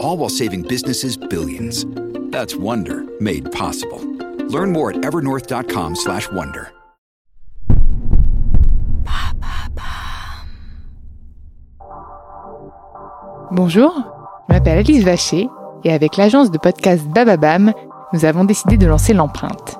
All 0.00 0.16
while 0.16 0.28
saving 0.28 0.62
businesses 0.62 1.16
billions. 1.16 1.84
That's 2.30 2.54
Wonder 2.54 3.04
made 3.20 3.50
possible. 3.52 4.00
Learn 4.48 4.72
more 4.72 4.90
at 4.90 5.02
evernorth.com 5.02 5.96
slash 5.96 6.30
wonder. 6.30 6.68
Bonjour, 13.50 13.94
je 14.48 14.54
m'appelle 14.54 14.78
Alice 14.78 15.02
Vacher 15.04 15.48
et 15.82 15.92
avec 15.92 16.16
l'agence 16.18 16.50
de 16.50 16.58
podcast 16.58 17.02
Bababam, 17.06 17.72
nous 18.12 18.24
avons 18.24 18.44
décidé 18.44 18.76
de 18.76 18.86
lancer 18.86 19.14
l'empreinte. 19.14 19.78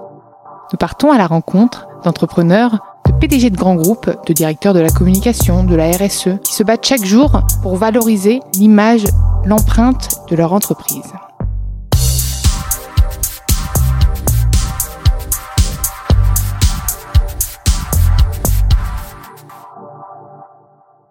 Nous 0.72 0.78
partons 0.78 1.12
à 1.12 1.18
la 1.18 1.26
rencontre 1.26 1.86
d'entrepreneurs, 2.02 2.78
de 3.06 3.12
PDG 3.12 3.50
de 3.50 3.56
grands 3.56 3.74
groupes, 3.74 4.10
de 4.26 4.32
directeurs 4.32 4.74
de 4.74 4.80
la 4.80 4.90
communication, 4.90 5.64
de 5.64 5.74
la 5.74 5.90
RSE, 5.90 6.40
qui 6.44 6.54
se 6.54 6.62
battent 6.62 6.86
chaque 6.86 7.04
jour 7.04 7.42
pour 7.62 7.76
valoriser 7.76 8.40
l'image, 8.54 9.04
l'empreinte 9.44 10.20
de 10.30 10.36
leur 10.36 10.52
entreprise. 10.52 11.12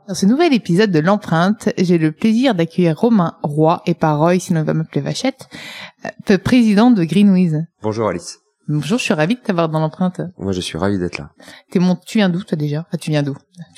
Dans 0.08 0.14
ce 0.14 0.26
nouvel 0.26 0.54
épisode 0.54 0.92
de 0.92 1.00
l'empreinte, 1.00 1.70
j'ai 1.78 1.98
le 1.98 2.14
plaisir 2.14 2.56
d'accueillir 2.56 2.98
Romain 2.98 3.36
Roy 3.44 3.82
et 3.86 3.94
pas 3.94 4.14
Roy, 4.14 4.40
sinon 4.40 4.62
il 4.62 4.66
va 4.66 4.74
m'appeler 4.74 5.02
Vachette, 5.02 5.50
euh, 6.30 6.38
président 6.38 6.92
de 6.92 7.04
Greenwiz. 7.04 7.66
Bonjour 7.82 8.08
Alice. 8.08 8.40
Bonjour, 8.70 8.98
je 9.00 9.04
suis 9.04 9.14
ravie 9.14 9.36
de 9.36 9.40
t'avoir 9.40 9.70
dans 9.70 9.80
l'empreinte. 9.80 10.22
Moi, 10.38 10.52
je 10.52 10.60
suis 10.60 10.78
ravi 10.78 10.98
d'être 11.00 11.18
là. 11.18 11.30
T'es 11.72 11.80
mon... 11.80 11.96
Tu 11.96 12.18
viens 12.18 12.28
d'où, 12.30 12.44
toi, 12.44 12.58
déjà? 12.58 12.86
Ah, 12.92 12.98
Tu 12.98 13.12
viens 13.12 13.24
d'où? 13.24 13.34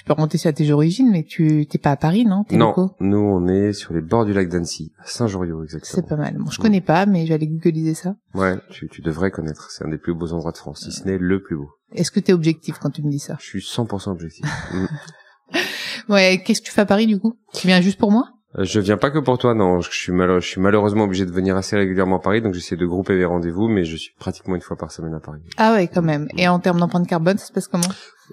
Peux 0.09 0.13
remonter 0.15 0.38
sur 0.39 0.52
tes 0.53 0.71
origines, 0.71 1.09
mais 1.11 1.23
tu 1.23 1.67
t'es 1.69 1.77
pas 1.77 1.91
à 1.91 1.95
Paris, 1.95 2.25
non? 2.25 2.43
T'es 2.43 2.57
Non, 2.57 2.67
locaux? 2.69 2.95
nous, 2.99 3.19
on 3.19 3.47
est 3.47 3.73
sur 3.73 3.93
les 3.93 4.02
bords 4.02 4.25
du 4.25 4.33
lac 4.33 4.49
d'Annecy, 4.49 4.91
à 4.99 5.05
Saint-Joriot, 5.05 5.63
exactement. 5.63 5.91
C'est 5.95 6.07
pas 6.07 6.15
mal. 6.15 6.35
Bon, 6.38 6.49
je 6.49 6.59
connais 6.59 6.81
pas, 6.81 7.05
mais 7.05 7.31
aller 7.31 7.47
googliser 7.47 7.93
ça. 7.93 8.15
Ouais, 8.33 8.57
tu, 8.71 8.89
tu 8.89 9.02
devrais 9.02 9.30
connaître. 9.30 9.69
C'est 9.69 9.85
un 9.85 9.89
des 9.89 9.99
plus 9.99 10.15
beaux 10.15 10.33
endroits 10.33 10.52
de 10.52 10.57
France, 10.57 10.81
si 10.83 10.91
ce 10.91 11.05
n'est 11.05 11.19
le 11.19 11.41
plus 11.43 11.55
beau. 11.57 11.69
Est-ce 11.93 12.09
que 12.11 12.19
t'es 12.19 12.33
objectif 12.33 12.80
quand 12.80 12.89
tu 12.89 13.03
me 13.03 13.11
dis 13.11 13.19
ça? 13.19 13.37
Je 13.39 13.45
suis 13.45 13.59
100% 13.61 14.09
objectif. 14.09 14.45
Mm. 14.73 16.13
Ouais, 16.13 16.43
qu'est-ce 16.45 16.61
que 16.61 16.67
tu 16.67 16.71
fais 16.71 16.81
à 16.81 16.85
Paris, 16.85 17.07
du 17.07 17.19
coup? 17.19 17.33
Tu 17.53 17.65
viens 17.65 17.81
juste 17.81 17.97
pour 17.99 18.11
moi? 18.11 18.30
Je 18.58 18.80
viens 18.80 18.97
pas 18.97 19.11
que 19.11 19.19
pour 19.19 19.38
toi, 19.38 19.53
non. 19.53 19.80
Je 19.80 19.92
suis, 19.92 20.11
malheureux, 20.11 20.39
je 20.39 20.48
suis 20.48 20.60
malheureusement 20.61 21.04
obligé 21.04 21.26
de 21.26 21.32
venir 21.32 21.55
assez 21.55 21.76
régulièrement 21.76 22.17
à 22.17 22.20
Paris, 22.20 22.42
donc 22.42 22.55
j'essaie 22.55 22.76
de 22.76 22.86
grouper 22.86 23.15
les 23.15 23.26
rendez-vous, 23.26 23.67
mais 23.67 23.86
je 23.86 23.95
suis 23.95 24.14
pratiquement 24.17 24.55
une 24.55 24.61
fois 24.61 24.76
par 24.76 24.92
semaine 24.92 25.14
à 25.14 25.20
Paris. 25.20 25.42
Ah 25.58 25.73
ouais, 25.73 25.87
quand 25.87 26.02
même. 26.02 26.27
Et 26.36 26.48
en 26.48 26.58
termes 26.59 26.80
d'empreinte 26.80 27.08
carbone, 27.08 27.38
ça 27.38 27.45
se 27.45 27.54
passe 27.54 27.67
comment? 27.67 27.83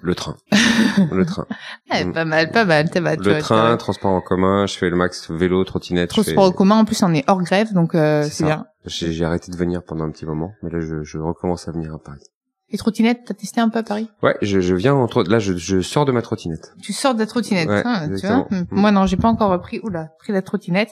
Le 0.01 0.15
train. 0.15 0.35
le 1.11 1.23
train. 1.23 1.45
Mm. 1.91 2.13
Pas 2.13 2.25
mal, 2.25 2.51
pas 2.51 2.65
mal, 2.65 2.87
Le 2.93 3.31
vois, 3.31 3.39
train, 3.39 3.77
transport 3.77 4.11
en 4.11 4.21
commun, 4.21 4.65
je 4.65 4.75
fais 4.75 4.89
le 4.89 4.95
max 4.95 5.29
vélo, 5.29 5.63
trottinette. 5.63 6.09
Transport 6.09 6.45
en 6.45 6.51
commun, 6.51 6.77
en 6.77 6.85
plus, 6.85 7.01
on 7.03 7.13
est 7.13 7.23
hors 7.27 7.41
grève, 7.43 7.73
donc 7.73 7.93
euh, 7.93 8.23
C'est 8.29 8.45
bien. 8.45 8.65
J'ai 8.85 9.11
j'ai 9.11 9.25
arrêté 9.25 9.51
de 9.51 9.57
venir 9.57 9.83
pendant 9.83 10.05
un 10.05 10.11
petit 10.11 10.25
moment, 10.25 10.53
mais 10.63 10.71
là, 10.71 10.79
je, 10.79 11.03
je 11.03 11.17
recommence 11.19 11.67
à 11.67 11.71
venir 11.71 11.93
à 11.93 11.99
Paris. 11.99 12.23
Et 12.69 12.77
trottinette, 12.77 13.21
t'as 13.25 13.33
testé 13.33 13.61
un 13.61 13.69
peu 13.69 13.79
à 13.79 13.83
Paris? 13.83 14.09
Ouais, 14.21 14.35
je, 14.41 14.59
je 14.59 14.75
viens 14.75 14.93
entre 14.93 15.23
là, 15.23 15.39
je, 15.39 15.53
je 15.55 15.79
sors 15.81 16.03
de 16.05 16.11
ma 16.11 16.21
trottinette. 16.21 16.73
Tu 16.81 16.91
sors 16.91 17.13
de 17.13 17.19
la 17.19 17.25
trottinette, 17.25 17.69
Ouais, 17.69 17.81
hein, 17.85 18.01
tu 18.01 18.05
vois 18.07 18.15
exactement. 18.15 18.47
Mm. 18.51 18.55
Mm. 18.55 18.65
Moi 18.71 18.91
non, 18.91 19.05
j'ai 19.05 19.15
pas 19.17 19.29
encore 19.29 19.51
repris, 19.51 19.79
oula, 19.83 20.09
pris 20.19 20.33
la 20.33 20.41
trottinette. 20.41 20.89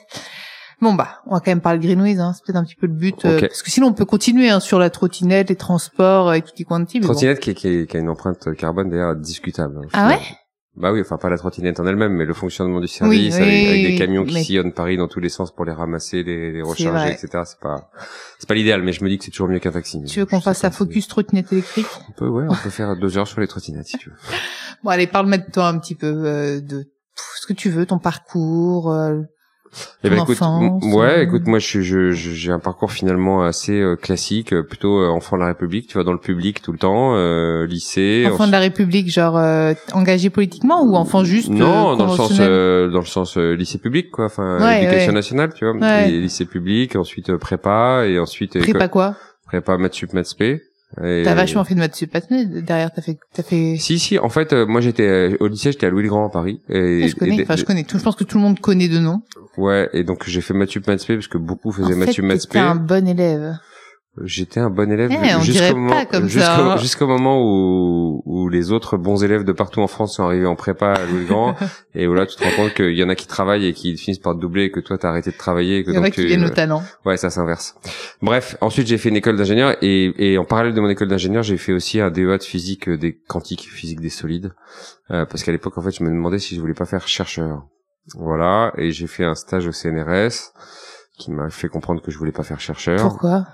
Bon 0.81 0.93
bah, 0.93 1.21
on 1.25 1.31
va 1.33 1.39
quand 1.39 1.51
même 1.51 1.61
parler 1.61 1.79
de 1.79 1.83
Greenways, 1.85 2.19
hein. 2.19 2.33
c'est 2.33 2.43
peut-être 2.45 2.57
un 2.57 2.63
petit 2.65 2.75
peu 2.75 2.87
le 2.87 2.93
but, 2.93 3.23
euh, 3.25 3.35
Ok. 3.37 3.47
parce 3.47 3.61
que 3.63 3.71
sinon 3.71 3.87
on 3.87 3.93
peut 3.93 4.05
continuer 4.05 4.49
hein, 4.49 4.59
sur 4.59 4.77
la 4.79 4.89
trottinette, 4.89 5.49
les 5.49 5.55
transports 5.55 6.29
euh, 6.29 6.33
et 6.33 6.41
tout 6.41 6.51
y 6.57 6.63
quanti. 6.65 6.99
mais 6.99 7.07
bon. 7.07 7.13
Trottinette 7.13 7.39
qui, 7.39 7.53
qui, 7.55 7.87
qui 7.87 7.97
a 7.97 7.99
une 7.99 8.09
empreinte 8.09 8.53
carbone 8.55 8.89
d'ailleurs 8.89 9.15
discutable. 9.15 9.77
hein, 9.83 9.87
Ah 9.93 10.07
ouais? 10.09 10.19
Bah 10.77 10.91
oui, 10.91 10.99
enfin 10.99 11.17
pas 11.17 11.29
la 11.29 11.37
trottinette 11.37 11.79
en 11.79 11.85
elle-même, 11.87 12.11
mais 12.13 12.25
le 12.25 12.33
fonctionnement 12.33 12.81
du 12.81 12.87
service 12.89 13.33
Oui, 13.35 13.41
avec, 13.41 13.53
oui, 13.53 13.67
avec 13.69 13.83
des 13.83 13.95
camions 13.95 14.25
qui 14.25 14.33
mais- 14.33 14.43
sillonnent 14.43 14.73
Paris 14.73 14.97
dans 14.97 15.07
tous 15.07 15.21
les 15.21 15.29
sens 15.29 15.53
pour 15.55 15.63
les 15.63 15.71
ramasser, 15.71 16.21
les, 16.23 16.61
recharger, 16.61 17.13
etc. 17.13 17.43
C'est 17.45 17.59
pas, 17.61 17.89
c'est 18.39 18.47
pas 18.49 18.55
l'idéal, 18.55 18.81
mais 18.83 18.91
je 18.91 19.01
me 19.03 19.07
dis 19.09 19.17
que 19.17 19.23
c'est 19.23 19.31
toujours 19.31 19.47
mieux 19.47 19.59
qu'un 19.59 19.71
taxi. 19.71 20.03
Tu 20.03 20.19
veux 20.19 20.25
qu'on 20.25 20.41
fasse 20.41 20.59
si- 20.65 20.71
focus 20.71 21.07
trottinette 21.07 21.53
électrique? 21.53 21.87
On 22.09 22.11
peut, 22.11 22.27
ouais, 22.27 22.45
on 22.49 22.55
peut 22.55 22.69
faire 22.69 22.97
deux 22.97 23.17
heures 23.17 23.27
sur 23.27 23.39
les 23.39 23.47
trottinettes 23.47 23.87
si 23.87 23.97
tu 23.97 24.09
veux. 24.09 24.15
Bon 24.83 24.89
allez, 24.91 25.07
parle-moi 25.07 25.37
de 25.37 25.49
toi 25.51 25.67
un 25.69 25.79
petit 25.79 25.95
peu, 25.95 26.07
euh, 26.25 26.59
de 26.61 26.85
ce 27.39 27.47
que 27.47 27.53
tu 27.53 27.69
veux, 27.69 27.85
ton 27.85 27.97
parcours. 27.97 28.91
euh, 28.91 29.21
Eh 30.03 30.09
ben 30.09 30.19
écoute, 30.21 30.37
ouais, 30.93 31.17
euh. 31.19 31.21
écoute, 31.23 31.47
moi 31.47 31.59
je 31.59 31.65
suis, 31.65 31.83
je, 31.83 32.11
je- 32.11 32.31
j'ai 32.31 32.51
un 32.51 32.59
parcours 32.59 32.91
finalement 32.91 33.43
assez 33.43 33.73
euh, 33.81 33.95
classique, 33.95 34.53
euh, 34.53 34.63
plutôt 34.63 34.99
euh, 35.01 35.07
enfant 35.09 35.35
de 35.35 35.41
la 35.41 35.47
République, 35.47 35.87
tu 35.87 35.95
vois, 35.95 36.03
dans 36.03 36.13
le 36.13 36.19
public 36.19 36.61
tout 36.61 36.71
le 36.71 36.77
temps, 36.77 37.15
euh, 37.15 37.65
lycée. 37.65 38.25
enfant 38.31 38.47
de 38.47 38.51
la 38.51 38.59
République, 38.59 39.09
genre 39.11 39.37
euh, 39.37 39.73
engagé 39.93 40.29
politiquement 40.29 40.81
ou 40.83 40.95
enfant 40.95 41.23
juste 41.25 41.49
euh, 41.49 41.55
Non, 41.55 41.97
dans 41.97 42.05
le 42.05 42.11
sens, 42.15 42.31
euh, 42.39 42.89
dans 42.89 42.99
le 42.99 43.05
sens 43.05 43.37
euh, 43.37 43.53
lycée 43.55 43.79
public, 43.79 44.11
quoi. 44.11 44.25
Enfin, 44.25 44.59
Ouais, 44.61 44.83
éducation 44.83 45.07
ouais. 45.09 45.15
nationale, 45.15 45.53
tu 45.53 45.65
vois. 45.65 45.75
Ouais. 45.75 46.09
Et 46.09 46.19
lycée 46.21 46.45
public, 46.45 46.95
ensuite 46.95 47.29
euh, 47.31 47.37
prépa, 47.37 48.03
et 48.05 48.17
ensuite 48.19 48.57
Prépa 48.59 48.87
quoi? 48.87 49.15
prépa 49.45 49.77
maths 49.77 49.93
sup 49.95 50.13
maths 50.13 50.27
spé. 50.27 50.61
T'as 50.97 51.33
vachement 51.35 51.63
fait 51.63 51.75
de 51.75 51.79
maths 51.79 51.95
sup, 51.95 52.11
derrière 52.29 52.91
t'as 52.91 53.01
fait, 53.01 53.17
t'as 53.33 53.43
fait. 53.43 53.75
Si, 53.77 53.99
si. 53.99 54.17
En 54.19 54.29
fait, 54.29 54.53
euh, 54.53 54.65
moi 54.65 54.81
j'étais 54.81 55.07
euh, 55.07 55.37
au 55.39 55.47
lycée, 55.47 55.71
j'étais 55.71 55.87
à 55.87 55.89
Louis 55.89 56.03
le 56.03 56.09
Grand 56.09 56.25
à 56.25 56.29
Paris. 56.29 56.61
Et, 56.69 57.01
Ah, 57.03 57.07
je 57.07 57.15
connais, 57.15 57.41
enfin 57.43 57.55
je 57.55 57.65
connais 57.65 57.83
tout. 57.83 57.97
Je 57.97 58.03
pense 58.03 58.15
que 58.15 58.23
tout 58.23 58.37
le 58.37 58.43
monde 58.43 58.59
connaît 58.59 58.87
de 58.87 58.99
nom. 58.99 59.21
Ouais, 59.57 59.89
et 59.93 60.03
donc 60.03 60.23
j'ai 60.27 60.41
fait 60.41 60.53
maths 60.53 60.69
sup 60.69 60.87
maths 60.87 61.05
parce 61.07 61.27
que 61.27 61.37
beaucoup 61.37 61.71
faisaient 61.71 61.93
en 61.93 61.97
maths 61.97 62.11
sup 62.13 62.23
maths 62.23 62.55
un 62.55 62.75
bon 62.75 63.07
élève. 63.07 63.57
J'étais 64.23 64.61
un 64.61 64.69
bon 64.69 64.89
élève 64.89 65.11
Eh, 65.11 65.35
on 65.35 65.41
jusqu'au 65.41 65.75
moment, 65.75 65.99
jusqu'au, 66.27 66.41
hein. 66.49 66.77
jusqu'au 66.77 67.05
moment 67.07 67.41
où, 67.41 68.23
où 68.25 68.47
les 68.47 68.71
autres 68.71 68.95
bons 68.95 69.21
élèves 69.25 69.43
de 69.43 69.51
partout 69.51 69.81
en 69.81 69.87
France 69.87 70.15
sont 70.15 70.23
arrivés 70.23 70.45
en 70.45 70.55
prépa 70.55 70.93
à 70.93 71.05
Louis 71.05 71.25
Grand. 71.25 71.53
et 71.95 72.07
voilà, 72.07 72.25
tu 72.25 72.37
te 72.37 72.43
rends 72.45 72.55
compte 72.55 72.73
qu'il 72.73 72.93
y 72.95 73.03
en 73.03 73.09
a 73.09 73.15
qui 73.15 73.27
travaillent 73.27 73.65
et 73.65 73.73
qui 73.73 73.97
finissent 73.97 74.19
par 74.19 74.33
te 74.35 74.39
doubler 74.39 74.63
et 74.63 74.71
que 74.71 74.79
toi 74.79 74.97
t'as 74.97 75.09
arrêté 75.09 75.31
de 75.31 75.37
travailler. 75.37 75.79
Et 75.79 75.83
que 75.83 75.91
Il 75.91 75.95
y 75.95 75.97
en 75.97 76.01
a 76.01 76.05
donc 76.05 76.13
qui 76.13 76.21
tu- 76.21 76.27
viennent 76.27 76.45
au 76.45 76.49
talent. 76.49 76.81
Ouais, 77.03 77.17
ça 77.17 77.29
s'inverse. 77.29 77.75
Bref, 78.21 78.55
ensuite 78.61 78.87
j'ai 78.87 78.97
fait 78.97 79.09
une 79.09 79.17
école 79.17 79.35
d'ingénieur 79.35 79.75
et, 79.81 80.13
et 80.33 80.37
en 80.37 80.45
parallèle 80.45 80.73
de 80.73 80.79
mon 80.79 80.89
école 80.89 81.09
d'ingénieur, 81.09 81.43
j'ai 81.43 81.57
fait 81.57 81.73
aussi 81.73 81.99
un 81.99 82.09
DEA 82.09 82.37
de 82.37 82.43
physique 82.43 82.87
euh, 82.87 82.97
des 82.97 83.17
quantiques, 83.27 83.67
physique 83.69 83.99
des 83.99 84.09
solides, 84.09 84.53
Euh, 85.11 85.25
parce 85.25 85.43
qu'à 85.43 85.51
l'époque 85.51 85.77
en 85.77 85.81
fait, 85.81 85.91
je 85.91 86.03
me 86.03 86.09
demandais 86.09 86.39
si 86.39 86.55
je 86.55 86.61
voulais 86.61 86.73
pas 86.73 86.85
faire 86.85 87.05
chercheur. 87.07 87.65
Voilà, 88.17 88.71
et 88.77 88.91
j'ai 88.91 89.07
fait 89.07 89.25
un 89.25 89.35
stage 89.35 89.67
au 89.67 89.71
CNRS 89.71 90.53
qui 91.17 91.31
m'a 91.31 91.49
fait 91.49 91.67
comprendre 91.69 92.01
que 92.01 92.11
je 92.11 92.17
voulais 92.17 92.31
pas 92.31 92.43
faire 92.43 92.59
chercheur 92.59 92.99
Pourquoi? 92.99 93.45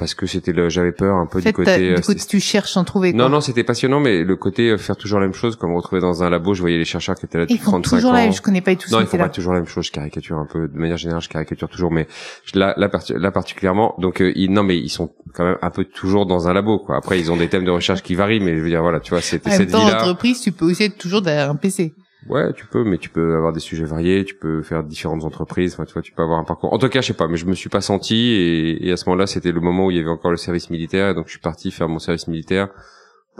Parce 0.00 0.14
que 0.14 0.26
c'était 0.26 0.52
le 0.52 0.68
j'avais 0.68 0.90
peur 0.90 1.14
un 1.14 1.26
peu 1.26 1.38
En 1.38 1.42
fait, 1.42 1.50
du 1.50 1.52
côté 1.52 1.92
euh, 1.92 1.94
du 1.94 2.02
coup, 2.02 2.14
tu 2.14 2.40
cherches 2.40 2.72
sans 2.72 2.82
trouver. 2.82 3.12
Quoi. 3.12 3.22
non 3.22 3.28
non 3.28 3.40
c'était 3.40 3.62
passionnant 3.62 4.00
mais 4.00 4.24
le 4.24 4.34
côté 4.34 4.70
euh, 4.70 4.78
faire 4.78 4.96
toujours 4.96 5.20
la 5.20 5.26
même 5.26 5.34
chose 5.34 5.54
comme 5.54 5.70
me 5.70 5.76
retrouver 5.76 6.00
dans 6.00 6.24
un 6.24 6.30
labo 6.30 6.54
je 6.54 6.60
voyais 6.60 6.78
les 6.78 6.84
chercheurs 6.84 7.14
qui 7.14 7.26
étaient 7.26 7.38
là 7.38 7.44
Ils 7.48 7.54
depuis 7.54 7.64
font 7.64 7.70
35 7.72 7.96
toujours 7.96 8.10
ans 8.10 8.14
la 8.14 8.20
même. 8.22 8.32
Je 8.32 8.42
connais 8.42 8.60
pas 8.60 8.72
du 8.72 8.78
tout. 8.78 8.90
non, 8.90 9.00
ils 9.00 9.06
font 9.06 9.18
pas 9.18 9.28
toujours 9.28 9.52
la 9.52 9.60
même 9.60 9.68
chose. 9.68 9.86
Je 9.86 9.92
caricature 9.92 10.38
un 10.38 10.46
peu, 10.46 10.68
de 10.68 10.78
manière 10.78 10.96
générale, 10.96 11.22
je 11.22 11.28
caricature 11.28 11.68
toujours, 11.68 11.90
mais 11.90 12.06
là, 12.54 12.74
là, 12.76 12.90
là 13.10 13.30
particulièrement. 13.30 13.94
Donc, 13.98 14.20
euh, 14.20 14.32
ils, 14.34 14.52
non, 14.52 14.62
mais 14.62 14.76
ils 14.76 14.88
sont 14.88 15.12
quand 15.34 15.44
même 15.44 15.58
un 15.60 15.70
peu 15.70 15.84
toujours 15.84 16.26
dans 16.26 16.48
un 16.48 16.52
labo, 16.52 16.78
quoi. 16.78 16.96
Après, 16.96 17.20
ils 17.20 17.30
ont 17.30 17.36
des 17.36 17.48
thèmes 17.48 17.64
de 17.64 17.70
recherche 17.70 18.02
qui 18.02 18.14
varient, 18.14 18.40
mais 18.40 18.56
je 18.56 18.62
veux 18.62 18.68
dire, 18.68 18.82
voilà, 18.82 19.00
tu 19.00 19.10
vois, 19.10 19.20
c'était 19.20 19.50
En 19.50 19.52
cette 19.52 19.68
vie-là. 19.68 20.00
entreprise, 20.02 20.40
tu 20.40 20.52
peux 20.52 20.64
aussi 20.66 20.84
être 20.84 20.98
toujours 20.98 21.22
derrière 21.22 21.50
un 21.50 21.56
PC. 21.56 21.94
Ouais, 22.28 22.52
tu 22.52 22.66
peux, 22.66 22.84
mais 22.84 22.98
tu 22.98 23.08
peux 23.08 23.34
avoir 23.34 23.52
des 23.52 23.60
sujets 23.60 23.84
variés, 23.84 24.24
tu 24.24 24.34
peux 24.34 24.62
faire 24.62 24.84
différentes 24.84 25.24
entreprises. 25.24 25.74
Enfin, 25.74 25.84
tu 25.84 25.94
vois, 25.94 26.02
tu 26.02 26.12
peux 26.12 26.22
avoir 26.22 26.38
un 26.38 26.44
parcours. 26.44 26.72
En 26.72 26.78
tout 26.78 26.88
cas, 26.88 27.00
je 27.00 27.08
sais 27.08 27.14
pas, 27.14 27.28
mais 27.28 27.38
je 27.38 27.46
me 27.46 27.54
suis 27.54 27.70
pas 27.70 27.80
senti, 27.80 28.16
et, 28.16 28.88
et 28.88 28.92
à 28.92 28.96
ce 28.96 29.08
moment-là, 29.08 29.26
c'était 29.26 29.52
le 29.52 29.60
moment 29.60 29.86
où 29.86 29.90
il 29.90 29.96
y 29.96 30.00
avait 30.00 30.10
encore 30.10 30.30
le 30.30 30.36
service 30.36 30.70
militaire, 30.70 31.08
et 31.08 31.14
donc 31.14 31.26
je 31.26 31.32
suis 31.32 31.40
parti 31.40 31.70
faire 31.70 31.88
mon 31.88 31.98
service 31.98 32.28
militaire 32.28 32.68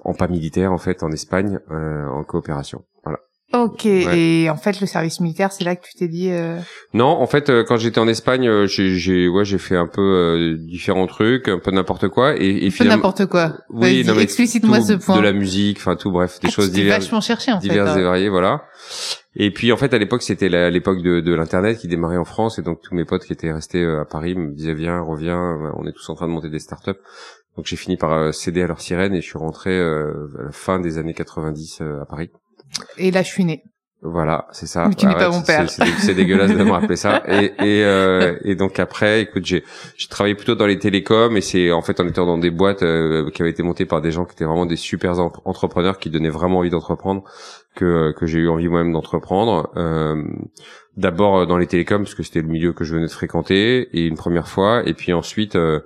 en 0.05 0.15
pas 0.15 0.29
militaire, 0.29 0.73
en 0.73 0.79
fait, 0.79 1.03
en 1.03 1.11
Espagne, 1.11 1.59
euh, 1.71 2.07
en 2.07 2.25
coopération. 2.25 2.85
Voilà. 3.05 3.19
Ok. 3.53 3.85
Et 3.85 4.49
en 4.49 4.57
fait, 4.57 4.81
le 4.81 4.87
service 4.87 5.19
militaire, 5.19 5.51
c'est 5.51 5.65
là 5.65 5.75
que 5.75 5.85
tu 5.85 5.95
t'es 5.95 6.07
dit. 6.07 6.31
Euh... 6.31 6.59
Non, 6.95 7.07
en 7.07 7.27
fait, 7.27 7.51
euh, 7.51 7.65
quand 7.67 7.79
j'étais 7.79 7.99
en 7.99 8.07
Espagne, 8.07 8.49
euh, 8.49 8.67
j'ai, 8.67 9.29
ouais, 9.29 9.45
j'ai 9.45 9.59
fait 9.59 9.77
un 9.77 9.89
peu 9.89 10.01
euh, 10.01 10.57
différents 10.57 11.09
trucs, 11.09 11.49
un 11.49 11.59
peu 11.59 11.73
n'importe 11.73 12.09
quoi, 12.09 12.37
et, 12.37 12.67
et 12.67 12.71
finalement. 12.71 12.97
n'importe 12.99 13.27
quoi. 13.27 13.55
Oui, 13.69 14.05
non, 14.07 14.15
mais 14.15 14.23
explicite-moi 14.23 14.81
ce 14.81 14.93
point. 14.93 15.17
De 15.17 15.23
la 15.23 15.33
musique, 15.33 15.79
enfin 15.79 15.97
tout, 15.97 16.13
bref, 16.13 16.39
des 16.41 16.49
ah, 16.49 16.51
choses 16.51 16.71
diverses. 16.71 17.05
vachement 17.05 17.21
cherché 17.21 17.51
en 17.51 17.59
diverses 17.59 17.73
fait. 17.75 17.75
Diverses 17.79 17.99
et 17.99 18.03
variées, 18.03 18.29
voilà. 18.29 18.63
Et 19.35 19.51
puis 19.53 19.73
en 19.73 19.77
fait, 19.77 19.93
à 19.95 19.99
l'époque, 19.99 20.23
c'était 20.23 20.49
l'époque 20.71 21.03
de, 21.03 21.21
de 21.21 21.35
l'internet 21.35 21.79
qui 21.79 21.89
démarrait 21.89 22.19
en 22.19 22.25
France, 22.25 22.61
et 22.61 22.63
donc 22.63 22.81
tous 22.83 22.95
mes 22.95 23.05
potes 23.05 23.25
qui 23.25 23.33
étaient 23.33 23.53
restés 23.53 23.85
à 23.85 24.05
Paris 24.05 24.37
me 24.37 24.53
disaient 24.53 24.75
viens, 24.75 25.01
reviens, 25.01 25.73
on 25.77 25.87
est 25.89 25.93
tous 25.93 26.09
en 26.09 26.15
train 26.15 26.29
de 26.29 26.33
monter 26.33 26.51
des 26.51 26.61
startups. 26.61 27.01
Donc 27.57 27.67
j'ai 27.67 27.77
fini 27.77 27.97
par 27.97 28.33
céder 28.33 28.63
à 28.63 28.69
leur 28.69 28.81
sirène 28.81 29.13
et 29.13 29.21
je 29.21 29.27
suis 29.27 29.39
rentré 29.39 29.77
à 29.77 30.07
la 30.45 30.53
fin 30.53 30.79
des 30.79 30.99
années 30.99 31.15
90 31.15 31.81
à 32.01 32.07
Paris. 32.07 32.31
Et 32.99 33.11
là, 33.11 33.23
je 33.23 33.29
suis 33.29 33.45
né. 33.45 33.63
Voilà, 34.03 34.47
c'est 34.53 34.67
ça. 34.67 34.89
Mais 34.89 34.95
tu 34.95 35.07
n'es 35.07 35.15
pas 35.15 35.29
mon 35.29 35.43
père. 35.43 35.69
C'est 35.69 36.15
dégueulasse 36.15 36.53
de 36.53 36.65
me 36.65 36.71
rappeler 36.71 36.97
ça. 36.97 37.23
Et, 37.29 37.53
et, 37.59 37.85
euh, 37.85 38.39
et 38.45 38.55
donc 38.55 38.79
après, 38.79 39.21
écoute, 39.21 39.45
j'ai 39.45 39.63
travaillé 40.09 40.35
plutôt 40.35 40.55
dans 40.55 40.67
les 40.67 40.79
télécoms 40.79 41.37
et 41.37 41.43
c'est 41.43 41.71
en 41.71 41.83
fait 41.83 42.01
en 42.01 42.09
étant 42.09 42.25
dans 42.25 42.39
des 42.39 42.51
boîtes 42.51 42.83
euh, 42.83 43.31
qui 43.31 43.43
avaient 43.43 43.51
été 43.51 43.63
montées 43.63 43.85
par 43.85 44.01
des 44.01 44.11
gens 44.11 44.25
qui 44.25 44.33
étaient 44.33 44.47
vraiment 44.47 44.65
des 44.65 44.77
super 44.77 45.19
entrepreneurs 45.45 45.99
qui 45.99 46.09
donnaient 46.09 46.31
vraiment 46.31 46.61
envie 46.61 46.71
d'entreprendre 46.71 47.25
que 47.77 48.13
que 48.13 48.27
j'ai 48.27 48.39
eu 48.39 48.49
envie 48.49 48.69
moi-même 48.69 48.93
d'entreprendre. 48.93 49.71
Euh, 49.77 50.25
D'abord 50.97 51.47
dans 51.47 51.57
les 51.57 51.67
télécoms 51.67 52.03
parce 52.03 52.15
que 52.15 52.23
c'était 52.23 52.43
le 52.43 52.49
milieu 52.49 52.73
que 52.73 52.85
je 52.85 52.95
venais 52.95 53.07
de 53.07 53.13
fréquenter 53.13 53.89
et 53.97 54.07
une 54.07 54.17
première 54.17 54.49
fois 54.49 54.83
et 54.85 54.93
puis 54.93 55.13
ensuite 55.13 55.55
euh, 55.55 55.81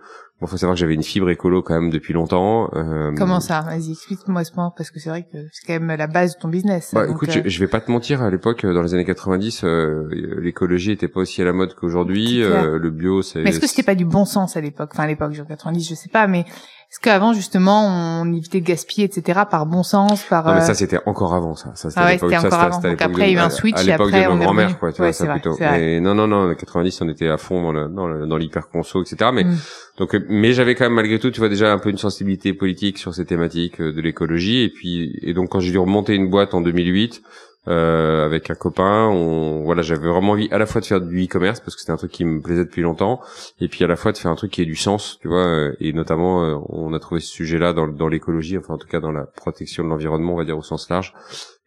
Bon, 0.45 0.49
faut 0.49 0.59
savoir 0.59 0.75
que 0.75 0.81
j'avais 0.81 0.93
une 0.93 1.03
fibre 1.03 1.31
écolo 1.31 1.63
quand 1.63 1.73
même 1.73 1.89
depuis 1.89 2.13
longtemps. 2.13 2.69
Euh... 2.75 3.15
Comment 3.17 3.41
ça? 3.41 3.63
Vas-y, 3.63 3.93
explique-moi 3.93 4.45
ce 4.45 4.53
point 4.53 4.75
parce 4.77 4.91
que 4.91 5.01
c'est 5.01 5.09
vrai 5.09 5.23
que 5.23 5.39
c'est 5.53 5.67
quand 5.67 5.73
même 5.73 5.97
la 5.97 6.07
base 6.07 6.35
de 6.35 6.39
ton 6.39 6.49
business. 6.49 6.91
Bah, 6.93 7.07
écoute, 7.09 7.31
euh, 7.35 7.43
je, 7.47 7.61
vais 7.61 7.67
pas 7.67 7.81
te 7.81 7.91
mentir. 7.91 8.21
À 8.21 8.29
l'époque, 8.29 8.67
dans 8.67 8.83
les 8.83 8.93
années 8.93 9.07
90, 9.07 9.65
euh, 9.65 10.07
l'écologie 10.43 10.93
était 10.93 11.09
pas 11.09 11.21
aussi 11.21 11.41
à 11.41 11.47
la 11.47 11.55
mode 11.55 11.75
qu'aujourd'hui. 11.75 12.43
Euh, 12.43 12.79
le 12.79 12.91
bio, 12.91 13.23
c'est. 13.23 13.43
Mais 13.43 13.49
est-ce 13.49 13.59
que 13.59 13.67
c'était 13.67 13.85
pas 13.85 13.95
du 13.95 14.05
bon 14.05 14.27
sens 14.27 14.59
à 14.59 14.61
l'époque? 14.61 14.91
Enfin, 14.93 15.05
à 15.05 15.07
l'époque, 15.07 15.33
genre 15.33 15.47
90, 15.47 15.89
je 15.89 15.95
sais 15.95 16.11
pas, 16.11 16.27
mais 16.27 16.45
est-ce 16.91 17.01
qu'avant 17.01 17.33
justement 17.33 18.21
on 18.23 18.33
évitait 18.33 18.61
de 18.61 18.67
gaspiller, 18.67 19.07
etc. 19.07 19.41
par 19.51 19.67
bon 19.67 19.83
sens, 19.83 20.23
par. 20.23 20.47
Non 20.47 20.55
mais 20.55 20.61
ça 20.61 20.71
euh, 20.71 20.75
c'était 20.75 21.01
encore 21.07 21.35
avant 21.35 21.57
ça. 21.57 21.73
ça 21.75 21.91
c'était 21.91 22.01
ah 22.01 22.07
ouais, 22.07 22.19
c'était 22.19 22.37
encore 22.37 22.55
avant. 22.55 22.81
Donc 22.81 23.03
après 23.03 23.31
il 23.31 23.35
y 23.35 23.39
a 23.39 23.43
eu 23.43 23.45
un 23.45 23.51
switch. 23.51 23.77
À, 23.77 23.83
l'époque 23.83 24.13
de 24.13 24.29
ma 24.29 24.45
grand-mère 24.45 24.79
quoi, 24.79 24.93
tu 24.93 25.03
vois 25.03 25.13
ça 25.13 25.27
plutôt. 25.27 25.57
Mais 25.59 26.01
non 26.01 26.15
non 26.15 26.29
non, 26.29 26.55
90 26.55 27.01
on 27.03 27.09
était 27.09 27.29
à 27.29 27.37
fond 27.37 27.63
dans 27.63 27.73
le, 27.73 27.89
dans, 27.89 28.07
le, 28.07 28.27
dans 28.27 28.37
l'hyper 28.37 28.69
conso, 28.69 29.03
etc. 29.03 29.31
Mais 29.35 29.45
mm. 29.45 29.57
donc 29.99 30.17
mais 30.29 30.53
j'avais 30.53 30.75
quand 30.75 30.85
même 30.85 30.95
malgré 30.95 31.19
tout 31.19 31.31
tu 31.31 31.41
vois 31.41 31.49
déjà 31.49 31.73
un 31.73 31.79
peu 31.79 31.91
une 31.91 31.99
sensibilité 31.99 32.53
politique 32.55 32.99
sur 32.99 33.15
ces 33.15 33.25
thématiques 33.25 33.81
euh, 33.81 33.93
de 33.93 34.01
l'écologie 34.01 34.63
et 34.63 34.69
puis 34.69 35.19
et 35.23 35.35
donc 35.35 35.51
quand 35.51 35.61
j'ai 35.61 35.73
dû 35.73 35.79
remonter 35.79 36.15
une 36.15 36.31
boîte 36.31 36.55
en 36.55 36.61
2008 36.61 37.23
euh, 37.67 38.25
avec 38.25 38.51
un 38.51 38.55
copain. 38.55 39.09
On, 39.09 39.63
voilà, 39.65 39.83
j'avais 39.83 40.09
vraiment 40.09 40.33
envie 40.33 40.49
à 40.51 40.59
la 40.59 40.67
fois 40.67 40.81
de 40.81 40.87
faire 40.87 41.01
du 41.01 41.25
e-commerce 41.25 41.61
parce 41.61 41.75
que 41.75 41.81
c'était 41.81 41.93
un 41.93 41.97
truc 41.97 42.13
qui 42.13 42.25
me 42.25 42.41
plaisait 42.41 42.65
depuis 42.65 42.83
longtemps, 42.83 43.21
et 43.61 43.69
puis 43.69 43.85
à 43.85 43.87
la 43.87 43.97
fois 43.97 44.13
de 44.13 44.19
faire 44.19 44.31
un 44.31 44.35
truc 44.37 44.53
qui 44.53 44.63
ait 44.63 44.67
du 44.67 44.77
sens, 44.77 45.19
tu 45.21 45.29
vois. 45.29 45.45
Euh, 45.47 45.77
et 45.81 45.93
notamment, 45.93 46.45
euh, 46.45 46.57
on 46.69 46.93
a 46.93 46.99
trouvé 46.99 47.21
ce 47.21 47.29
sujet-là 47.29 47.73
dans, 47.73 47.89
dans 47.89 48.09
l'écologie, 48.09 48.59
enfin 48.59 48.75
en 48.75 48.79
tout 48.79 48.89
cas 48.89 49.01
dans 49.01 49.13
la 49.13 49.25
protection 49.25 49.85
de 49.85 49.89
l'environnement, 49.89 50.35
on 50.35 50.37
va 50.37 50.45
dire 50.45 50.59
au 50.59 50.63
sens 50.63 50.89
large. 50.91 51.15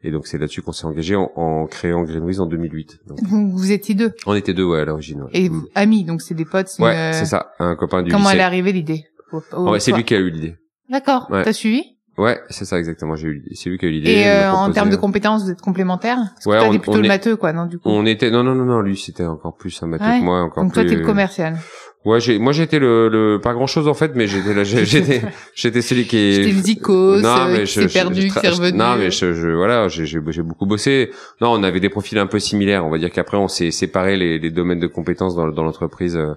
Et 0.03 0.11
donc 0.11 0.27
c'est 0.27 0.37
là-dessus 0.37 0.61
qu'on 0.61 0.73
s'est 0.73 0.85
engagé 0.85 1.15
en, 1.15 1.31
en, 1.35 1.65
créant 1.65 2.03
Greenwiz 2.03 2.39
en 2.39 2.45
2008. 2.45 2.99
Donc, 3.07 3.19
vous 3.23 3.71
étiez 3.71 3.95
deux. 3.95 4.13
On 4.27 4.35
était 4.35 4.53
deux, 4.53 4.63
ouais, 4.63 4.81
à 4.81 4.85
l'origine. 4.85 5.25
Et 5.33 5.49
vous, 5.49 5.67
amis, 5.73 6.03
donc 6.03 6.21
c'est 6.21 6.35
des 6.35 6.45
potes. 6.45 6.69
Ouais, 6.79 7.11
c'est 7.13 7.25
ça, 7.25 7.53
un 7.57 7.75
copain 7.75 8.03
du 8.03 8.11
Comment 8.11 8.29
elle 8.29 8.39
est 8.39 8.43
arrivée 8.43 8.71
l'idée? 8.71 9.05
Ouais, 9.53 9.79
C'est 9.79 9.91
lui 9.91 10.03
qui 10.03 10.15
a 10.15 10.19
eu 10.19 10.29
l'idée. 10.29 10.55
D'accord. 10.89 11.27
T'as 11.29 11.53
suivi? 11.53 11.96
Ouais, 12.17 12.39
c'est 12.49 12.65
ça 12.65 12.79
exactement. 12.79 13.15
J'ai 13.15 13.27
eu, 13.27 13.43
c'est 13.53 13.69
lui 13.69 13.77
qui 13.77 13.85
a 13.85 13.89
eu 13.89 13.91
l'idée. 13.91 14.11
Et 14.11 14.27
euh, 14.27 14.51
en 14.51 14.71
termes 14.71 14.89
de 14.89 14.95
compétences, 14.95 15.43
vous 15.43 15.51
êtes 15.51 15.61
complémentaires? 15.61 16.17
Ouais, 16.47 16.57
on, 16.59 16.71
plutôt 16.71 16.99
le 16.99 17.07
matheux, 17.07 17.35
quoi, 17.35 17.53
non 17.53 17.67
du 17.67 17.77
coup. 17.77 17.89
On 17.89 18.07
était, 18.07 18.31
non, 18.31 18.43
non, 18.43 18.55
non, 18.55 18.65
non, 18.65 18.81
lui 18.81 18.97
c'était 18.97 19.25
encore 19.25 19.55
plus 19.55 19.81
un 19.83 19.87
matheux 19.87 20.03
que 20.03 20.23
moi, 20.23 20.41
encore 20.41 20.63
Donc 20.63 20.73
plus. 20.73 20.81
toi 20.81 20.89
t'es 20.89 20.95
le 20.95 21.05
commercial. 21.05 21.57
Ouais, 22.05 22.19
j'ai, 22.19 22.39
moi 22.39 22.53
j'étais 22.53 22.79
le, 22.79 23.09
le, 23.09 23.39
pas 23.41 23.53
grand 23.53 23.67
chose 23.67 23.87
en 23.87 23.93
fait, 23.93 24.13
mais 24.15 24.27
j'étais 24.27 24.53
là, 24.53 24.63
j'étais, 24.63 25.21
j'étais 25.55 25.81
celui 25.81 26.05
qui. 26.05 26.33
J'étais 26.33 26.53
le 26.53 26.61
zikos, 26.61 27.21
non 27.21 27.47
mais 27.49 27.65
je, 27.65 27.81
perdu, 27.93 28.29
qui 28.29 28.45
est 28.45 28.49
revenu. 28.49 28.77
Non 28.77 28.95
mais 28.95 29.11
je, 29.11 29.33
je 29.33 29.49
voilà, 29.49 29.87
j'ai, 29.87 30.05
j'ai 30.05 30.19
beaucoup 30.41 30.65
bossé. 30.65 31.11
Non, 31.41 31.51
on 31.51 31.63
avait 31.63 31.81
des 31.81 31.89
profils 31.89 32.17
un 32.17 32.27
peu 32.27 32.39
similaires. 32.39 32.85
On 32.85 32.89
va 32.89 32.97
dire 32.97 33.11
qu'après 33.11 33.37
on 33.37 33.47
s'est 33.47 33.71
séparé 33.71 34.15
les, 34.17 34.39
les 34.39 34.49
domaines 34.51 34.79
de 34.79 34.87
compétences 34.87 35.35
dans, 35.35 35.49
dans 35.49 35.63
l'entreprise. 35.63 36.15
Euh, 36.15 36.29
euh, 36.29 36.33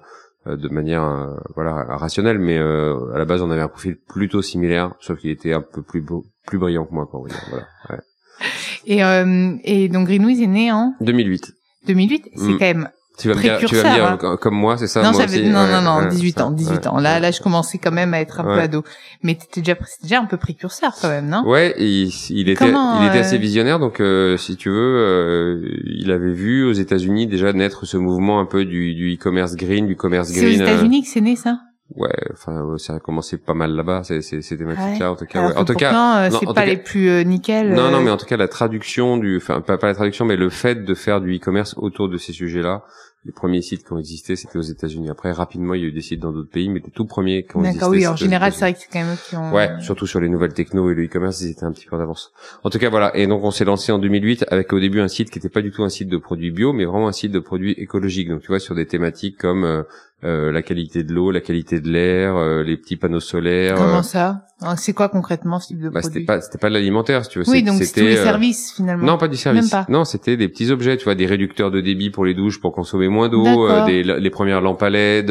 de 0.47 0.69
manière 0.69 1.05
euh, 1.05 1.37
voilà 1.55 1.85
rationnelle 1.97 2.39
mais 2.39 2.59
euh, 2.59 3.13
à 3.15 3.19
la 3.19 3.27
base 3.27 3.43
on 3.43 3.51
avait 3.51 3.61
un 3.61 3.69
profil 3.69 3.97
plutôt 3.97 4.41
similaire 4.41 4.95
sauf 5.01 5.19
qu'il 5.19 5.31
était 5.31 5.53
un 5.53 5.61
peu 5.61 5.83
plus 5.83 6.01
beau, 6.01 6.25
plus 6.47 6.59
brillant 6.59 6.87
que 6.87 6.95
moi 6.95 7.07
quoi 7.07 7.21
voilà 7.51 7.67
ouais. 7.91 7.99
et 8.87 9.05
euh, 9.05 9.57
et 9.65 9.89
donc 9.89 10.07
Greenwiz 10.07 10.41
est 10.41 10.47
né 10.47 10.73
en 10.73 10.95
2008 11.03 11.53
2008 11.87 12.31
c'est 12.35 12.43
mm. 12.43 12.59
quand 12.59 12.61
même 12.61 12.89
tu 13.21 13.29
vas 13.29 13.35
me 13.35 13.41
dire, 13.41 13.59
tu 13.59 13.75
vas 13.77 13.91
me 13.91 13.95
dire 13.95 14.19
hein. 14.23 14.39
comme 14.41 14.55
moi, 14.55 14.77
c'est 14.79 14.87
ça 14.87 15.03
Non, 15.03 15.13
moi 15.13 15.25
aussi, 15.25 15.43
non, 15.45 15.67
non, 15.67 15.83
non, 15.83 16.09
18 16.09 16.41
ans, 16.41 16.51
18 16.51 16.87
ans. 16.87 16.99
Là, 16.99 17.21
là, 17.21 17.31
je 17.31 17.41
commençais 17.41 17.79
quand 17.79 17.93
même 17.93 18.15
à 18.15 18.21
être 18.21 18.41
un 18.41 18.45
peu 18.45 18.59
ado. 18.59 18.85
Mais 19.23 19.35
t'étais 19.35 19.61
déjà, 19.61 19.79
déjà 20.03 20.21
un 20.21 20.25
peu 20.25 20.37
précurseur 20.37 20.93
quand 21.01 21.09
même, 21.09 21.29
non? 21.29 21.45
Ouais, 21.47 21.75
il, 21.79 22.09
il 22.31 22.49
était, 22.49 22.69
il 22.69 23.07
était 23.07 23.19
assez 23.19 23.37
euh, 23.37 23.39
visionnaire. 23.39 23.79
Donc, 23.79 24.01
euh, 24.01 24.37
si 24.37 24.57
tu 24.57 24.71
veux, 24.71 24.77
euh, 24.77 25.79
il 25.85 26.11
avait 26.11 26.33
vu 26.33 26.65
aux 26.65 26.73
États-Unis 26.73 27.27
déjà 27.27 27.53
naître 27.53 27.87
ce 27.87 27.97
mouvement 27.97 28.41
un 28.41 28.47
peu 28.47 28.65
du, 28.65 28.95
du 28.95 29.15
e-commerce 29.15 29.57
green, 29.57 29.87
du 29.87 29.97
commerce 29.97 30.33
green. 30.33 30.57
C'est 30.57 30.63
aux 30.63 30.67
États-Unis 30.67 31.03
que 31.03 31.09
c'est 31.09 31.21
né 31.21 31.37
ça? 31.37 31.59
Ouais, 31.97 32.15
enfin 32.33 32.77
ça 32.79 32.95
a 32.95 32.99
commencé 33.01 33.37
pas 33.37 33.53
mal 33.53 33.73
là-bas 33.73 34.05
ces, 34.05 34.23
ces, 34.23 34.43
ces 34.43 34.57
thématiques-là 34.57 35.11
en 35.11 35.17
tout 35.17 35.27
cas. 35.27 35.49
Ouais. 35.49 35.57
En 35.57 35.65
tout 35.65 35.75
cas, 35.75 36.31
c'est 36.31 36.55
pas 36.55 36.65
les 36.65 36.77
plus 36.77 37.25
nickel. 37.25 37.75
Non, 37.75 37.91
non, 37.91 38.01
mais 38.01 38.13
en 38.13 38.17
tout 38.17 38.27
cas 38.27 38.37
la 38.37 38.47
traduction 38.47 39.17
du, 39.17 39.37
enfin 39.39 39.61
pas, 39.61 39.77
pas 39.77 39.89
la 39.89 39.95
traduction, 39.95 40.25
mais 40.25 40.37
le 40.37 40.51
fait 40.51 40.85
de 40.85 40.95
faire 40.95 41.21
du 41.21 41.37
e-commerce 41.37 41.75
autour 41.77 42.09
de 42.09 42.17
ces 42.17 42.33
sujets-là, 42.33 42.85
les 43.27 43.33
premiers 43.33 43.61
sites 43.61 43.85
qui 43.85 43.93
ont 43.93 43.99
existé, 43.99 44.35
c'était 44.35 44.57
aux 44.57 44.63
États-Unis. 44.63 45.11
Après, 45.11 45.31
rapidement, 45.31 45.75
il 45.75 45.83
y 45.83 45.85
a 45.85 45.89
eu 45.89 45.93
des 45.93 46.01
sites 46.01 46.21
dans 46.21 46.33
d'autres 46.33 46.51
pays, 46.51 46.71
mais 46.71 46.81
les 46.83 46.91
tout 46.91 47.05
premiers 47.05 47.45
qui 47.45 47.57
ont 47.57 47.61
existé. 47.61 47.79
D'accord, 47.79 47.93
oui, 47.93 48.07
en 48.07 48.17
général, 48.17 48.53
c'est 48.53 48.61
vrai 48.61 48.73
que 48.73 48.79
c'est 48.79 48.89
quand 48.91 49.01
même 49.01 49.13
eux 49.13 49.19
qui 49.29 49.37
ont. 49.37 49.53
Ouais, 49.53 49.71
surtout 49.81 50.07
sur 50.07 50.21
les 50.21 50.31
nouvelles 50.31 50.55
techno 50.55 50.91
et 50.91 50.95
le 50.95 51.05
e-commerce, 51.05 51.43
ils 51.43 51.51
étaient 51.51 51.65
un 51.65 51.73
petit 51.73 51.87
peu 51.87 51.97
en 51.97 52.01
avance. 52.01 52.33
En 52.65 52.71
tout 52.71 52.79
cas, 52.79 52.89
voilà. 52.89 53.15
Et 53.15 53.27
donc, 53.27 53.45
on 53.45 53.51
s'est 53.51 53.67
lancé 53.67 53.93
en 53.93 53.99
2008 53.99 54.47
avec 54.49 54.73
au 54.73 54.81
début 54.81 55.01
un 55.01 55.09
site 55.09 55.31
qui 55.31 55.39
n'était 55.39 55.51
pas 55.51 55.61
du 55.61 55.71
tout 55.71 55.83
un 55.85 55.91
site 55.91 56.09
de 56.09 56.17
produits 56.17 56.51
bio, 56.51 56.73
mais 56.73 56.87
vraiment 56.87 57.09
un 57.09 57.13
site 57.13 57.33
de 57.33 57.41
produits 57.41 57.73
écologiques. 57.73 58.29
Donc, 58.31 58.41
tu 58.41 58.49
vois, 58.49 58.59
sur 58.59 58.75
des 58.75 58.87
thématiques 58.87 59.37
comme 59.37 59.65
euh, 59.65 59.83
euh, 60.23 60.53
la 60.53 60.61
qualité 60.61 61.03
de 61.03 61.15
l'eau, 61.15 61.31
la 61.31 61.41
qualité 61.41 61.81
de 61.81 61.89
l'air, 61.89 62.37
euh, 62.37 62.63
les 62.63 62.77
petits 62.77 62.97
panneaux 62.97 63.21
solaires. 63.21 63.77
Comment 63.77 64.01
euh, 64.01 64.03
ça 64.03 64.49
C'est 64.77 64.93
quoi 64.93 65.09
concrètement 65.09 65.61
ce 65.61 65.69
type 65.69 65.81
de 65.81 65.89
bah, 65.89 66.01
produit? 66.01 66.21
C'était 66.21 66.27
pas, 66.27 66.43
c'était 66.43 66.59
pas 66.59 66.69
de 66.69 66.75
l'alimentaire, 66.75 67.25
si 67.25 67.31
tu 67.31 67.39
veux. 67.39 67.45
Oui, 67.49 67.63
donc 67.63 67.83
c'était 67.83 68.03
les 68.03 68.17
services 68.17 68.75
finalement. 68.77 69.07
Non, 69.07 69.17
pas 69.17 69.29
du 69.29 69.39
service. 69.39 69.73
Même 69.73 69.85
pas. 69.87 69.91
Non, 69.91 70.05
c'était 70.05 70.37
des 70.37 70.49
petits 70.49 70.71
objets, 70.71 70.99
tu 70.99 71.05
vois, 71.05 71.15
des 71.15 71.25
réducteurs 71.25 71.71
de 71.71 71.81
débit 71.81 72.11
pour 72.11 72.27
les 72.27 72.35
douches 72.35 72.61
pour 72.61 72.75
consommer 72.75 73.09
moins 73.11 73.29
d'eau, 73.29 73.69
des 73.87 74.03
les 74.03 74.31
premières 74.31 74.61
lampes 74.61 74.83
à 74.83 74.91
LED. 74.91 75.31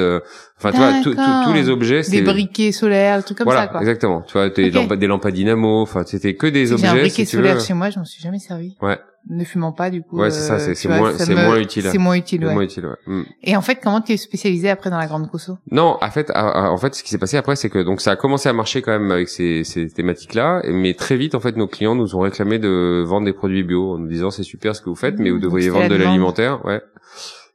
Enfin, 0.58 0.72
tu 0.72 0.78
vois, 0.78 1.44
tous 1.46 1.54
les 1.54 1.70
objets. 1.70 2.02
Des 2.02 2.22
briquets 2.22 2.72
solaires, 2.72 3.24
tout 3.24 3.34
comme 3.34 3.46
voilà, 3.46 3.62
ça, 3.62 3.68
quoi. 3.68 3.80
exactement. 3.80 4.22
Tu 4.22 4.34
vois, 4.34 4.50
des, 4.50 4.70
lampes, 4.72 4.94
des 4.94 5.08
lampes 5.08 5.26
à 5.26 5.32
dynamo. 5.32 5.82
Enfin, 5.82 6.04
c'était 6.06 6.36
que 6.36 6.48
des 6.48 6.72
objets. 6.72 6.88
J'ai 6.88 6.92
un 6.92 7.02
briquet 7.02 7.26
solaire 7.26 7.60
chez 7.60 7.74
moi, 7.74 7.90
je 7.90 8.00
m'en 8.00 8.06
suis 8.06 8.22
jamais 8.22 8.40
servi. 8.40 8.76
Ouais 8.82 9.00
ne 9.28 9.44
fumant 9.44 9.72
pas 9.72 9.90
du 9.90 10.02
coup. 10.02 10.18
Ouais, 10.18 10.32
c'est 10.32 10.42
ça, 10.42 10.56
euh, 10.56 10.74
c'est 10.74 10.88
moins, 10.88 11.14
c'est 11.18 11.36
moins 11.36 11.60
utile. 11.60 11.84
C'est 11.84 11.98
moins 11.98 12.16
utile, 12.16 12.46
ouais. 12.46 12.54
moins 12.54 12.64
utile, 12.64 12.86
ouais. 12.86 12.96
Mm. 13.06 13.24
Et 13.44 13.56
en 13.56 13.62
fait, 13.62 13.76
comment 13.76 14.02
tu 14.02 14.14
es 14.14 14.18
spécialisé 14.18 14.70
après 14.70 14.90
dans 14.90 14.98
la 14.98 15.08
grande 15.08 15.30
conso 15.30 15.58
Non, 15.72 15.98
en 16.02 16.12
fait, 16.12 16.32
en 16.36 16.78
fait, 16.78 16.96
ce 16.96 17.04
qui 17.04 17.10
s'est 17.10 17.18
passé 17.18 17.38
après, 17.38 17.56
c'est 17.56 17.70
que 17.70 17.80
donc 17.80 18.02
ça 18.02 18.12
a 18.12 18.16
commencé 18.16 18.50
à 18.50 18.54
marcher 18.54 18.82
quand 18.82 18.92
même 18.92 19.12
avec 19.12 19.30
ces, 19.30 19.64
ces 19.64 19.88
thématiques-là, 19.90 20.64
mais 20.70 20.94
très 20.94 21.18
vite, 21.18 21.36
en 21.36 21.40
fait, 21.40 21.58
nos 21.58 21.68
clients 21.68 21.96
nous 21.96 22.16
ont 22.16 22.22
réclamé 22.22 22.60
de 22.60 23.04
vendre 23.06 23.26
des 23.26 23.34
produits 23.34 23.64
bio 23.64 23.94
en 23.94 24.00
nous 24.00 24.08
disant 24.08 24.32
c'est 24.32 24.44
super 24.44 24.76
ce 24.76 24.82
que 24.82 24.90
vous 24.90 24.96
faites, 24.96 25.20
mais 25.20 25.30
vous 25.30 25.38
mmh, 25.38 25.42
devriez 25.42 25.70
vendre 25.70 25.90
de 25.90 25.96
l'alimentaire, 25.96 26.66
ouais. 26.66 26.82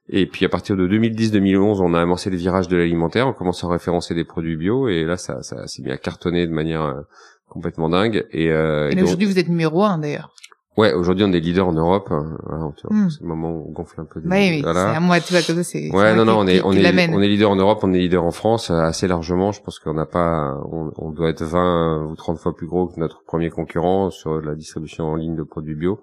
Et 0.09 0.27
puis 0.27 0.45
à 0.45 0.49
partir 0.49 0.77
de 0.77 0.87
2010-2011, 0.87 1.81
on 1.81 1.95
a 1.95 2.01
amorcé 2.01 2.29
le 2.31 2.37
virage 2.37 2.69
de 2.69 2.77
l'alimentaire, 2.77 3.27
on 3.27 3.33
commence 3.33 3.65
à 3.65 3.69
référencer 3.69 4.15
des 4.15 4.25
produits 4.25 4.57
bio, 4.57 4.89
et 4.89 5.05
là, 5.05 5.17
ça, 5.17 5.43
ça 5.43 5.67
s'est 5.67 5.83
mis 5.83 5.91
à 5.91 5.97
cartonner 5.97 6.47
de 6.47 6.53
manière 6.53 6.83
euh, 6.83 7.01
complètement 7.49 7.89
dingue. 7.89 8.27
Et, 8.31 8.51
euh, 8.51 8.91
et 8.91 9.03
aujourd'hui, 9.03 9.27
vous 9.27 9.39
êtes 9.39 9.49
numéro 9.49 9.83
un 9.83 9.99
d'ailleurs. 9.99 10.35
Ouais, 10.77 10.93
aujourd'hui 10.93 11.25
on 11.25 11.33
est 11.33 11.39
leader 11.39 11.69
en 11.69 11.73
Europe. 11.73 12.09
Hein. 12.11 12.37
Voilà, 12.43 12.65
hmm. 12.91 13.09
C'est 13.09 13.21
le 13.21 13.29
moment 13.29 13.53
où 13.53 13.67
on 13.69 13.73
gonfle 13.73 14.01
un 14.01 14.05
peu. 14.05 14.21
Des... 14.21 14.29
Oui, 14.29 14.51
oui. 14.51 14.63
Voilà. 14.63 14.91
C'est 14.91 14.97
à 14.97 15.01
moi, 15.01 15.21
tu 15.21 15.33
vois, 15.33 15.43
comme 15.43 15.57
ça, 15.57 15.63
c'est. 15.63 15.89
Ouais, 15.93 16.17
non, 16.17 16.25
non, 16.25 16.39
on 16.39 16.47
est, 16.49 16.61
on 16.65 16.73
est, 16.73 17.15
on 17.15 17.23
est 17.23 17.29
leader 17.29 17.51
en 17.51 17.57
Europe, 17.57 17.79
on 17.83 17.93
est 17.93 17.99
leader 17.99 18.25
en 18.25 18.33
France 18.33 18.71
euh, 18.71 18.81
assez 18.81 19.07
largement. 19.07 19.53
Je 19.53 19.63
pense 19.63 19.79
qu'on 19.79 19.95
n'a 19.95 20.07
pas, 20.07 20.59
on, 20.73 20.91
on, 20.97 21.11
doit 21.11 21.31
être 21.31 21.45
20 21.45 22.07
ou 22.11 22.17
30 22.17 22.39
fois 22.39 22.57
plus 22.57 22.67
gros 22.67 22.89
que 22.89 22.99
notre 22.99 23.23
premier 23.23 23.51
concurrent 23.51 24.11
sur 24.11 24.41
la 24.41 24.57
distribution 24.57 25.05
en 25.05 25.15
ligne 25.15 25.37
de 25.37 25.45
produits 25.45 25.77
bio. 25.77 26.01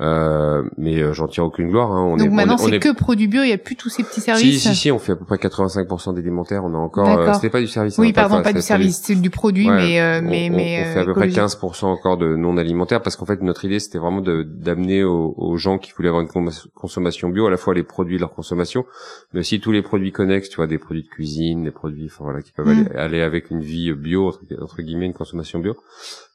Euh, 0.00 0.62
mais 0.78 1.00
euh, 1.00 1.12
j'en 1.12 1.28
tire 1.28 1.44
aucune 1.44 1.68
gloire. 1.68 1.92
Hein. 1.92 2.02
On 2.02 2.16
Donc 2.16 2.30
maintenant 2.30 2.56
c'est 2.56 2.78
que 2.80 2.92
produits 2.92 3.28
bio, 3.28 3.42
il 3.42 3.50
y 3.50 3.52
a 3.52 3.58
plus 3.58 3.76
tous 3.76 3.90
ces 3.90 4.02
petits 4.02 4.22
services. 4.22 4.62
Si 4.62 4.68
si 4.70 4.74
si, 4.74 4.90
on 4.90 4.98
fait 4.98 5.12
à 5.12 5.16
peu 5.16 5.24
près 5.24 5.36
85% 5.36 6.14
d'élémentaires. 6.14 6.64
On 6.64 6.74
a 6.74 6.78
encore. 6.78 7.08
Euh, 7.08 7.32
c'était 7.34 7.50
pas 7.50 7.60
du 7.60 7.68
service. 7.68 7.98
Oui, 7.98 8.12
pardon, 8.12 8.42
pas, 8.42 8.52
du 8.52 8.62
service, 8.62 9.02
c'est 9.04 9.14
du 9.14 9.30
produit, 9.30 9.68
mais 9.68 10.00
euh, 10.00 10.20
mais 10.22 10.48
on, 10.50 10.56
mais. 10.56 10.86
On 10.88 10.92
fait 10.94 11.00
à 11.00 11.04
peu 11.04 11.12
près 11.12 11.28
15% 11.28 11.84
encore 11.84 12.16
de 12.16 12.34
non 12.36 12.56
alimentaire 12.56 13.02
parce 13.02 13.16
qu'en 13.16 13.26
fait 13.26 13.42
notre 13.42 13.64
idée 13.64 13.78
c'était 13.78 13.98
vraiment 13.98 14.22
d'amener 14.22 15.04
aux, 15.04 15.34
aux, 15.36 15.56
gens 15.56 15.78
qui 15.78 15.92
voulaient 15.92 16.08
avoir 16.08 16.22
une 16.22 16.50
consommation 16.74 17.28
bio 17.28 17.46
à 17.46 17.50
la 17.50 17.56
fois 17.56 17.74
les 17.74 17.82
produits 17.82 18.16
de 18.16 18.22
leur 18.22 18.34
consommation, 18.34 18.84
mais 19.32 19.40
aussi 19.40 19.60
tous 19.60 19.72
les 19.72 19.82
produits 19.82 20.10
connexes, 20.10 20.48
tu 20.48 20.56
vois, 20.56 20.66
des 20.66 20.78
produits 20.78 21.02
de 21.02 21.08
cuisine, 21.08 21.64
des 21.64 21.70
produits, 21.70 22.06
enfin 22.06 22.24
voilà, 22.24 22.40
qui 22.40 22.52
peuvent 22.52 22.66
mm. 22.66 22.88
aller, 22.92 22.98
aller, 22.98 23.20
avec 23.20 23.50
une 23.50 23.60
vie 23.60 23.92
bio 23.92 24.28
entre, 24.28 24.40
entre 24.60 24.82
guillemets, 24.82 25.06
une 25.06 25.12
consommation 25.12 25.58
bio. 25.58 25.76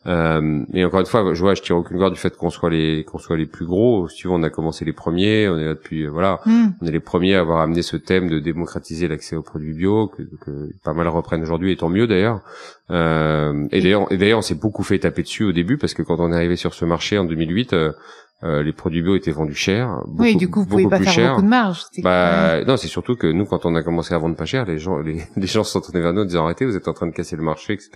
Euh, 0.08 0.64
mais 0.70 0.86
encore 0.86 1.02
une 1.02 1.06
fois, 1.06 1.34
je 1.34 1.40
vois, 1.42 1.54
je 1.54 1.62
tire 1.62 1.76
aucune 1.76 1.98
garde 2.00 2.14
du 2.14 2.20
fait 2.20 2.36
qu'on 2.38 2.50
soit 2.50 2.70
les 2.70 3.04
qu'on 3.04 3.18
soit 3.18 3.36
les 3.36 3.46
plus 3.46 3.66
gros. 3.66 4.08
Si 4.08 4.16
tu 4.18 4.28
veux, 4.28 4.34
on 4.34 4.44
a 4.44 4.50
commencé 4.50 4.86
les 4.86 4.94
premiers, 4.94 5.50
on 5.50 5.58
est 5.58 5.66
là 5.66 5.74
depuis 5.74 6.04
euh, 6.06 6.10
voilà, 6.10 6.40
Hmm. 6.46 6.68
on 6.82 6.86
est 6.86 6.92
les 6.92 7.00
premiers 7.02 7.36
à 7.36 7.42
avoir 7.42 7.60
amené 7.60 7.82
ce 7.82 7.98
thème 7.98 8.30
de 8.30 8.40
démocratiser 8.40 9.08
l'accès 9.08 9.36
aux 9.36 9.42
produits 9.42 9.74
bio, 9.74 10.08
que, 10.08 10.24
que 10.46 10.70
pas 10.84 10.94
mal 10.94 11.08
reprennent 11.10 11.42
aujourd'hui, 11.42 11.74
et 11.74 11.76
tant 11.78 11.90
mieux 11.90 12.08
d'ailleurs. 12.08 12.42
Euh, 12.90 13.68
et 13.72 13.82
d'ailleurs, 13.82 14.12
et 14.12 14.18
d'ailleurs, 14.18 14.40
on 14.40 14.44
s'est 14.44 14.56
beaucoup 14.56 14.84
fait 14.84 15.00
taper 15.00 15.24
dessus 15.24 15.44
au 15.44 15.52
début 15.52 15.78
parce 15.78 15.94
que 15.94 16.04
quand 16.04 16.20
on 16.20 16.32
est 16.32 16.36
arrivé 16.36 16.56
sur 16.56 16.74
ce 16.74 16.86
marché 16.86 17.18
en 17.18 17.26
2008, 17.26 17.74
euh, 17.74 17.92
euh, 18.44 18.62
les 18.64 18.72
produits 18.72 19.02
bio 19.02 19.16
étaient 19.16 19.32
vendus 19.32 19.56
cher, 19.56 20.04
beaucoup, 20.06 20.22
oui, 20.24 20.36
du 20.36 20.48
coup, 20.50 20.62
vous 20.62 20.68
pouvez 20.68 20.88
pas 20.88 21.00
faire 21.00 21.12
cher. 21.12 21.30
beaucoup 21.32 21.42
de 21.42 21.48
marge. 21.50 21.84
Bah 22.04 22.64
non, 22.66 22.78
c'est 22.78 22.88
surtout 22.88 23.16
que 23.16 23.26
nous, 23.28 23.46
quand 23.46 23.66
on 23.66 23.76
a 23.76 23.82
commencé 23.82 24.14
à 24.14 24.20
vendre 24.20 24.36
pas 24.36 24.46
cher, 24.46 24.64
les 24.66 24.78
gens, 24.78 25.00
les, 25.00 25.24
les 25.36 25.48
gens 25.48 25.64
se 25.64 25.72
sont 25.72 25.82
tournés 25.82 26.02
vers 26.02 26.14
nous 26.14 26.22
en 26.22 26.26
disant 26.26 26.46
arrêtez, 26.46 26.66
vous 26.66 26.76
êtes 26.78 26.88
en 26.88 26.94
train 26.94 27.08
de 27.08 27.14
casser 27.14 27.36
le 27.36 27.42
marché, 27.44 27.74
etc. 27.74 27.90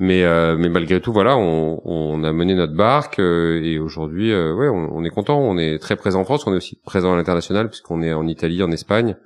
Mais 0.00 0.24
euh, 0.24 0.56
mais 0.58 0.68
malgré 0.68 1.00
tout, 1.00 1.12
voilà, 1.12 1.36
on, 1.36 1.80
on 1.84 2.24
a 2.24 2.32
mené 2.32 2.54
notre 2.54 2.74
barque 2.74 3.20
euh, 3.20 3.62
et 3.62 3.78
aujourd'hui, 3.78 4.32
euh, 4.32 4.52
ouais, 4.52 4.68
on, 4.68 4.96
on 4.96 5.04
est 5.04 5.10
content. 5.10 5.38
On 5.38 5.56
est 5.56 5.78
très 5.78 5.94
présent 5.94 6.20
en 6.20 6.24
France, 6.24 6.46
on 6.46 6.52
est 6.52 6.56
aussi 6.56 6.78
présent 6.84 7.12
à 7.12 7.16
l'international 7.16 7.68
puisqu'on 7.68 8.02
est 8.02 8.12
en 8.12 8.26
Italie, 8.26 8.62
en 8.62 8.72
Espagne. 8.72 9.16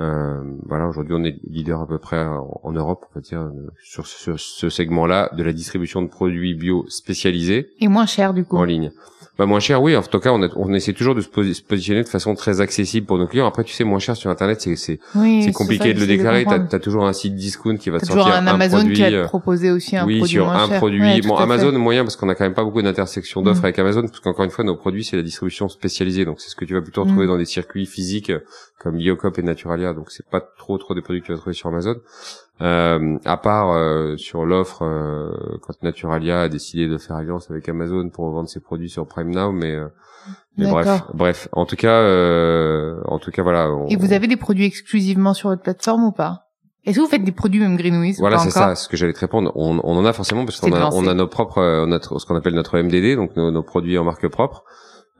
Euh, 0.00 0.42
voilà, 0.66 0.86
aujourd'hui, 0.86 1.14
on 1.16 1.22
est 1.24 1.36
leader 1.48 1.80
à 1.80 1.86
peu 1.86 1.98
près 1.98 2.24
en, 2.24 2.60
en 2.62 2.72
Europe, 2.72 3.04
on 3.10 3.14
va 3.14 3.20
dire, 3.20 3.40
euh, 3.42 3.70
sur 3.82 4.06
ce, 4.06 4.36
ce 4.36 4.68
segment-là 4.68 5.30
de 5.36 5.42
la 5.42 5.52
distribution 5.52 6.02
de 6.02 6.08
produits 6.08 6.54
bio 6.54 6.84
spécialisés 6.88 7.68
Et 7.80 7.88
moins 7.88 8.06
cher, 8.06 8.32
du 8.34 8.44
coup. 8.44 8.56
en 8.56 8.64
ligne. 8.64 8.90
Bah 9.38 9.46
moins 9.46 9.60
cher, 9.60 9.80
oui. 9.82 9.96
En 9.96 10.02
tout 10.02 10.20
cas, 10.20 10.30
on, 10.30 10.42
a- 10.42 10.50
on 10.56 10.74
essaie 10.74 10.92
toujours 10.92 11.14
de 11.14 11.22
se, 11.22 11.28
posi- 11.28 11.54
se 11.54 11.62
positionner 11.62 12.02
de 12.02 12.08
façon 12.08 12.34
très 12.34 12.60
accessible 12.60 13.06
pour 13.06 13.16
nos 13.16 13.26
clients. 13.26 13.46
Après, 13.46 13.64
tu 13.64 13.72
sais, 13.72 13.82
moins 13.82 13.98
cher 13.98 14.14
sur 14.14 14.28
Internet, 14.28 14.60
c'est 14.60 14.76
c'est 14.76 14.98
Oui, 15.14 15.50
compliqué 15.52 15.94
de 15.94 16.00
le 16.00 16.06
déclarer. 16.06 16.44
T'as 16.44 16.76
as 16.76 16.78
toujours 16.78 17.06
un 17.06 17.14
site 17.14 17.34
discount 17.34 17.78
qui 17.78 17.88
va 17.88 17.98
te 17.98 18.02
T'as 18.04 18.08
toujours 18.12 18.24
sortir 18.24 18.42
un 18.42 18.46
Amazon 18.46 18.76
produit. 18.78 18.94
qui 18.94 19.00
va 19.02 19.08
te 19.10 19.14
euh, 19.14 19.24
proposer 19.24 19.70
aussi 19.70 19.96
un 19.96 20.04
oui, 20.06 20.18
produit 20.18 20.34
sur 20.34 20.44
moins 20.44 20.64
un 20.64 20.68
cher. 20.68 20.76
produit. 20.78 21.00
Ouais, 21.00 21.20
bon. 21.22 21.34
Amazon 21.36 21.72
moyen 21.78 22.04
parce 22.04 22.16
qu'on 22.16 22.28
a 22.28 22.34
quand 22.34 22.44
même 22.44 22.52
pas 22.52 22.62
beaucoup 22.64 22.82
d'intersections 22.82 23.40
d'offres 23.40 23.62
Mm. 23.62 23.64
avec 23.64 23.78
Amazon 23.78 24.02
parce 24.02 24.20
qu'encore 24.20 24.44
une 24.44 24.50
fois, 24.50 24.64
nos 24.64 24.76
produits 24.76 25.02
c'est 25.04 25.16
la 25.16 25.22
distribution 25.22 25.68
spécialisée. 25.70 26.26
Donc 26.26 26.38
c'est 26.40 26.50
ce 26.50 26.54
que 26.56 26.66
tu 26.66 26.74
vas 26.74 26.82
plutôt 26.82 27.02
retrouver 27.04 27.24
Mm. 27.24 27.28
dans 27.30 27.38
des 27.38 27.46
circuits 27.46 27.86
physiques 27.86 28.28
euh, 28.30 28.40
comme 28.80 28.98
Biocop 28.98 29.38
et 29.38 29.42
Naturalia. 29.42 29.94
Donc 29.94 30.10
c'est 30.10 30.26
pas 30.28 30.42
trop 30.58 30.76
trop 30.76 30.94
des 30.94 31.00
produits 31.00 31.22
que 31.22 31.26
tu 31.26 31.32
vas 31.32 31.38
trouver 31.38 31.54
sur 31.54 31.68
Amazon. 31.68 31.94
Euh, 32.60 33.16
à 33.24 33.36
part 33.38 33.72
euh, 33.72 34.16
sur 34.16 34.44
l'offre 34.44 34.82
euh, 34.82 35.30
quand 35.62 35.82
Naturalia 35.82 36.42
a 36.42 36.48
décidé 36.48 36.86
de 36.86 36.96
faire 36.98 37.16
alliance 37.16 37.50
avec 37.50 37.68
Amazon 37.68 38.08
pour 38.10 38.30
vendre 38.30 38.48
ses 38.48 38.60
produits 38.60 38.90
sur 38.90 39.06
Prime 39.06 39.30
Now, 39.34 39.50
mais, 39.52 39.74
euh, 39.74 39.88
mais 40.58 40.70
bref, 40.70 41.02
bref. 41.14 41.48
En 41.52 41.64
tout 41.66 41.74
cas, 41.76 41.94
euh, 42.02 43.00
en 43.06 43.18
tout 43.18 43.30
cas 43.32 43.42
voilà. 43.42 43.70
on- 43.72 43.86
Et 43.88 43.96
vous 43.96 44.12
avez 44.12 44.28
des 44.28 44.36
produits 44.36 44.64
exclusivement 44.66 45.34
sur 45.34 45.48
votre 45.48 45.62
plateforme 45.62 46.04
ou 46.04 46.12
pas? 46.12 46.50
Est-ce 46.84 46.96
que 46.96 47.00
vous 47.02 47.08
faites 47.08 47.24
des 47.24 47.32
produits 47.32 47.60
même 47.60 47.76
Greenwiz 47.76 48.18
Voilà, 48.20 48.38
c'est 48.38 48.50
ça, 48.50 48.74
ce 48.74 48.88
que 48.88 48.96
j'allais 48.96 49.12
te 49.12 49.20
répondre. 49.20 49.50
On, 49.54 49.80
on 49.82 49.96
en 49.96 50.04
a 50.04 50.12
forcément 50.12 50.44
parce 50.44 50.60
qu'on 50.60 50.72
a, 50.72 50.90
on 50.94 51.06
a 51.08 51.14
nos 51.14 51.28
propres, 51.28 51.58
euh, 51.58 51.86
notre, 51.86 52.18
ce 52.18 52.26
qu'on 52.26 52.36
appelle 52.36 52.54
notre 52.54 52.76
MDD, 52.78 53.16
donc 53.16 53.34
nos, 53.36 53.50
nos 53.50 53.62
produits 53.62 53.98
en 53.98 54.04
marque 54.04 54.26
propre. 54.28 54.64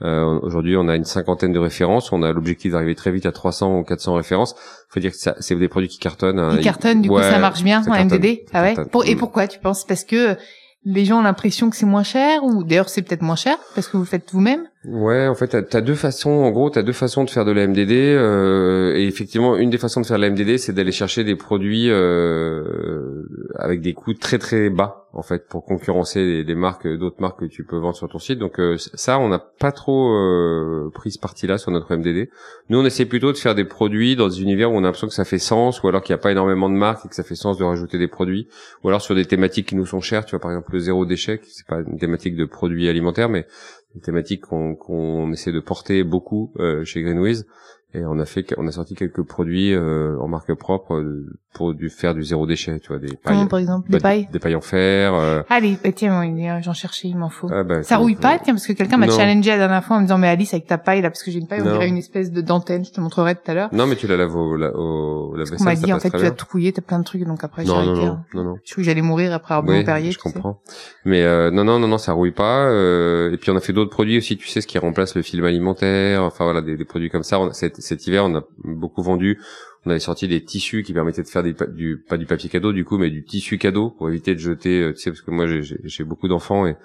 Euh, 0.03 0.39
Aujourd'hui, 0.43 0.77
on 0.77 0.89
a 0.89 0.97
une 0.97 1.05
cinquantaine 1.05 1.53
de 1.53 1.59
références. 1.59 2.13
On 2.13 2.23
a 2.23 2.33
l'objectif 2.33 2.73
d'arriver 2.73 2.95
très 2.95 3.11
vite 3.13 3.27
à 3.27 3.33
300 3.33 3.79
ou 3.79 3.85
400 3.85 4.15
références. 4.15 4.55
Faut 4.89 5.01
dire 5.01 5.13
que 5.13 5.17
ça, 5.17 5.37
c'est 5.41 5.55
des 5.55 5.69
produits 5.69 5.89
qui 5.89 5.99
cartonnent. 5.99 6.39
hein. 6.39 6.57
Ils 6.59 6.65
cartonnent, 6.65 7.03
du 7.03 7.09
coup 7.09 7.21
ça 7.21 7.39
marche 7.39 7.63
bien 7.63 7.83
ça 7.83 7.91
en 7.91 7.95
cartonne, 7.95 8.19
MDD 8.19 8.45
Ah 8.53 8.63
ouais. 8.63 8.75
Pour- 8.91 9.05
Et 9.07 9.15
Mm. 9.15 9.19
pourquoi 9.19 9.47
tu 9.49 9.59
penses? 9.61 9.85
Parce 9.85 10.05
que 10.05 10.37
les 10.85 11.05
gens 11.05 11.21
ont 11.21 11.23
l'impression 11.23 11.71
que 11.71 11.77
c'est 11.77 11.87
moins 11.87 12.03
cher 12.03 12.43
ou 12.43 12.65
d'ailleurs 12.65 12.89
c'est 12.89 13.03
peut-être 13.03 13.23
moins 13.23 13.37
cher 13.37 13.57
parce 13.75 13.87
que 13.87 13.97
vous 13.97 14.03
le 14.03 14.09
faites 14.09 14.29
vous-même? 14.33 14.67
Ouais, 14.85 15.29
en 15.29 15.37
fait, 15.37 15.47
t'as 15.47 15.79
as 15.79 15.81
deux 15.81 15.95
façons. 15.95 16.31
En 16.31 16.51
gros, 16.51 16.69
t'as 16.69 16.83
deux 16.83 16.93
façons 16.93 17.23
de 17.23 17.31
faire 17.31 17.45
de 17.45 17.53
la 17.53 17.69
MDD. 17.69 17.93
euh, 17.93 18.97
et 18.97 19.07
effectivement, 19.07 19.57
une 19.57 19.71
des 19.71 19.79
façons 19.79 20.01
de 20.01 20.07
faire 20.07 20.17
de 20.17 20.23
la 20.23 20.31
MDD, 20.31 20.59
c'est 20.59 20.73
d'aller 20.73 20.91
chercher 20.91 21.23
des 21.23 21.37
produits 21.37 21.89
euh, 21.89 23.23
avec 23.55 23.81
des 23.81 23.95
coûts 23.95 24.15
très 24.15 24.39
très 24.39 24.71
bas, 24.71 25.09
en 25.13 25.23
fait, 25.23 25.47
pour 25.47 25.65
concurrencer 25.65 26.43
les 26.43 26.55
marques, 26.57 26.89
d'autres 26.89 27.21
marques 27.21 27.39
que 27.39 27.45
tu 27.45 27.63
peux 27.65 27.77
vendre 27.77 27.95
sur 27.95 28.09
ton 28.09 28.19
site. 28.19 28.41
Donc 28.41 28.59
euh, 28.59 28.77
ça, 28.77 29.21
on 29.21 29.29
n'a 29.29 29.39
pas 29.39 29.71
trop 29.71 30.17
euh, 30.17 30.91
pris 30.93 31.13
ce 31.13 31.21
parti-là 31.21 31.59
sur 31.59 31.71
notre 31.71 31.95
MDD. 31.95 32.29
Nous, 32.69 32.79
on 32.81 32.85
essaie 32.85 33.05
plutôt 33.05 33.31
de 33.31 33.37
faire 33.37 33.55
des 33.55 33.65
produits 33.65 34.17
dans 34.17 34.27
des 34.27 34.43
univers 34.43 34.73
où 34.73 34.75
on 34.75 34.79
a 34.79 34.83
l'impression 34.83 35.07
que 35.07 35.15
ça 35.15 35.25
fait 35.25 35.39
sens, 35.39 35.81
ou 35.85 35.89
alors 35.89 36.03
qu'il 36.03 36.13
n'y 36.13 36.19
a 36.19 36.23
pas 36.23 36.33
énormément 36.33 36.69
de 36.69 36.75
marques 36.75 37.07
et 37.07 37.09
que 37.09 37.15
ça 37.15 37.23
fait 37.23 37.37
sens 37.37 37.57
de 37.57 37.63
rajouter 37.63 37.99
des 37.99 38.09
produits, 38.09 38.49
ou 38.83 38.89
alors 38.89 39.01
sur 39.01 39.15
des 39.15 39.27
thématiques 39.27 39.69
qui 39.69 39.77
nous 39.77 39.87
sont 39.87 40.01
chères. 40.01 40.25
Tu 40.25 40.33
vois, 40.33 40.41
par 40.41 40.51
exemple, 40.51 40.73
le 40.73 40.81
zéro 40.81 41.07
déchet, 41.07 41.41
c'est 41.47 41.69
pas 41.69 41.83
une 41.87 41.99
thématique 42.01 42.35
de 42.35 42.47
produits 42.47 42.89
alimentaires, 42.89 43.29
mais 43.29 43.47
une 43.95 44.01
thématique 44.01 44.43
qu'on 44.43 45.33
essaie 45.33 45.53
de 45.53 45.61
porter 45.61 46.05
beaucoup 46.05 46.53
euh, 46.59 46.85
chez 46.85 47.03
Greenwiz 47.03 47.47
et 47.95 48.05
on 48.05 48.19
a 48.19 48.25
fait 48.25 48.47
on 48.59 48.67
a 48.67 48.73
sorti 48.73 48.95
quelques 48.95 49.23
produits 49.23 49.75
euh, 49.75 50.17
en 50.21 50.29
marque 50.29 50.55
propre 50.55 50.95
euh, 50.95 51.27
pour 51.55 51.75
du 51.75 51.91
faire 51.91 52.15
du 52.15 52.23
zéro 52.25 52.47
déchet 52.47 52.79
tu 52.81 52.89
vois 52.89 52.99
des 52.99 53.09
Comment 53.25 53.41
pailles 53.41 53.49
par 53.49 53.59
exemple 53.59 53.91
bah, 53.91 53.99
Des 53.99 54.03
pailles 54.03 54.29
des 54.33 54.39
pailles 54.39 54.55
en 54.57 54.61
fer 54.63 55.13
euh, 55.15 55.43
Allez, 55.51 55.77
bah, 55.83 55.91
tiens, 55.93 56.61
j'en 56.63 56.73
cherchais, 56.73 57.09
il 57.09 57.17
m'en 57.17 57.29
faut. 57.29 57.49
ah, 57.53 57.63
bah, 57.65 57.83
Ça 57.83 57.99
rouille 57.99 58.17
pas, 58.17 58.39
tiens, 58.39 58.55
parce 58.55 58.67
que 58.67 58.73
quelqu'un 58.73 58.97
m'a 58.97 59.09
challengé 59.09 59.51
la 59.51 59.59
dernière 59.59 59.85
fois 59.85 59.97
en 59.97 60.01
me 60.01 60.05
disant, 60.07 60.17
mais 60.19 60.29
Alice, 60.29 60.55
avec 60.55 60.67
ta 60.67 60.79
paille, 60.79 61.03
là, 61.03 61.11
parce 61.11 61.23
que 61.23 61.31
j'ai 61.31 61.39
une 61.39 61.47
paille, 61.47 61.61
on 61.61 61.65
Non. 61.67 61.73
dirait 61.73 61.89
une 61.89 61.99
espèce 61.99 62.31
de 62.33 62.41
dentelle, 62.41 62.85
je 62.85 62.93
te 62.93 63.01
montrerai 63.01 63.35
tout 63.35 63.43
à 63.51 63.55
l'heure. 63.55 63.69
non 63.73 63.87
mais 63.87 63.97
tu 63.97 64.07
la 64.07 64.17
laves 64.17 64.35
au, 64.37 64.57
la- 64.57 64.75
au 64.75 65.33
la 65.37 65.45
Parce 65.45 65.51
qu'on 65.57 65.65
m'a 65.65 65.75
dit, 65.75 65.93
en 65.93 65.99
fait, 66.01 66.11
tu 66.11 66.25
as 66.25 66.31
tout 66.31 66.47
rouillé, 66.51 66.73
t'as 66.73 66.83
plein 66.83 66.99
de 66.99 67.05
trucs, 67.05 67.25
donc 67.25 67.45
après, 67.45 67.65
non 67.65 67.75
non 67.75 67.79
arrêté. 67.91 68.07
non 68.07 68.13
hein. 68.13 68.25
non 68.35 68.45
non 68.45 68.55
Je 68.65 68.73
crois 68.73 68.83
que 68.83 68.87
j'allais 68.87 69.03
mourir 69.03 69.33
après 69.35 69.55
avoir 69.55 69.77
oui, 69.77 69.85
Perrier, 69.85 70.13
je 70.13 70.19
tu 70.19 70.29
sais. 70.29 70.33
comprends. 70.33 70.61
Mais 71.05 71.23
euh, 71.23 71.51
non, 71.51 71.65
non, 71.65 71.79
non, 71.79 71.89
non, 71.89 71.99
ça 71.99 72.13
rouille 72.13 72.31
pas. 72.33 72.65
euh, 72.67 73.33
et 73.33 73.37
puis 73.37 73.51
on 73.51 73.57
a 73.57 73.61
fait 73.61 73.73
d'autres 73.73 73.91
produits 73.91 74.17
aussi, 74.19 74.37
tu 74.39 74.49
sais, 74.49 74.61
ce 74.63 74.67
qui 74.67 74.79
remplace 74.79 75.15
le 75.15 75.23
film 75.23 75.45
alimentaire. 75.45 76.23
Enfin 76.23 76.45
voilà, 76.45 76.63
des 76.63 76.83
produits 76.85 77.11
comme 77.11 77.23
ça. 77.25 77.39
Cet, 77.83 78.07
hiver, 78.07 78.25
on 78.25 78.35
a 78.35 78.45
beaucoup 78.65 79.03
vendu. 79.03 79.39
On 79.85 79.91
avait 79.91 80.01
sorti 80.01 80.29
des 80.29 80.45
tissus 80.45 80.83
qui 80.83 80.93
permettaient 80.93 81.23
de 81.23 81.29
faire 81.29 81.43
du 81.43 81.99
pas 81.99 82.17
du 82.17 82.27
papier 82.27 82.49
cadeau 82.49 82.73
du 82.73 82.85
coup, 82.85 82.99
mais 82.99 83.11
du 83.11 83.25
tissu 83.25 83.59
cadeau 83.59 83.91
pour 83.91 84.09
éviter 84.09 84.35
de 84.35 84.41
jeter. 84.41 84.81
euh, 84.81 84.93
Tu 84.93 85.01
sais, 85.01 85.11
parce 85.11 85.23
que 85.23 85.31
moi 85.31 85.47
j'ai 85.49 86.05
beaucoup 86.05 86.29
d'enfants 86.29 86.67
et 86.67 86.77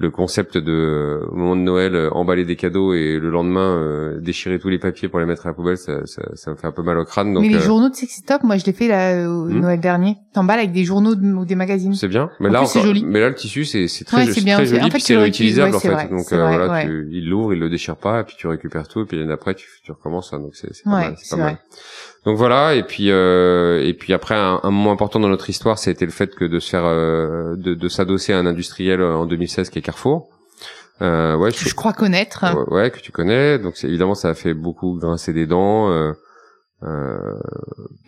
le 0.00 0.10
concept 0.10 0.56
de 0.56 0.72
euh, 0.72 1.26
au 1.30 1.34
moment 1.34 1.56
de 1.56 1.60
Noël 1.62 1.94
euh, 1.94 2.10
emballer 2.12 2.44
des 2.44 2.54
cadeaux 2.54 2.94
et 2.94 3.18
le 3.18 3.30
lendemain 3.30 3.76
euh, 3.78 4.20
déchirer 4.20 4.58
tous 4.60 4.68
les 4.68 4.78
papiers 4.78 5.08
pour 5.08 5.18
les 5.18 5.26
mettre 5.26 5.46
à 5.46 5.50
la 5.50 5.54
poubelle, 5.54 5.76
ça, 5.76 6.06
ça, 6.06 6.22
ça 6.34 6.50
me 6.52 6.56
fait 6.56 6.66
un 6.68 6.72
peu 6.72 6.82
mal 6.82 6.96
au 6.98 7.04
crâne. 7.04 7.34
Donc 7.34 7.42
mais 7.42 7.48
les 7.48 7.56
euh, 7.56 7.60
journaux 7.60 7.88
de 7.88 7.94
Sexy 7.94 8.22
Top, 8.22 8.42
moi, 8.44 8.56
je 8.58 8.64
l'ai 8.64 8.72
fait 8.72 8.86
là, 8.88 9.28
au 9.28 9.46
Hmm. 9.48 9.60
Noël 9.60 9.80
dernier. 9.80 10.16
T'emballes 10.34 10.60
avec 10.60 10.72
des 10.72 10.84
journaux 10.84 11.14
de- 11.16 11.32
ou 11.34 11.44
des 11.44 11.54
magazines. 11.56 11.94
C'est 11.94 12.06
bien, 12.08 12.30
mais 12.38 12.48
En 12.48 12.52
là 12.52 12.58
plus, 12.60 12.68
c'est 12.68 12.78
encore- 12.78 12.86
joli. 12.88 13.04
mais 13.04 13.20
là 13.20 13.28
le 13.30 13.34
tissu 13.34 13.64
c'est 13.64 13.88
c'est 13.88 14.04
très, 14.04 14.18
Ouais, 14.26 14.32
c'est 14.32 14.40
très 14.44 14.66
joli 14.66 14.84
En 14.84 14.90
fait, 14.90 15.00
c'est 15.00 15.14
le 15.14 15.20
réutilisable 15.20 15.74
en 15.74 15.80
fait. 15.80 16.08
Donc 16.10 16.32
euh, 16.32 16.46
voilà, 16.46 16.82
tu, 16.84 17.08
il 17.10 17.28
l'ouvre, 17.28 17.52
il 17.54 17.58
le 17.60 17.68
déchire 17.68 17.96
pas, 17.96 18.20
et 18.20 18.24
puis 18.24 18.36
tu 18.38 18.46
récupères 18.46 18.86
tout, 18.88 19.00
et 19.02 19.04
puis 19.04 19.18
l'année 19.18 19.32
après 19.32 19.54
tu, 19.54 19.66
tu 19.82 19.90
recommences. 19.90 20.32
hein, 20.32 20.38
donc 20.38 20.54
c'est 20.54 20.72
c'est 20.74 20.84
pas 20.84 21.12
c'est 21.20 21.36
mal. 21.36 21.58
Donc 22.24 22.36
voilà, 22.36 22.74
et 22.74 22.82
puis 22.82 23.10
euh, 23.10 23.82
et 23.84 23.94
puis 23.94 24.12
après 24.12 24.34
un, 24.34 24.60
un 24.62 24.70
moment 24.70 24.92
important 24.92 25.20
dans 25.20 25.28
notre 25.28 25.48
histoire, 25.50 25.78
c'était 25.78 26.04
le 26.04 26.10
fait 26.10 26.34
que 26.34 26.44
de 26.44 26.58
se 26.58 26.68
faire 26.68 26.84
euh, 26.84 27.54
de, 27.56 27.74
de 27.74 27.88
s'adosser 27.88 28.32
à 28.32 28.38
un 28.38 28.46
industriel 28.46 29.00
euh, 29.00 29.16
en 29.16 29.26
2016 29.26 29.70
qui 29.70 29.78
est 29.78 29.82
Carrefour. 29.82 30.28
Euh, 31.00 31.36
ouais, 31.36 31.52
Que 31.52 31.58
je 31.58 31.74
crois 31.74 31.92
connaître. 31.92 32.44
ouais, 32.68 32.74
ouais, 32.74 32.90
que 32.90 32.98
tu 32.98 33.12
connais. 33.12 33.58
Donc 33.58 33.76
c'est 33.76 33.86
évidemment 33.86 34.14
ça 34.16 34.30
a 34.30 34.34
fait 34.34 34.52
beaucoup 34.52 34.94
grincer 34.94 35.32
des 35.32 35.46
dents. 35.46 35.88
Euh, 36.84 36.86
euh, 36.86 37.34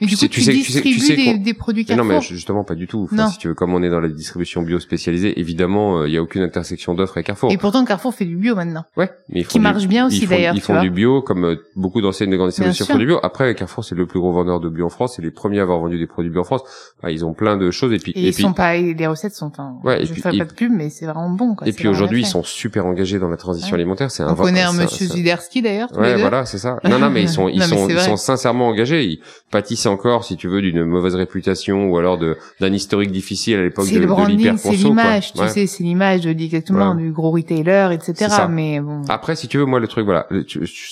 Mais 0.00 0.07
tu 0.07 0.07
du 0.07 0.17
sais- 0.17 0.27
coup, 0.29 0.33
tu 0.35 0.41
tu, 0.41 0.47
sais- 0.47 0.53
tu 0.53 0.73
sais- 0.73 0.81
tu 0.83 1.00
sais 1.00 1.17
des, 1.17 1.39
des 1.39 1.55
produits 1.55 1.85
mais 1.89 1.97
non, 1.97 2.05
Carrefour. 2.05 2.21
mais 2.31 2.37
justement 2.37 2.62
pas 2.62 2.77
du 2.77 2.87
tout. 2.87 3.09
Enfin, 3.12 3.29
si 3.29 3.39
tu 3.39 3.49
veux, 3.49 3.55
comme 3.55 3.75
on 3.75 3.83
est 3.83 3.91
dans 3.91 3.99
la 3.99 4.09
distribution 4.09 4.62
bio 4.62 4.79
spécialisée, 4.79 5.41
évidemment, 5.41 6.05
il 6.05 6.12
y 6.12 6.17
a 6.17 6.23
aucune 6.23 6.43
intersection 6.43 6.95
d'offres 6.95 7.15
avec 7.17 7.27
Carrefour. 7.27 7.50
Et 7.50 7.57
pourtant, 7.59 7.85
Carrefour 7.85 8.15
fait 8.15 8.25
du 8.27 8.37
bio 8.37 8.55
maintenant. 8.55 8.85
Ouais, 8.97 9.11
mais 9.29 9.41
ils 9.41 9.45
font 9.45 9.50
Qui 9.50 9.59
du- 9.59 9.62
marche 9.65 9.87
bien 9.89 10.07
aussi, 10.07 10.19
ils 10.19 10.27
font- 10.27 10.31
d'ailleurs, 10.35 10.55
Ils 10.55 10.61
tu 10.61 10.67
font 10.67 10.81
du 10.81 10.91
bio, 10.91 11.21
comme 11.21 11.45
euh, 11.45 11.57
beaucoup 11.75 12.00
d'enseignes 12.00 12.31
de 12.31 12.37
grande 12.37 12.50
distribution 12.50 12.87
font 12.87 12.97
du 12.99 13.07
bio. 13.07 13.19
Après, 13.25 13.53
Carrefour, 13.57 13.85
c'est 13.85 13.97
le 13.97 14.07
plus 14.07 14.21
gros 14.21 14.33
vendeur 14.33 14.61
de 14.61 14.69
bio 14.69 14.87
en 14.87 14.91
France. 14.91 15.15
C'est 15.17 15.23
les 15.23 15.33
premiers 15.33 15.59
à 15.59 15.62
avoir 15.62 15.81
vendu 15.81 15.99
des 15.99 16.07
produits 16.07 16.31
bio 16.31 16.43
en 16.43 16.45
France. 16.45 16.62
Enfin, 16.99 17.11
ils 17.11 17.25
ont 17.25 17.33
plein 17.35 17.57
de 17.57 17.71
choses. 17.73 17.93
Et 17.93 17.99
puis, 17.99 18.12
Et, 18.15 18.21
et, 18.21 18.29
ils 18.29 18.33
puis, 18.35 18.43
sont 18.45 18.53
pas, 18.53 18.77
les 18.77 19.07
recettes 19.09 19.35
sont, 19.35 19.50
Ouais, 19.83 20.05
je 20.07 20.12
puis- 20.12 20.23
ferai 20.23 20.39
pas 20.39 20.45
de 20.45 20.53
pub, 20.53 20.71
mais 20.73 20.91
c'est 20.91 21.07
vraiment 21.07 21.29
bon, 21.31 21.57
quoi. 21.57 21.67
et 21.67 21.73
puis 21.73 21.89
aujourd'hui, 21.89 22.21
ils 22.23 22.27
sont 22.27 22.45
super 22.45 22.87
engagés 22.87 23.19
dans 23.19 23.29
la 23.29 23.37
transition 23.37 23.73
Ouais. 23.75 23.81
alimentaire. 23.81 24.12
C'est 24.12 24.23
un 24.23 24.31
On 24.33 24.37
connaît 24.37 24.62
un 24.62 24.73
monsieur 24.73 25.07
Zuderski, 25.07 25.61
d'ailleurs, 25.61 25.89
Ouais, 25.99 26.15
voilà, 26.17 26.47
c'est 26.47 26.59
ça. 26.59 26.79
Non, 26.85 27.00
non, 27.00 27.11
mais 27.11 27.23
ils 27.23 27.29
sont, 27.41 27.49
ils 27.49 27.61
sont, 27.62 27.89
c'est 28.17 28.37
engagés. 28.69 29.05
Ils 29.05 29.21
pâtissent 29.50 29.87
encore, 29.87 30.25
si 30.25 30.37
tu 30.37 30.49
veux, 30.49 30.61
d'une 30.62 30.85
mauvaise 30.85 31.14
réputation 31.14 31.88
ou 31.90 31.97
alors 31.99 32.19
d'un 32.19 32.73
historique 32.73 33.11
difficile 33.12 33.57
à 33.59 33.62
l'époque 33.62 33.88
de, 33.88 33.95
le 33.95 34.00
de 34.02 34.07
branding, 34.07 34.57
c'est 34.57 34.71
l'image, 34.73 35.33
tu 35.33 35.40
Ouais. 35.40 35.49
sais, 35.49 35.67
c'est 35.67 35.83
l'image 35.83 36.23
de 36.23 36.31
exactement 36.31 36.95
du 36.95 37.12
gros 37.12 37.31
retailer, 37.31 37.88
etc. 37.93 38.29
Mais 38.49 38.81
bon. 38.81 39.02
Après, 39.09 39.37
si 39.37 39.49
tu 39.49 39.59
veux, 39.59 39.64
moi, 39.64 39.81
le 39.81 39.88
truc, 39.88 40.05
voilà, 40.05 40.26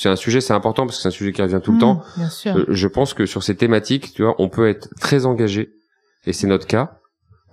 c'est 0.00 0.08
un 0.08 0.16
sujet, 0.16 0.40
c'est 0.40 0.52
important 0.54 0.86
parce 0.86 0.96
que 0.98 1.02
c'est 1.02 1.08
un 1.08 1.12
sujet 1.12 1.32
qui 1.32 1.42
revient 1.42 1.60
tout 1.62 1.72
le 1.72 1.76
Hmm, 1.76 1.80
temps. 1.80 2.02
Bien 2.16 2.28
sûr. 2.30 2.56
Euh, 2.56 2.64
je 2.68 2.88
pense 2.88 3.14
que 3.14 3.26
sur 3.26 3.42
ces 3.42 3.54
thématiques, 3.56 4.12
tu 4.14 4.22
vois, 4.22 4.34
on 4.38 4.48
peut 4.48 4.68
être 4.68 4.88
très 5.00 5.26
engagé, 5.26 5.70
et 6.26 6.32
c'est 6.32 6.46
notre 6.46 6.66
cas, 6.66 6.97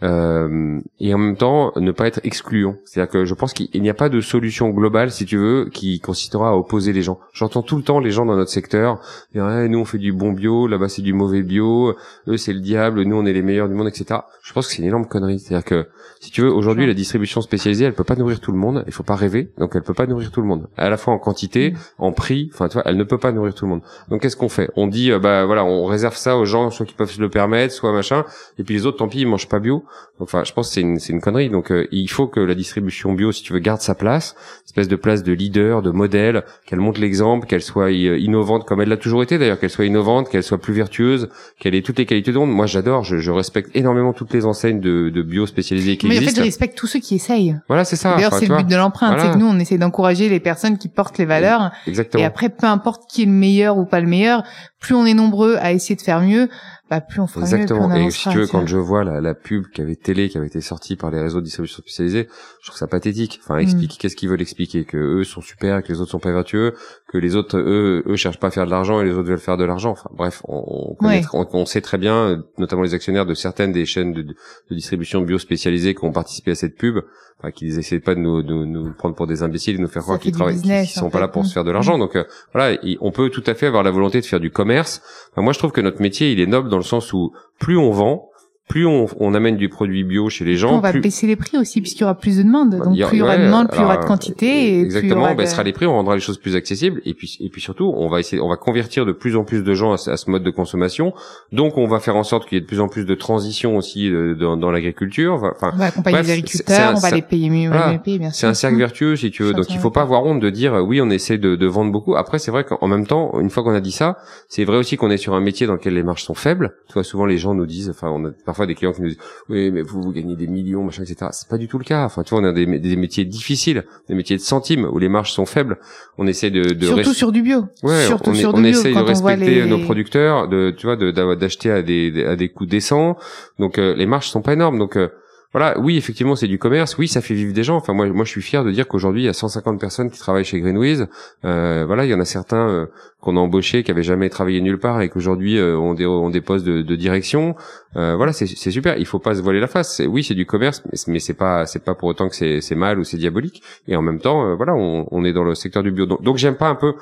euh, 0.04 0.80
et 1.00 1.14
en 1.14 1.18
même 1.18 1.38
temps 1.38 1.72
ne 1.76 1.92
pas 1.92 2.08
être 2.08 2.20
excluant. 2.24 2.76
C'est-à-dire 2.86 3.12
que 3.12 3.26
je 3.26 3.34
pense 3.34 3.54
qu'il 3.54 3.82
n'y 3.82 3.90
a 3.90 3.94
pas 3.94 4.10
de 4.10 4.22
solution 4.22 4.70
globale, 4.70 5.12
si 5.12 5.26
tu 5.26 5.38
veux, 5.38 5.70
qui 5.72 6.00
consistera 6.00 6.50
à 6.50 6.54
opposer 6.54 6.94
les 6.94 7.02
gens. 7.02 7.20
J'entends 7.34 7.62
tout 7.62 7.78
le 7.78 7.84
temps 7.84 8.00
les 8.00 8.12
gens 8.12 8.26
dans 8.26 8.36
notre 8.36 8.52
secteur 8.52 9.00
dire 9.34 9.50
Eh, 9.50 9.68
nous 9.70 9.80
on 9.80 9.86
fait 9.86 9.98
du 9.98 10.14
bon 10.14 10.32
bio, 10.32 10.68
là-bas 10.68 10.90
c'est 10.90 11.02
du 11.02 11.14
mauvais 11.14 11.42
bio, 11.42 11.96
eux 12.28 12.38
c'est 12.38 12.54
le 12.54 12.60
diable, 12.60 13.04
nous 13.04 13.16
on 13.16 13.26
est 13.26 13.34
les 13.34 13.42
meilleurs 13.42 13.68
du 13.70 13.76
monde, 13.76 13.88
etc. 13.88 14.22
Je 14.44 14.54
pense 14.54 14.68
que 14.68 14.74
c'est 14.74 14.82
une 14.82 14.88
énorme 14.88 15.08
connerie. 15.08 15.40
C'est-à-dire 15.40 15.66
que 15.66 15.88
si 16.20 16.32
tu 16.32 16.42
veux, 16.42 16.52
aujourd'hui 16.52 16.88
la 16.88 16.94
distribution 16.94 17.42
spécialisée, 17.42 17.86
elle 17.86 17.94
peut 17.94 18.04
pas 18.04 18.16
nourrir 18.16 18.40
tout 18.40 18.52
le 18.52 18.58
monde. 18.58 18.84
Il 18.88 18.94
faut 18.94 19.04
pas 19.04 19.16
rêver, 19.16 19.52
donc 19.58 19.72
elle 19.76 19.84
peut 19.84 19.94
pas 19.94 20.08
nourrir 20.08 20.32
tout 20.32 20.42
le 20.42 20.48
monde. 20.48 20.68
À 20.78 20.90
la 20.90 20.98
fois 20.98 21.14
en 21.14 21.20
quantité, 21.20 21.66
Mm. 21.72 21.78
en 22.00 22.12
prix, 22.12 22.50
enfin 22.54 22.68
tu 22.68 22.74
vois, 22.74 22.84
elle 22.86 22.98
ne 22.98 23.04
peut 23.04 23.18
pas 23.18 23.32
nourrir 23.32 23.54
tout 23.54 23.66
le 23.66 23.72
monde. 23.72 23.82
Donc 24.10 24.22
qu'est-ce 24.22 24.36
qu'on 24.36 24.50
fait? 24.50 24.70
On 24.76 24.88
dit 24.88 25.12
euh, 25.12 25.20
bah 25.20 25.46
voilà, 25.46 25.64
on 25.66 25.86
réserve 25.86 26.16
ça 26.16 26.38
aux 26.38 26.46
gens 26.46 26.70
soit 26.72 26.86
qui 26.86 26.94
peuvent 26.94 27.12
se 27.12 27.22
le 27.22 27.30
permettre, 27.30 27.74
soit 27.74 27.92
machin, 27.92 28.26
et 28.58 28.64
puis 28.64 28.76
les 28.76 28.86
autres 28.86 28.98
tant 28.98 29.08
pis 29.08 29.22
ils 29.22 29.28
mangent 29.28 29.50
pas 29.50 29.60
bio. 29.60 29.84
Enfin, 30.20 30.44
je 30.46 30.54
pense 30.54 30.70
que 30.70 30.76
c'est 30.76 30.82
une, 30.82 31.00
c'est 31.00 31.12
une 31.12 31.20
connerie. 31.20 31.50
Donc, 31.50 31.72
euh, 31.72 31.88
il 31.92 32.10
faut 32.10 32.28
que 32.28 32.40
la 32.40 32.56
distribution 32.56 33.12
bio, 33.14 33.32
si 33.34 33.44
tu 33.44 33.52
veux, 33.52 33.60
garde 33.60 33.82
sa 33.82 33.96
place, 33.96 34.36
espèce 34.66 34.88
de 34.88 34.96
place 34.96 35.24
de 35.24 35.34
leader, 35.34 35.82
de 35.82 35.92
modèle, 35.92 36.44
qu'elle 36.66 36.80
montre 36.80 37.02
l'exemple, 37.02 37.48
qu'elle 37.48 37.62
soit 37.62 37.88
euh, 37.92 38.18
innovante 38.18 38.66
comme 38.66 38.82
elle 38.82 38.88
l'a 38.90 38.98
toujours 38.98 39.24
été 39.24 39.38
d'ailleurs, 39.38 39.60
qu'elle 39.60 39.70
soit 39.70 39.86
innovante, 39.86 40.30
qu'elle 40.30 40.44
soit 40.44 40.58
plus 40.58 40.74
vertueuse, 40.74 41.30
qu'elle 41.60 41.76
ait 41.76 41.82
toutes 41.82 41.98
les 41.98 42.06
qualités 42.06 42.32
de 42.32 42.38
monde. 42.38 42.52
Moi, 42.52 42.66
j'adore, 42.66 43.04
je, 43.04 43.18
je, 43.18 43.32
respecte 43.32 43.72
énormément 43.76 44.14
toutes 44.14 44.34
les 44.34 44.46
enseignes 44.46 44.80
de, 44.80 45.10
de 45.10 45.22
bio 45.22 45.46
spécialisées 45.48 45.98
qui 45.98 46.08
Mais 46.08 46.16
existent. 46.16 46.32
en 46.32 46.36
fait, 46.36 46.42
je 46.42 46.46
respecte 46.46 46.78
tous 46.78 46.88
ceux 46.88 47.00
qui 47.00 47.16
essayent. 47.16 47.60
Voilà, 47.68 47.84
c'est 47.84 47.96
ça. 47.98 48.16
D'ailleurs, 48.16 48.32
Enfin, 48.34 48.40
c'est 48.40 48.48
le 48.48 48.56
but 48.58 48.68
de 48.68 48.76
l'empreinte, 48.76 49.16
Voilà. 49.16 49.32
c'est 49.34 49.38
que 49.38 49.44
nous, 49.44 49.48
on 49.50 49.60
essaie 49.60 49.78
d'encourager 49.78 50.30
les 50.30 50.40
personnes 50.40 50.78
qui 50.78 50.88
portent 50.88 51.18
les 51.18 51.26
valeurs. 51.26 51.72
Exactement. 51.88 52.24
Et 52.24 52.26
après, 52.26 52.50
peu 52.50 52.68
importe 52.68 53.04
qui 53.10 53.24
est 53.24 53.26
le 53.26 53.32
meilleur 53.32 53.78
ou 53.78 53.86
pas 53.86 54.00
le 54.00 54.08
meilleur, 54.08 54.44
plus 54.80 54.96
on 54.96 55.06
est 55.06 55.14
nombreux 55.14 55.56
à 55.58 55.72
essayer 55.74 55.96
de 55.96 56.02
faire 56.02 56.22
mieux, 56.22 56.48
bah 56.90 57.02
plus 57.02 57.20
on 57.20 57.28
fera 57.28 57.42
mieux, 57.46 57.50
plus 57.52 57.56
Exactement. 57.64 57.88
on 57.88 57.96
Et 58.08 58.12
si 58.12 58.30
tu 58.30 58.38
veux, 58.38 58.48
quand 58.48 58.68
je 58.68 58.78
vois 58.78 59.04
la, 59.04 59.20
la 59.22 59.34
pub 59.34 59.68
qui 59.70 59.82
avait 59.82 59.96
télé, 59.96 60.30
qui 60.30 60.38
avait 60.38 60.48
été 60.48 60.62
sortie 60.62 60.96
par 60.96 61.10
les 61.10 61.20
réseaux 61.20 61.40
de 61.40 61.46
distribution 61.46 61.80
spécialisés, 61.82 62.28
je 62.62 62.68
trouve 62.68 62.78
ça 62.78 62.88
pathétique. 62.88 63.40
Enfin, 63.44 63.56
Mm. 63.56 63.60
explique 63.60 63.98
qu'est-ce 64.00 64.16
qu'ils 64.16 64.30
veulent 64.30 64.42
expliquer, 64.42 64.86
que 64.86 64.98
eux 64.98 65.24
sont 65.24 65.42
super, 65.42 65.82
que 65.82 65.92
les 65.92 66.00
autres 66.02 66.12
sont 66.12 66.20
pas 66.20 66.32
vertueux, 66.32 66.76
que 67.16 67.22
les 67.22 67.36
autres, 67.36 67.58
eux, 67.58 68.04
eux 68.08 68.16
cherchent 68.16 68.40
pas 68.40 68.48
à 68.48 68.52
faire 68.52 68.66
de 68.66 68.72
l'argent 68.72 69.00
et 69.02 69.06
les 69.06 69.12
autres 69.14 69.30
veulent 69.30 69.38
faire 69.40 69.58
de 69.58 69.64
l'argent. 69.64 69.92
Enfin, 69.92 70.10
bref, 70.14 70.42
on, 70.48 70.64
on, 70.92 70.96
connaît- 70.96 71.22
on, 71.34 71.48
on 71.54 71.66
sait 71.66 71.82
très 71.82 71.98
bien, 71.98 72.44
notamment 72.58 72.82
les 72.82 72.94
actionnaires 72.94 73.26
de 73.26 73.34
certaines 73.34 73.72
des 73.72 73.86
chaînes 73.86 74.14
de, 74.14 74.22
de 74.22 74.36
distribution 74.76 75.22
bio 75.22 75.38
spécialisées 75.40 75.96
qui 75.96 76.04
ont 76.04 76.12
participé 76.12 76.52
à 76.52 76.56
cette 76.56 76.76
pub, 76.76 76.98
enfin, 77.40 77.52
qu'ils 77.52 77.80
essaient 77.80 78.00
pas 78.00 78.16
de 78.16 78.20
nous, 78.20 78.42
de 78.44 78.54
nous 78.54 78.92
prendre 78.94 79.16
pour 79.16 79.28
des 79.28 79.44
imbéciles 79.44 79.76
et 79.76 79.80
nous 79.80 79.88
faire 79.88 80.04
croire 80.04 80.20
qu'ils 80.20 80.32
travaillent, 80.34 80.56
qu'ils 80.86 80.96
sont 81.00 81.10
pas 81.10 81.20
là 81.22 81.28
pour 81.30 81.46
se 81.46 81.54
faire 81.54 81.64
de 81.64 81.72
l'argent. 81.72 81.98
Donc 81.98 82.16
euh, 82.16 82.24
voilà, 82.54 82.74
et 82.84 82.98
on 83.02 83.12
peut 83.12 83.30
tout 83.30 83.44
à 83.48 83.54
fait 83.54 83.68
avoir 83.68 83.84
la 83.84 83.92
volonté 83.92 84.20
de 84.20 84.26
faire 84.26 84.40
du 84.40 84.52
commerce. 84.52 85.02
Enfin, 85.32 85.42
moi, 85.42 85.54
je 85.54 85.60
trouve 85.60 85.72
que 85.72 85.82
notre 85.82 86.02
métier, 86.02 86.32
il 86.32 86.40
est 86.40 86.48
noble 86.48 86.70
dans 86.70 86.78
le 86.78 86.84
sens 86.84 87.14
où 87.14 87.32
plus 87.60 87.78
on 87.78 87.92
vend, 87.92 88.30
plus 88.68 88.86
on, 88.88 89.06
on 89.20 89.34
amène 89.36 89.58
du 89.58 89.70
produit 89.70 90.04
bio 90.04 90.28
chez 90.30 90.44
les 90.44 90.52
Plus 90.54 90.58
gens, 90.58 90.74
on 90.78 90.80
va 90.80 90.92
plus 90.92 91.00
baisser 91.02 91.28
les 91.28 91.36
prix 91.36 91.56
aussi 91.58 91.82
puisqu'il 91.82 92.02
y 92.02 92.04
aura 92.04 92.16
plus 92.16 92.38
de 92.38 92.44
demande. 92.44 92.72
Bah, 92.72 92.86
Donc 92.86 93.00
a- 93.00 93.08
plus 93.08 93.18
il 93.18 93.20
y 93.20 93.22
aura 93.22 93.38
de 93.38 93.44
demande, 93.44 93.68
plus 93.70 93.78
il 93.78 93.82
y 93.82 93.86
aura 93.86 93.98
de 93.98 94.06
quantité 94.06 94.46
et 94.48 94.72
plus 94.72 94.82
y 94.82 94.86
exactement, 94.86 95.28
on 95.32 95.36
baissera 95.36 95.62
les 95.64 95.72
prix, 95.72 95.86
on 95.86 95.94
rendra 95.94 96.16
les 96.16 96.22
choses 96.22 96.40
plus 96.40 96.56
accessibles 96.56 97.00
et 97.06 97.14
puis 97.14 97.38
et 97.42 97.50
puis 97.50 97.62
surtout, 97.62 97.94
on 97.96 98.10
va 98.10 98.20
essayer, 98.20 98.42
on 98.42 98.50
va 98.50 98.58
convertir 98.58 99.06
de 99.06 99.12
plus 99.12 99.36
en 99.36 99.44
plus 99.44 99.64
de 99.64 99.74
gens 99.76 99.94
à, 99.94 99.98
ce- 99.98 100.10
à 100.10 100.18
ce 100.18 100.30
mode 100.32 100.44
de 100.44 100.50
consommation. 100.50 101.14
Donc, 101.52 101.78
on 101.78 101.86
va 101.88 102.00
faire 102.00 102.16
en 102.16 102.24
sorte 102.24 102.50
qu'il 102.50 102.56
y 102.56 102.58
ait 102.58 102.62
de 102.62 102.66
plus 102.68 102.80
en 102.80 102.88
plus 102.88 103.06
de 103.06 103.14
transition 103.16 103.78
aussi 103.78 104.10
euh, 104.10 104.34
dans, 104.36 104.58
dans 104.58 104.72
l'agriculture. 104.72 105.34
Enfin, 105.44 105.72
On 105.74 105.78
va 105.78 105.86
accompagner 105.86 106.18
Bref, 106.18 106.28
les 106.28 106.34
agriculteurs, 106.34 106.90
un- 106.90 106.96
on 106.96 107.00
va 107.00 107.12
les 107.12 107.22
payer 107.22 107.50
mieux, 107.52 107.68
voilà. 107.70 107.94
mieux 107.94 108.00
payer, 108.00 108.18
bien 108.18 108.32
sûr. 108.32 108.40
c'est 108.40 108.48
un 108.48 108.54
cercle 108.56 108.78
vertueux 108.78 109.16
si 109.16 109.30
tu 109.30 109.44
veux. 109.44 109.54
Donc, 109.54 109.70
il 109.70 109.78
faut 109.78 109.92
pas 109.92 110.02
avoir 110.02 110.24
honte 110.26 110.40
de 110.40 110.50
dire 110.50 110.74
euh, 110.74 110.82
oui, 110.82 111.02
on 111.02 111.10
essaie 111.12 111.38
de, 111.38 111.56
de 111.56 111.68
vendre 111.68 111.92
beaucoup. 111.92 112.16
Après, 112.16 112.40
c'est 112.40 112.52
vrai 112.52 112.64
qu'en 112.64 112.88
même 112.88 113.06
temps, 113.06 113.40
une 113.40 113.50
fois 113.52 113.62
qu'on 113.64 113.76
a 113.76 113.80
dit 113.82 113.92
ça, 113.92 114.18
c'est 114.50 114.64
vrai 114.64 114.78
aussi 114.78 114.98
qu'on 114.98 115.12
est 115.12 115.18
sur 115.18 115.36
un 115.36 115.40
métier 115.42 115.68
dans 115.68 115.74
lequel 115.74 115.94
les 115.94 116.04
marges 116.04 116.24
sont 116.24 116.34
faibles. 116.34 116.74
Tu 116.88 116.94
vois, 116.94 117.04
souvent 117.04 117.26
les 117.28 117.38
gens 117.38 117.54
nous 117.54 117.66
disent, 117.68 117.90
enfin, 117.92 118.10
on 118.10 118.26
a 118.26 118.32
parfois 118.56 118.68
des 118.68 118.76
clients 118.76 118.94
qui 118.94 119.02
nous 119.02 119.10
disent, 119.10 119.18
oui, 119.50 119.70
mais 119.70 119.82
vous, 119.82 120.02
vous 120.02 120.12
gagnez 120.14 120.38
des 120.38 120.48
millions, 120.48 120.84
machin, 120.86 121.04
etc. 121.04 121.28
C'est 121.32 121.50
pas 121.50 121.58
du 121.58 121.68
tout 121.68 121.78
le 121.78 121.84
cas. 121.84 122.06
Enfin, 122.06 122.24
tu 122.24 122.30
vois, 122.30 122.40
on 122.42 122.46
a 122.46 122.54
des, 122.54 122.66
des 122.80 122.96
métiers 122.96 123.26
difficiles, 123.26 123.84
des 124.08 124.16
métiers 124.16 124.38
de 124.38 124.42
centimes 124.42 124.86
où 124.90 124.98
les 124.98 125.10
marges 125.10 125.34
sont 125.34 125.46
faibles. 125.46 125.78
On 126.18 126.26
essaie 126.26 126.52
de, 126.52 126.64
de 126.74 126.86
Surtout 126.86 127.14
sur 127.14 127.34
du 127.34 127.42
bio. 127.42 127.66
Ouais, 127.84 128.06
Surtout 128.06 128.30
on, 128.30 128.34
sur 128.34 128.54
on 128.56 128.62
bio. 128.62 128.72
de 128.82 128.98
respecter 129.00 129.64
les... 129.64 129.66
nos 129.66 129.80
producteurs, 129.80 130.48
de 130.48 130.74
tu 130.76 130.86
vois, 130.88 130.96
de- 130.96 131.12
d'acheter 131.36 131.70
à 131.70 131.82
des 131.82 132.24
à 132.24 132.38
des 132.38 132.48
coûts 132.48 132.66
décents. 132.66 133.18
Donc 133.60 133.78
euh, 133.78 133.94
les 133.94 134.06
marges 134.06 134.30
sont 134.30 134.42
pas 134.42 134.54
énormes. 134.54 134.80
Donc 134.80 134.96
euh, 134.96 135.10
voilà, 135.54 135.80
oui, 135.80 135.96
effectivement, 135.98 136.36
c'est 136.36 136.48
du 136.48 136.58
commerce. 136.60 136.98
Oui, 136.98 137.08
ça 137.08 137.22
fait 137.22 137.34
vivre 137.34 137.54
des 137.54 137.64
gens. 137.64 137.78
Enfin, 137.78 137.94
moi, 137.94 138.06
moi, 138.08 138.26
je 138.26 138.30
suis 138.32 138.42
fier 138.42 138.64
de 138.64 138.72
dire 138.72 138.88
qu'aujourd'hui, 138.88 139.22
il 139.24 139.26
y 139.26 139.30
a 139.30 139.34
150 139.34 139.80
personnes 139.80 140.10
qui 140.12 140.20
travaillent 140.20 140.44
chez 140.44 140.60
Greenwiz. 140.60 141.08
Euh, 141.46 141.86
voilà, 141.86 142.04
il 142.06 142.12
y 142.12 142.14
en 142.14 142.20
a 142.20 142.26
certains 142.26 142.68
euh, 142.68 142.86
qu'on 143.22 143.38
a 143.38 143.40
embauchés 143.40 143.84
qui 143.84 143.92
avaient 143.92 144.04
jamais 144.04 144.30
travaillé 144.30 144.60
nulle 144.62 144.80
part 144.80 145.02
et 145.02 145.10
qu'aujourd'hui 145.10 145.58
euh, 145.58 145.78
ont 145.78 146.30
des 146.30 146.42
postes 146.42 146.66
de, 146.66 146.82
de 146.82 146.96
direction. 146.96 147.56
Euh, 147.96 148.16
voilà, 148.18 148.34
c'est 148.34 148.48
super. 148.48 148.98
Il 148.98 149.06
faut 149.06 149.20
pas 149.20 149.36
se 149.36 149.42
voiler 149.42 149.60
la 149.62 149.68
face. 149.68 150.02
Oui, 150.06 150.24
c'est 150.24 150.36
du 150.36 150.46
commerce, 150.46 150.84
mais, 151.08 151.20
c'est- 151.20 151.34
pas 151.34 151.66
c'est 151.66 151.84
pas 151.84 151.96
pour 151.96 152.10
autant 152.10 152.28
que 152.30 152.36
c'est 152.36 152.60
c'est 152.62 152.76
mal 152.76 153.00
ou 153.00 153.04
c'est 153.06 153.18
diabolique. 153.18 153.64
Et 153.88 153.96
en 153.96 154.02
même 154.02 154.20
temps, 154.20 154.46
euh, 154.46 154.56
voilà, 154.56 154.74
on, 154.76 155.08
on 155.12 155.24
est 155.24 155.34
dans 155.34 155.44
le 155.44 155.56
secteur 155.56 155.84
du 155.84 155.92
bio. 155.92 156.06
Donc, 156.06 156.22
donc 156.22 156.38
j'aime 156.38 156.56
pas 156.56 156.68
un 156.68 156.76
peu 156.76 156.94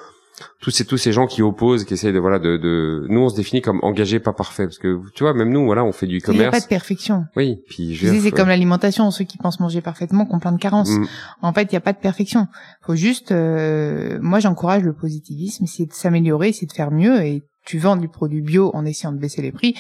tous 0.60 0.72
ces 0.72 0.86
tous 0.86 0.98
ces 0.98 1.12
gens 1.12 1.28
qui 1.28 1.42
opposent, 1.42 1.84
qui 1.84 1.94
essayent 1.94 2.13
de 2.13 2.20
voilà 2.20 2.40
de, 2.40 2.58
de 2.58 3.06
nous 3.10 3.22
on 3.22 3.30
se 3.30 3.36
définit 3.36 3.62
comme 3.62 3.80
engagés 3.84 4.20
pas 4.20 4.34
parfaits 4.34 4.68
parce 4.68 4.80
que 4.80 5.00
tu 5.13 5.24
vois 5.24 5.34
même 5.34 5.52
nous 5.52 5.66
voilà 5.66 5.84
on 5.84 5.92
fait 5.92 6.08
du 6.08 6.18
Il 6.18 6.34
n'y 6.34 6.40
a 6.40 6.46
pas 6.46 6.48
commerce. 6.50 6.63
de 6.63 6.70
perfection. 6.70 7.25
Oui, 7.36 7.60
puis 7.68 7.96
je 7.96 8.08
c'est 8.24 8.32
comme 8.32 8.48
l'alimentation, 8.48 9.12
ceux 9.12 9.25
qui 9.25 9.38
pensent 9.38 9.60
manger 9.60 9.82
parfaitement 9.82 10.28
ont 10.32 10.40
plein 10.40 10.52
de 10.52 10.60
carences. 10.60 10.90
Mm. 10.90 11.06
En 11.42 11.54
fait, 11.54 11.63
il 11.63 11.72
n'y 11.74 11.78
a 11.78 11.82
pas 11.82 11.94
de 11.94 11.98
perfection. 12.00 12.48
Faut 12.82 12.96
juste, 12.96 13.32
euh, 13.32 14.18
moi, 14.22 14.40
j'encourage 14.40 14.84
le 14.84 14.94
positivisme, 14.94 15.66
essayer 15.66 15.86
de 15.86 15.94
s'améliorer, 15.94 16.50
essayer 16.50 16.68
de 16.68 16.74
faire 16.74 16.92
mieux. 16.92 17.22
Et 17.24 17.44
tu 17.66 17.77
vends 17.77 17.96
du 17.96 18.07
produit 18.07 18.42
bio 18.42 18.72
en 18.74 18.86
essayant 18.86 19.12
de 19.12 19.20
baisser 19.20 19.42
les 19.42 19.51
prix. 19.51 19.75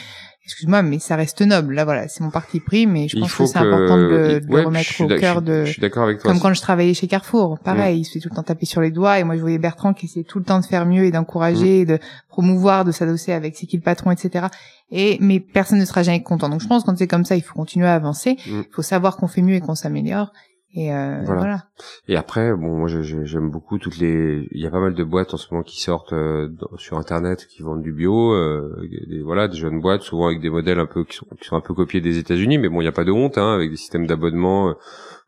Excuse-moi, 0.45 0.81
mais 0.81 0.99
ça 0.99 1.15
reste 1.15 1.41
noble. 1.41 1.73
Là, 1.73 1.85
voilà, 1.85 2.09
c'est 2.09 2.21
mon 2.21 2.29
parti 2.29 2.59
pris, 2.59 2.85
mais 2.85 3.07
je 3.07 3.17
pense 3.17 3.33
que 3.33 3.45
c'est 3.45 3.59
important 3.59 3.95
de 3.95 4.03
le, 4.03 4.41
de 4.41 4.47
ouais, 4.47 4.63
remettre 4.63 4.99
au 4.99 5.07
cœur 5.07 5.41
de. 5.41 5.63
Je 5.63 5.71
suis 5.71 5.81
d'accord 5.81 6.03
avec 6.03 6.19
toi. 6.19 6.29
Comme 6.29 6.41
quand 6.41 6.53
je 6.53 6.59
travaillais 6.59 6.93
chez 6.93 7.07
Carrefour, 7.07 7.59
pareil, 7.59 8.01
il 8.01 8.03
se 8.03 8.11
fait 8.11 8.19
tout 8.19 8.27
le 8.29 8.35
temps 8.35 8.43
taper 8.43 8.65
sur 8.65 8.81
les 8.81 8.91
doigts, 8.91 9.19
et 9.19 9.23
moi 9.23 9.37
je 9.37 9.41
voyais 9.41 9.57
Bertrand 9.57 9.93
qui 9.93 10.07
essayait 10.07 10.25
tout 10.25 10.39
le 10.39 10.45
temps 10.45 10.59
de 10.59 10.65
faire 10.65 10.85
mieux 10.85 11.05
et 11.05 11.11
d'encourager, 11.11 11.79
et 11.79 11.85
de 11.85 11.97
promouvoir, 12.27 12.83
de 12.83 12.91
s'adosser 12.91 13.31
avec 13.31 13.55
c'est 13.55 13.67
qui 13.67 13.77
le 13.77 13.83
patron, 13.83 14.11
etc. 14.11 14.47
Et 14.91 15.17
mais 15.21 15.39
personne 15.39 15.79
ne 15.79 15.85
sera 15.85 16.03
jamais 16.03 16.21
content. 16.23 16.49
Donc 16.49 16.59
je 16.59 16.67
pense 16.67 16.83
que 16.83 16.89
quand 16.89 16.97
c'est 16.97 17.07
comme 17.07 17.23
ça, 17.23 17.37
il 17.37 17.41
faut 17.41 17.55
continuer 17.55 17.87
à 17.87 17.95
avancer. 17.95 18.33
Mm. 18.45 18.63
Il 18.69 18.73
faut 18.73 18.81
savoir 18.81 19.15
qu'on 19.15 19.29
fait 19.29 19.41
mieux 19.41 19.55
et 19.55 19.61
qu'on 19.61 19.75
s'améliore. 19.75 20.33
Et 20.75 20.91
euh, 20.93 21.21
Voilà. 21.23 21.39
voilà. 21.39 21.63
Et 22.07 22.15
après, 22.15 22.51
bon, 22.53 22.77
moi 22.77 22.87
j'aime 22.87 23.49
beaucoup 23.51 23.77
toutes 23.77 23.97
les. 23.99 24.47
Il 24.51 24.61
y 24.61 24.65
a 24.65 24.71
pas 24.71 24.79
mal 24.79 24.95
de 24.95 25.03
boîtes 25.03 25.33
en 25.33 25.37
ce 25.37 25.51
moment 25.53 25.63
qui 25.63 25.79
sortent 25.81 26.13
euh, 26.13 26.49
sur 26.77 26.97
internet 26.97 27.45
qui 27.47 27.61
vendent 27.61 27.83
du 27.83 27.93
bio. 27.93 28.33
euh, 28.33 28.75
des, 29.07 29.21
voilà, 29.21 29.47
des 29.47 29.57
jeunes 29.57 29.79
boîtes, 29.81 30.01
souvent 30.01 30.27
avec 30.27 30.39
des 30.41 30.49
modèles 30.49 30.79
un 30.79 30.87
peu 30.87 31.03
qui 31.03 31.15
sont, 31.17 31.27
qui 31.39 31.47
sont 31.47 31.55
un 31.55 31.61
peu 31.61 31.73
copiés 31.73 32.01
des 32.01 32.17
États-Unis, 32.17 32.57
mais 32.57 32.69
bon, 32.69 32.81
il 32.81 32.85
n'y 32.85 32.89
a 32.89 32.93
pas 32.93 33.03
de 33.03 33.11
honte, 33.11 33.37
hein, 33.37 33.53
avec 33.53 33.69
des 33.69 33.77
systèmes 33.77 34.07
d'abonnement. 34.07 34.73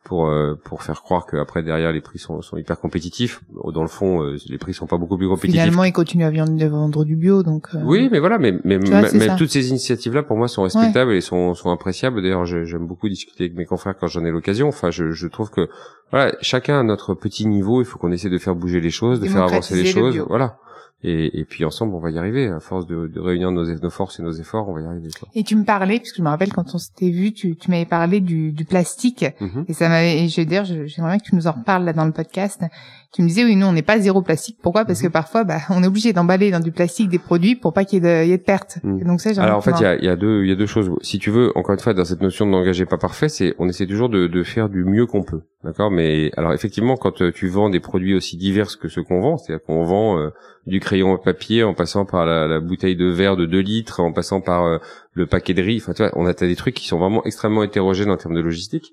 Pour 0.06 0.28
euh, 0.30 0.54
pour 0.64 0.84
faire 0.84 1.02
croire 1.02 1.26
que 1.26 1.36
après 1.36 1.64
derrière 1.64 1.92
les 1.92 2.00
prix 2.00 2.20
sont, 2.20 2.42
sont 2.42 2.58
hyper 2.58 2.80
compétitifs 2.80 3.42
dans 3.74 3.82
le 3.82 3.88
fond 3.88 4.22
euh, 4.24 4.38
les 4.48 4.58
prix 4.60 4.74
sont 4.74 4.86
pas 4.86 4.98
beaucoup 4.98 5.18
plus 5.18 5.28
compétitifs 5.28 5.60
Finalement, 5.62 5.84
ils 5.84 5.92
continuent 5.92 6.26
à 6.26 6.70
vendre, 6.70 7.04
du 7.04 7.16
bio, 7.16 7.42
donc. 7.44 7.68
euh, 7.74 7.80
Oui, 7.84 8.08
mais 8.12 8.20
voilà, 8.20 8.38
mais 8.38 8.54
mais, 8.64 8.78
vois, 8.78 9.02
mais- 9.14 9.36
toutes 9.36 9.50
ces 9.50 9.70
initiatives-là 9.70 10.24
pour 10.24 10.38
moi 10.38 10.48
sont 10.48 10.64
respectables 10.64 11.12
et 11.14 11.22
sont 11.22 11.56
sont 11.56 11.72
appréciables. 11.72 12.22
D'ailleurs, 12.22 12.46
j'aime 12.46 12.86
beaucoup 12.88 13.10
discuter 13.10 13.46
avec 13.46 13.56
mes 13.58 13.66
confrères 13.66 13.96
quand 14.00 14.08
j'en 14.08 14.24
ai 14.24 14.32
l'occasion. 14.32 14.68
Enfin, 14.68 14.92
je, 14.92 15.12
je 15.12 15.28
trouve 15.28 15.50
que 15.50 15.68
voilà, 16.12 16.34
chacun 16.42 16.80
à 16.80 16.84
notre 16.84 17.16
petit 17.16 17.48
niveau, 17.48 17.82
il 17.82 17.86
faut 17.86 17.98
qu'on 17.98 18.12
essaie 18.12 18.30
de 18.30 18.38
faire 18.38 18.56
bouger 18.56 18.80
les 18.80 18.92
choses, 18.92 19.20
de 19.20 19.28
faire 19.28 19.44
avancer 19.44 19.74
les 19.76 19.82
le 19.84 19.88
choses, 19.88 20.18
voilà. 20.30 20.58
Et, 21.04 21.40
et 21.40 21.46
puis 21.46 21.66
ensemble, 21.66 21.94
on 21.94 22.00
va 22.00 22.10
y 22.10 22.18
arriver. 22.18 22.48
À 22.48 22.60
force 22.60 22.88
de, 22.88 23.08
de 23.08 23.20
réunir 23.20 23.52
nos, 23.52 23.66
nos 23.66 23.90
forces 23.90 24.20
et 24.20 24.24
nos 24.24 24.32
efforts, 24.32 24.68
on 24.70 24.74
va 24.74 24.82
y 24.82 24.86
arriver. 24.86 25.10
Quoi. 25.20 25.30
Et 25.36 25.44
tu 25.44 25.56
me 25.56 25.64
parlais, 25.64 26.00
puisque 26.00 26.18
je 26.18 26.24
me 26.24 26.30
rappelle 26.30 26.52
quand 26.52 26.74
on 26.74 26.78
s'était 26.78 27.12
vu, 27.12 27.32
tu, 27.32 27.56
tu 27.56 27.70
m'avais 27.70 27.86
parlé 27.86 28.22
du, 28.22 28.52
du 28.52 28.66
plastique. 28.66 29.26
Mhm. 29.40 29.66
Et 29.68 29.74
ça 29.74 29.90
m'avait, 29.90 30.24
et 30.24 30.30
je 30.30 30.42
veux 30.42 30.48
dire, 30.48 30.66
j'aimerais 30.66 31.12
bien 31.12 31.20
que 31.20 31.26
tu 31.26 31.36
nous 31.36 31.48
en 31.48 31.52
reparles 31.52 31.86
là 31.86 31.94
dans 31.94 32.06
le 32.06 32.12
podcast. 32.12 32.62
Tu 33.16 33.22
me 33.22 33.28
disais, 33.30 33.46
oui, 33.46 33.56
nous, 33.56 33.66
on 33.66 33.72
n'est 33.72 33.82
pas 33.82 33.98
zéro 33.98 34.22
plastique. 34.22 34.58
Pourquoi? 34.62 34.84
Parce 34.84 35.00
Mhm. 35.00 35.08
que 35.08 35.14
parfois, 35.14 35.46
bah, 35.46 35.60
on 35.70 35.82
est 35.82 35.88
obligé 35.88 36.12
d'emballer 36.12 36.52
dans 36.52 36.60
du 36.60 36.74
plastique 36.74 37.08
des 37.08 37.18
produits 37.18 37.56
pour 37.56 37.72
pas 37.72 37.86
qu'il 37.86 38.04
y 38.04 38.06
ait 38.06 38.20
de, 38.24 38.26
il 38.26 38.30
y 38.30 38.34
ait 38.34 38.38
de 38.38 38.44
pertes. 38.44 38.80
Mhm. 38.84 39.06
Donc 39.06 39.22
ça, 39.22 39.30
Alors 39.42 39.58
en 39.58 39.62
fait, 39.62 39.72
il 39.80 39.84
y 39.84 39.86
a, 39.86 39.96
y 40.04 40.10
a 40.10 40.18
deux, 40.18 40.44
il 40.44 40.50
y 40.50 40.52
a 40.52 40.56
deux 40.56 40.66
choses. 40.66 40.92
Si 41.02 41.18
tu 41.18 41.32
veux, 41.32 41.58
encore 41.58 41.74
une 41.76 41.80
fois, 41.80 41.94
dans 41.94 42.04
cette 42.04 42.22
notion 42.22 42.46
d'engager 42.46 42.86
pas 42.86 42.98
parfait, 42.98 43.30
c'est 43.30 43.56
on 43.58 43.70
essaie 43.70 43.88
toujours 43.88 44.10
de, 44.10 44.28
de 44.28 44.44
faire 44.44 44.68
du 44.68 44.84
mieux 44.84 45.06
qu'on 45.06 45.24
peut, 45.24 45.40
d'accord? 45.64 45.92
Mais 45.92 46.30
alors 46.36 46.52
effectivement, 46.52 46.98
quand 46.98 47.22
euh, 47.22 47.32
tu 47.32 47.48
vends 47.48 47.70
des 47.70 47.80
produits 47.80 48.16
aussi 48.16 48.36
divers 48.36 48.68
que 48.78 48.90
ceux 48.90 49.04
qu'on 49.04 49.22
vend, 49.22 49.38
c'est-à-dire 49.38 49.66
qu'on 49.66 49.86
vend 49.86 50.20
euh, 50.20 50.32
du 50.68 50.82
crayon 50.82 51.16
à 51.16 51.18
papier, 51.18 51.64
en 51.64 51.74
passant 51.74 52.04
par 52.04 52.26
la, 52.26 52.48
la 52.48 52.60
bouteille 52.60 52.98
de 52.98 53.06
verre 53.06 53.38
de 53.38 53.46
2 53.46 53.60
litres, 53.62 54.02
en 54.02 54.12
passant 54.12 54.42
par 54.42 54.66
euh, 54.66 54.78
le 55.14 55.26
paquet 55.26 55.54
de 55.54 55.62
riz. 55.62 55.78
Enfin, 55.82 55.94
tu 55.94 56.04
vois, 56.04 56.12
on 56.18 56.26
a 56.26 56.34
des 56.34 56.56
trucs 56.58 56.76
qui 56.76 56.88
sont 56.90 57.00
vraiment 57.00 57.24
extrêmement 57.24 57.64
hétérogènes 57.64 58.12
en 58.12 58.18
termes 58.18 58.36
de 58.36 58.42
logistique. 58.42 58.92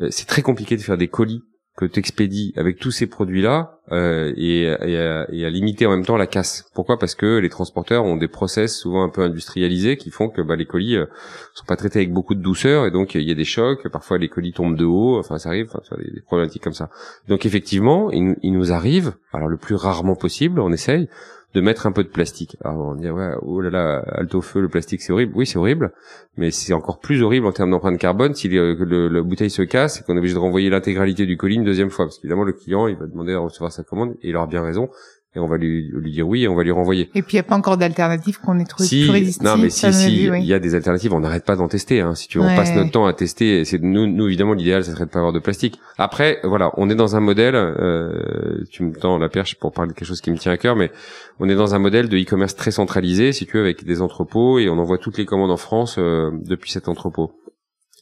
Euh, 0.00 0.08
c'est 0.10 0.26
très 0.26 0.40
compliqué 0.40 0.78
de 0.78 0.80
faire 0.82 0.96
des 0.96 1.08
colis 1.08 1.42
que 1.78 1.84
tu 1.84 2.52
avec 2.56 2.80
tous 2.80 2.90
ces 2.90 3.06
produits-là 3.06 3.78
euh, 3.92 4.32
et, 4.36 4.62
et, 4.62 5.44
à, 5.44 5.50
limiter 5.50 5.86
en 5.86 5.90
même 5.92 6.04
temps 6.04 6.16
la 6.16 6.26
casse. 6.26 6.68
Pourquoi? 6.74 6.98
Parce 6.98 7.14
que 7.14 7.38
les 7.38 7.48
transporteurs 7.48 8.04
ont 8.04 8.16
des 8.16 8.26
process 8.26 8.76
souvent 8.76 9.04
un 9.04 9.08
peu 9.08 9.22
industrialisés 9.22 9.96
qui 9.96 10.10
font 10.10 10.28
que 10.28 10.42
bah, 10.42 10.56
les 10.56 10.66
colis 10.66 10.96
euh, 10.96 11.06
sont 11.54 11.66
pas 11.66 11.76
traités 11.76 12.00
avec 12.00 12.12
beaucoup 12.12 12.34
de 12.34 12.42
douceur 12.42 12.84
et 12.84 12.90
donc 12.90 13.14
il 13.14 13.22
y 13.22 13.30
a 13.30 13.34
des 13.36 13.44
chocs. 13.44 13.88
Parfois 13.92 14.18
les 14.18 14.28
colis 14.28 14.52
tombent 14.52 14.76
de 14.76 14.84
haut. 14.84 15.20
Enfin 15.20 15.38
ça 15.38 15.50
arrive. 15.50 15.70
Des, 15.96 16.20
problématiques 16.22 16.64
comme 16.64 16.74
ça. 16.74 16.90
Donc 17.28 17.46
effectivement, 17.46 18.10
il, 18.10 18.34
il 18.42 18.52
nous 18.52 18.72
arrive, 18.72 19.14
alors 19.32 19.46
le 19.46 19.56
plus 19.56 19.76
rarement 19.76 20.16
possible, 20.16 20.58
on 20.58 20.72
essaye 20.72 21.08
de 21.54 21.60
mettre 21.62 21.86
un 21.86 21.92
peu 21.92 22.04
de 22.04 22.08
plastique. 22.08 22.56
Alors 22.62 22.88
on 22.88 22.94
dit 22.94 23.08
ouais, 23.10 23.32
oh 23.42 23.60
là 23.60 23.70
là, 23.70 23.98
alto 24.12 24.40
feu, 24.42 24.60
le 24.60 24.68
plastique 24.68 25.00
c'est 25.00 25.12
horrible. 25.12 25.32
Oui 25.34 25.46
c'est 25.46 25.58
horrible, 25.58 25.92
mais 26.36 26.50
c'est 26.50 26.72
encore 26.74 26.98
plus 27.00 27.22
horrible 27.22 27.46
en 27.46 27.52
termes 27.52 27.70
d'empreinte 27.70 27.98
carbone 27.98 28.34
si 28.34 28.48
le, 28.48 28.74
le- 28.74 29.08
la 29.08 29.22
bouteille 29.22 29.50
se 29.50 29.62
casse 29.62 30.00
et 30.00 30.04
qu'on 30.04 30.14
est 30.14 30.18
obligé 30.18 30.34
de 30.34 30.38
renvoyer 30.40 30.68
l'intégralité 30.70 31.24
du 31.24 31.36
colis 31.36 31.54
une 31.56 31.64
deuxième 31.64 31.90
fois. 31.90 32.04
Parce 32.04 32.18
qu'évidemment 32.18 32.44
le 32.44 32.52
client 32.52 32.86
il 32.86 32.96
va 32.96 33.06
demander 33.06 33.32
à 33.32 33.38
recevoir 33.38 33.72
sa 33.72 33.82
commande 33.82 34.14
et 34.22 34.28
il 34.28 34.36
aura 34.36 34.46
bien 34.46 34.62
raison 34.62 34.88
et 35.38 35.40
on 35.40 35.46
va 35.46 35.56
lui, 35.56 35.90
lui 35.94 36.10
dire 36.10 36.28
oui 36.28 36.42
et 36.42 36.48
on 36.48 36.54
va 36.54 36.64
lui 36.64 36.72
renvoyer. 36.72 37.10
Et 37.14 37.22
puis, 37.22 37.34
il 37.34 37.36
n'y 37.36 37.40
a 37.40 37.44
pas 37.44 37.54
encore 37.54 37.76
d'alternative 37.76 38.40
qu'on 38.40 38.58
ait 38.58 38.64
trouvé 38.64 38.88
Si, 38.88 39.08
plus 39.08 39.40
non 39.40 39.56
mais 39.56 39.70
si, 39.70 39.92
si, 39.92 40.24
il 40.24 40.44
y 40.44 40.52
a 40.52 40.58
des 40.58 40.74
alternatives, 40.74 41.12
on 41.14 41.20
n'arrête 41.20 41.44
pas 41.44 41.56
d'en 41.56 41.68
tester. 41.68 42.00
Hein. 42.00 42.14
Si 42.14 42.28
tu 42.28 42.38
veux, 42.38 42.44
on 42.44 42.56
passe 42.56 42.74
notre 42.74 42.90
temps 42.90 43.06
à 43.06 43.12
tester. 43.12 43.64
C'est 43.64 43.80
nous, 43.80 44.06
nous 44.06 44.26
évidemment, 44.26 44.54
l'idéal, 44.54 44.84
ça 44.84 44.92
serait 44.92 45.06
de 45.06 45.10
pas 45.10 45.20
avoir 45.20 45.32
de 45.32 45.38
plastique. 45.38 45.78
Après, 45.96 46.40
voilà, 46.44 46.72
on 46.76 46.90
est 46.90 46.94
dans 46.94 47.16
un 47.16 47.20
modèle. 47.20 47.54
Euh, 47.54 48.64
tu 48.70 48.82
me 48.82 48.92
tends 48.92 49.18
la 49.18 49.28
perche 49.28 49.56
pour 49.56 49.72
parler 49.72 49.92
de 49.92 49.96
quelque 49.96 50.08
chose 50.08 50.20
qui 50.20 50.30
me 50.30 50.36
tient 50.36 50.52
à 50.52 50.56
cœur, 50.56 50.76
mais 50.76 50.90
on 51.38 51.48
est 51.48 51.54
dans 51.54 51.74
un 51.74 51.78
modèle 51.78 52.08
de 52.08 52.18
e-commerce 52.18 52.56
très 52.56 52.70
centralisé, 52.70 53.32
si 53.32 53.46
tu 53.46 53.56
veux, 53.56 53.62
avec 53.62 53.84
des 53.84 54.02
entrepôts 54.02 54.58
et 54.58 54.68
on 54.68 54.78
envoie 54.78 54.98
toutes 54.98 55.18
les 55.18 55.24
commandes 55.24 55.50
en 55.50 55.56
France 55.56 55.96
euh, 55.98 56.30
depuis 56.44 56.70
cet 56.70 56.88
entrepôt. 56.88 57.32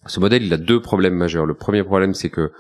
Ce 0.07 0.21
modèle, 0.21 0.43
il 0.43 0.53
a 0.55 0.57
deux 0.57 0.81
problèmes 0.81 1.15
majeurs. 1.15 1.47
Le 1.47 1.55
premier 1.55 1.83
problème, 1.83 2.15
c'est 2.15 2.31
que 2.31 2.53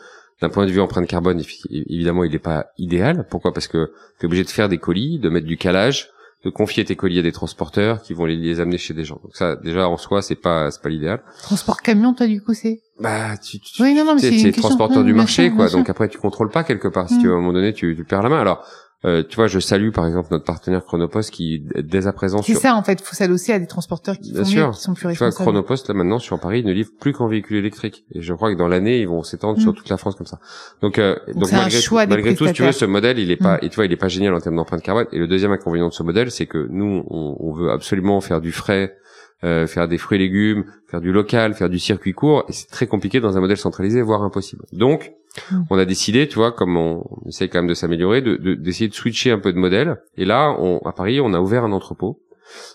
d'un 0.42 0.48
point 0.48 0.66
de 0.66 0.70
vue 0.70 0.80
empreinte 0.80 1.06
carbone, 1.06 1.42
évidemment, 1.70 2.24
il 2.24 2.32
n'est 2.32 2.38
pas 2.38 2.66
idéal. 2.78 3.26
Pourquoi? 3.30 3.52
Parce 3.52 3.68
que 3.68 3.92
tu 4.18 4.22
es 4.22 4.26
obligé 4.26 4.44
de 4.44 4.50
faire 4.50 4.68
des 4.68 4.78
colis, 4.78 5.18
de 5.18 5.28
mettre 5.28 5.46
du 5.46 5.56
calage, 5.56 6.10
de 6.44 6.50
confier 6.50 6.84
tes 6.84 6.94
colis 6.94 7.18
à 7.18 7.22
des 7.22 7.32
transporteurs 7.32 8.02
qui 8.02 8.12
vont 8.12 8.26
les, 8.26 8.36
les 8.36 8.60
amener 8.60 8.78
chez 8.78 8.94
des 8.94 9.04
gens. 9.04 9.18
Donc 9.22 9.34
ça, 9.34 9.56
déjà 9.56 9.88
en 9.88 9.96
soi, 9.96 10.22
c'est 10.22 10.36
pas 10.36 10.70
c'est 10.70 10.82
pas 10.82 10.90
l'idéal. 10.90 11.22
Transport 11.42 11.80
camion, 11.82 12.14
toi 12.14 12.26
du 12.26 12.42
coup, 12.42 12.54
c'est? 12.54 12.80
Bah 13.00 13.36
tu, 13.36 13.58
tu 13.58 13.82
oui, 13.82 13.94
non, 13.94 14.04
non, 14.04 14.14
mais 14.14 14.20
c'est 14.20 14.52
transporteur 14.52 15.04
du 15.04 15.12
marché, 15.12 15.50
quoi. 15.50 15.68
Donc 15.68 15.90
après, 15.90 16.08
tu 16.08 16.18
contrôles 16.18 16.50
pas 16.50 16.64
quelque 16.64 16.88
part. 16.88 17.08
Si 17.08 17.18
tu 17.18 17.26
veux, 17.26 17.32
à 17.32 17.36
un 17.36 17.40
moment 17.40 17.52
donné, 17.52 17.72
tu, 17.72 17.94
tu 17.96 18.04
perds 18.04 18.22
la 18.22 18.28
main. 18.28 18.40
Alors 18.40 18.64
euh, 19.04 19.22
tu 19.22 19.36
vois, 19.36 19.46
je 19.46 19.60
salue 19.60 19.90
par 19.90 20.06
exemple 20.06 20.28
notre 20.30 20.44
partenaire 20.44 20.84
Chronopost 20.84 21.30
qui 21.30 21.62
dès 21.76 22.06
à 22.06 22.12
présent. 22.12 22.40
C'est 22.40 22.54
ça 22.54 22.74
en 22.74 22.82
fait, 22.82 23.00
faut 23.02 23.14
s'adosser 23.14 23.52
à 23.52 23.58
des 23.58 23.66
transporteurs 23.66 24.18
qui, 24.18 24.32
font 24.32 24.38
mieux, 24.38 24.70
qui 24.72 24.80
sont 24.80 24.94
plus 24.94 25.06
responsables. 25.06 25.16
Tu 25.16 25.16
vois, 25.16 25.30
Chronopost 25.32 25.88
là 25.88 25.94
maintenant 25.94 26.18
sur 26.18 26.40
Paris 26.40 26.64
ne 26.64 26.72
livre 26.72 26.90
plus 26.98 27.12
qu'en 27.12 27.28
véhicule 27.28 27.58
électrique 27.58 28.06
et 28.12 28.22
je 28.22 28.32
crois 28.32 28.52
que 28.52 28.58
dans 28.58 28.68
l'année 28.68 29.00
ils 29.00 29.08
vont 29.08 29.22
s'étendre 29.22 29.60
sur 29.60 29.72
mm. 29.72 29.76
toute 29.76 29.88
la 29.90 29.98
France 29.98 30.16
comme 30.16 30.26
ça. 30.26 30.40
Donc, 30.80 30.98
euh, 30.98 31.14
donc, 31.34 31.52
malgré, 31.52 31.80
tout, 31.80 31.94
malgré 31.94 32.34
tout, 32.34 32.50
tu 32.52 32.62
veux, 32.62 32.72
ce 32.72 32.86
modèle 32.86 33.18
il 33.18 33.30
est 33.30 33.36
pas, 33.36 33.56
mm. 33.56 33.60
et 33.62 33.68
tu 33.68 33.76
vois, 33.76 33.84
il 33.84 33.92
est 33.92 33.96
pas 33.96 34.08
génial 34.08 34.34
en 34.34 34.40
termes 34.40 34.56
d'empreinte 34.56 34.82
carbone. 34.82 35.06
Et 35.12 35.18
le 35.18 35.28
deuxième 35.28 35.52
inconvénient 35.52 35.88
de 35.88 35.94
ce 35.94 36.02
modèle, 36.02 36.30
c'est 36.30 36.46
que 36.46 36.66
nous 36.70 37.04
on, 37.10 37.36
on 37.38 37.52
veut 37.52 37.70
absolument 37.70 38.20
faire 38.22 38.40
du 38.40 38.50
frais. 38.50 38.96
Euh, 39.44 39.66
faire 39.66 39.86
des 39.86 39.98
fruits 39.98 40.16
et 40.16 40.18
légumes, 40.18 40.64
faire 40.88 41.02
du 41.02 41.12
local, 41.12 41.52
faire 41.52 41.68
du 41.68 41.78
circuit 41.78 42.14
court, 42.14 42.46
et 42.48 42.52
c'est 42.52 42.68
très 42.68 42.86
compliqué 42.86 43.20
dans 43.20 43.36
un 43.36 43.40
modèle 43.40 43.58
centralisé, 43.58 44.00
voire 44.00 44.22
impossible. 44.22 44.64
Donc, 44.72 45.12
Mm. 45.50 45.62
On 45.70 45.78
a 45.78 45.84
décidé, 45.84 46.28
tu 46.28 46.36
vois, 46.36 46.52
comme 46.52 46.76
on, 46.76 47.04
essaie 47.26 47.48
quand 47.48 47.58
même 47.58 47.68
de 47.68 47.74
s'améliorer, 47.74 48.22
de, 48.22 48.54
d'essayer 48.54 48.88
de, 48.88 48.94
switcher 48.94 49.30
un 49.30 49.38
peu 49.38 49.52
de 49.52 49.58
modèle. 49.58 49.96
Et 50.16 50.24
là, 50.24 50.54
on, 50.58 50.78
à 50.86 50.92
Paris, 50.92 51.20
on 51.20 51.34
a 51.34 51.40
ouvert 51.40 51.64
un 51.64 51.72
entrepôt 51.72 52.20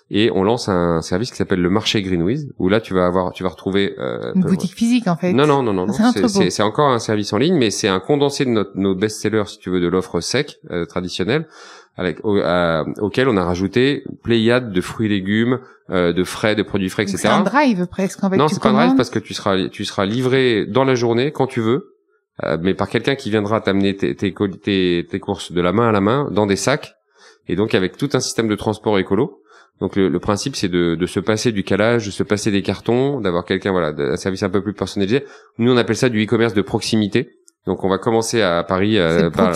et 0.09 0.29
on 0.31 0.43
lance 0.43 0.67
un 0.67 1.01
service 1.01 1.31
qui 1.31 1.37
s'appelle 1.37 1.61
le 1.61 1.69
marché 1.69 2.01
Greenwiz 2.01 2.51
où 2.59 2.67
là 2.67 2.81
tu 2.81 2.93
vas 2.93 3.05
avoir 3.05 3.31
tu 3.31 3.41
vas 3.43 3.47
retrouver 3.47 3.95
euh, 3.99 4.33
une 4.35 4.41
boutique 4.41 4.73
physique 4.73 5.07
en 5.07 5.15
fait 5.15 5.31
non 5.31 5.47
non 5.47 5.63
non 5.63 5.71
non, 5.71 5.87
non. 5.87 5.93
c'est 5.93 6.61
encore 6.61 6.89
un 6.89 6.99
service 6.99 7.31
en 7.31 7.37
ligne 7.37 7.55
mais 7.55 7.71
c'est 7.71 7.87
un 7.87 8.01
condensé 8.01 8.43
de 8.43 8.49
notre, 8.49 8.71
nos 8.75 8.95
best-sellers 8.95 9.45
si 9.47 9.59
tu 9.59 9.69
veux 9.69 9.79
de 9.79 9.87
l'offre 9.87 10.19
sec 10.19 10.59
euh, 10.71 10.83
traditionnelle 10.83 11.47
avec 11.97 12.19
auquel 12.23 13.27
on 13.27 13.37
a 13.37 13.43
rajouté 13.43 14.03
pléiade 14.23 14.71
de 14.71 14.81
fruits 14.81 15.07
et 15.07 15.09
légumes 15.09 15.59
euh, 15.89 16.13
de 16.13 16.23
frais 16.23 16.55
de 16.55 16.63
produits 16.63 16.89
frais 16.89 17.03
etc 17.03 17.17
c'est 17.17 17.27
un 17.27 17.41
drive 17.41 17.85
presque 17.87 18.23
en 18.23 18.29
fait 18.29 18.37
non 18.37 18.47
c'est 18.47 18.61
pas 18.61 18.69
un 18.69 18.73
drive 18.73 18.95
parce 18.95 19.09
que 19.09 19.19
tu 19.19 19.33
seras 19.33 19.67
tu 19.69 19.83
seras 19.83 20.05
livré 20.05 20.65
dans 20.65 20.85
la 20.85 20.95
journée 20.95 21.31
quand 21.31 21.47
tu 21.47 21.59
veux 21.59 21.91
euh, 22.43 22.57
mais 22.59 22.73
par 22.73 22.89
quelqu'un 22.89 23.15
qui 23.15 23.29
viendra 23.29 23.61
t'amener 23.61 23.95
tes, 23.95 24.15
tes, 24.15 24.33
tes, 25.09 25.19
courses 25.19 25.51
de 25.51 25.61
la 25.61 25.73
main 25.73 25.89
à 25.89 25.91
la 25.91 26.01
main 26.01 26.29
dans 26.31 26.45
des 26.45 26.55
sacs, 26.55 26.95
et 27.47 27.55
donc 27.55 27.75
avec 27.75 27.97
tout 27.97 28.09
un 28.13 28.19
système 28.19 28.47
de 28.47 28.55
transport 28.55 28.97
écolo. 28.97 29.41
Donc 29.79 29.95
le, 29.95 30.19
principe 30.19 30.55
c'est 30.55 30.67
de, 30.67 30.93
de, 30.93 31.05
se 31.07 31.19
passer 31.19 31.51
du 31.51 31.63
calage, 31.63 32.05
de 32.05 32.11
se 32.11 32.21
passer 32.21 32.51
des 32.51 32.61
cartons, 32.61 33.19
d'avoir 33.19 33.45
quelqu'un 33.45 33.71
voilà 33.71 33.93
un 33.97 34.15
service 34.15 34.43
un 34.43 34.49
peu 34.49 34.61
plus 34.61 34.73
personnalisé. 34.73 35.25
Nous 35.57 35.71
on 35.71 35.77
appelle 35.77 35.95
ça 35.95 36.09
du 36.09 36.23
e-commerce 36.23 36.53
de 36.53 36.61
proximité. 36.61 37.31
Donc 37.67 37.83
on 37.83 37.89
va 37.89 37.97
commencer 37.97 38.41
à 38.41 38.63
Paris. 38.63 38.97
Euh, 38.97 39.29
par, 39.29 39.53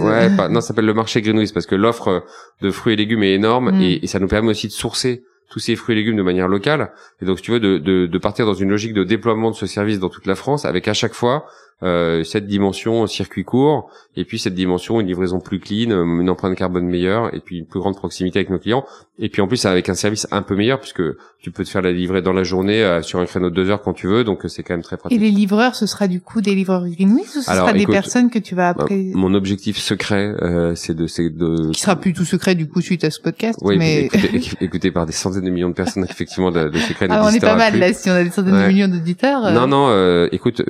Ouais, 0.00 0.30
non, 0.48 0.60
ça 0.60 0.68
s'appelle 0.68 0.86
le 0.86 0.94
marché 0.94 1.20
Greenwiz 1.20 1.52
parce 1.52 1.66
que 1.66 1.74
l'offre 1.74 2.24
de 2.62 2.70
fruits 2.70 2.94
et 2.94 2.96
légumes 2.96 3.22
est 3.22 3.34
énorme 3.34 3.72
mm. 3.72 3.82
et, 3.82 4.04
et, 4.04 4.06
ça 4.06 4.20
nous 4.20 4.28
permet 4.28 4.50
aussi 4.50 4.68
de 4.68 4.72
sourcer 4.72 5.24
tous 5.50 5.58
ces 5.58 5.74
fruits 5.74 5.94
et 5.94 5.98
légumes 5.98 6.16
de 6.16 6.22
manière 6.22 6.48
locale. 6.48 6.92
Et 7.20 7.24
donc, 7.24 7.38
si 7.38 7.42
tu 7.42 7.50
veux, 7.50 7.60
de, 7.60 7.78
de, 7.78 8.06
de, 8.06 8.18
partir 8.18 8.46
dans 8.46 8.54
une 8.54 8.70
logique 8.70 8.94
de 8.94 9.02
déploiement 9.02 9.50
de 9.50 9.56
ce 9.56 9.66
service 9.66 9.98
dans 9.98 10.08
toute 10.08 10.26
la 10.26 10.36
France, 10.36 10.64
avec 10.64 10.86
à 10.86 10.94
chaque 10.94 11.12
fois 11.12 11.44
euh, 11.82 12.24
cette 12.24 12.46
dimension 12.46 13.06
circuit 13.06 13.44
court, 13.44 13.90
et 14.14 14.26
puis 14.26 14.38
cette 14.38 14.54
dimension 14.54 15.00
une 15.00 15.06
livraison 15.06 15.40
plus 15.40 15.60
clean, 15.60 15.90
euh, 15.90 16.04
une 16.04 16.28
empreinte 16.28 16.54
carbone 16.54 16.86
meilleure, 16.86 17.34
et 17.34 17.40
puis 17.40 17.58
une 17.58 17.64
plus 17.64 17.80
grande 17.80 17.96
proximité 17.96 18.38
avec 18.38 18.50
nos 18.50 18.58
clients. 18.58 18.84
Et 19.18 19.30
puis 19.30 19.40
en 19.40 19.48
plus 19.48 19.64
avec 19.64 19.88
un 19.88 19.94
service 19.94 20.26
un 20.30 20.42
peu 20.42 20.56
meilleur, 20.56 20.78
puisque 20.78 21.02
tu 21.40 21.50
peux 21.50 21.64
te 21.64 21.70
faire 21.70 21.80
la 21.80 21.92
livrer 21.92 22.20
dans 22.20 22.34
la 22.34 22.42
journée 22.42 22.82
euh, 22.82 23.00
sur 23.00 23.18
un 23.18 23.24
créneau 23.24 23.48
de 23.48 23.54
deux 23.54 23.70
heures 23.70 23.80
quand 23.80 23.94
tu 23.94 24.08
veux, 24.08 24.24
donc 24.24 24.40
c'est 24.48 24.62
quand 24.62 24.74
même 24.74 24.82
très 24.82 24.98
pratique. 24.98 25.16
Et 25.18 25.20
les 25.20 25.30
livreurs, 25.30 25.74
ce 25.74 25.86
sera 25.86 26.06
du 26.06 26.20
coup 26.20 26.42
des 26.42 26.54
livreurs 26.54 26.86
Greenwich 26.86 27.28
ou 27.36 27.40
ce 27.40 27.42
sera 27.42 27.72
des 27.72 27.86
personnes 27.86 28.28
que 28.28 28.38
tu 28.38 28.54
vas 28.54 28.68
après 28.68 29.12
Mon 29.14 29.32
objectif 29.32 29.78
secret, 29.78 30.34
c'est 30.74 30.94
de, 30.94 31.06
c'est 31.06 31.30
de. 31.30 31.70
Qui 31.70 31.80
sera 31.80 31.96
plus 31.96 32.12
tout 32.12 32.26
secret 32.26 32.54
du 32.54 32.68
coup 32.68 32.82
suite 32.82 33.04
à 33.04 33.10
ce 33.10 33.20
podcast. 33.20 33.58
Oui, 33.62 33.78
mais 33.78 34.10
écouté, 34.60 34.90
par 34.90 35.06
des 35.06 35.12
centaines 35.12 35.44
de 35.44 35.50
millions 35.50 35.70
de 35.70 35.74
personnes, 35.74 36.04
effectivement, 36.04 36.50
de, 36.50 36.68
de 36.68 36.78
secret. 36.78 37.06
Ah, 37.08 37.22
on 37.24 37.30
est 37.30 37.40
pas 37.40 37.56
mal 37.56 37.78
là 37.78 37.94
si 37.94 38.10
on 38.10 38.14
a 38.14 38.22
des 38.22 38.30
centaines 38.30 38.52
de 38.52 38.68
millions 38.68 38.88
d'auditeurs. 38.88 39.50
Non, 39.50 39.66
non. 39.66 40.26
écoute, 40.30 40.62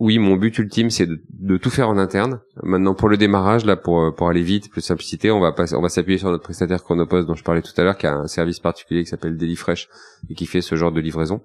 oui, 0.00 0.18
mon 0.18 0.34
but 0.34 0.55
ultime, 0.58 0.90
c'est 0.90 1.06
de, 1.06 1.56
tout 1.56 1.70
faire 1.70 1.88
en 1.88 1.98
interne. 1.98 2.40
Maintenant, 2.62 2.94
pour 2.94 3.08
le 3.08 3.16
démarrage, 3.16 3.64
là, 3.64 3.76
pour 3.76 4.14
pour 4.14 4.28
aller 4.28 4.42
vite, 4.42 4.70
plus 4.70 4.80
simplicité, 4.80 5.30
on 5.30 5.40
va 5.40 5.52
pas, 5.52 5.74
on 5.74 5.82
va 5.82 5.88
s'appuyer 5.88 6.18
sur 6.18 6.30
notre 6.30 6.42
prestataire 6.42 6.82
Chronopost 6.82 7.26
dont 7.26 7.34
je 7.34 7.44
parlais 7.44 7.62
tout 7.62 7.72
à 7.76 7.82
l'heure, 7.82 7.96
qui 7.96 8.06
a 8.06 8.14
un 8.14 8.26
service 8.26 8.60
particulier 8.60 9.04
qui 9.04 9.10
s'appelle 9.10 9.36
DeliFresh 9.36 9.88
et 10.30 10.34
qui 10.34 10.46
fait 10.46 10.60
ce 10.60 10.74
genre 10.74 10.92
de 10.92 11.00
livraison. 11.00 11.42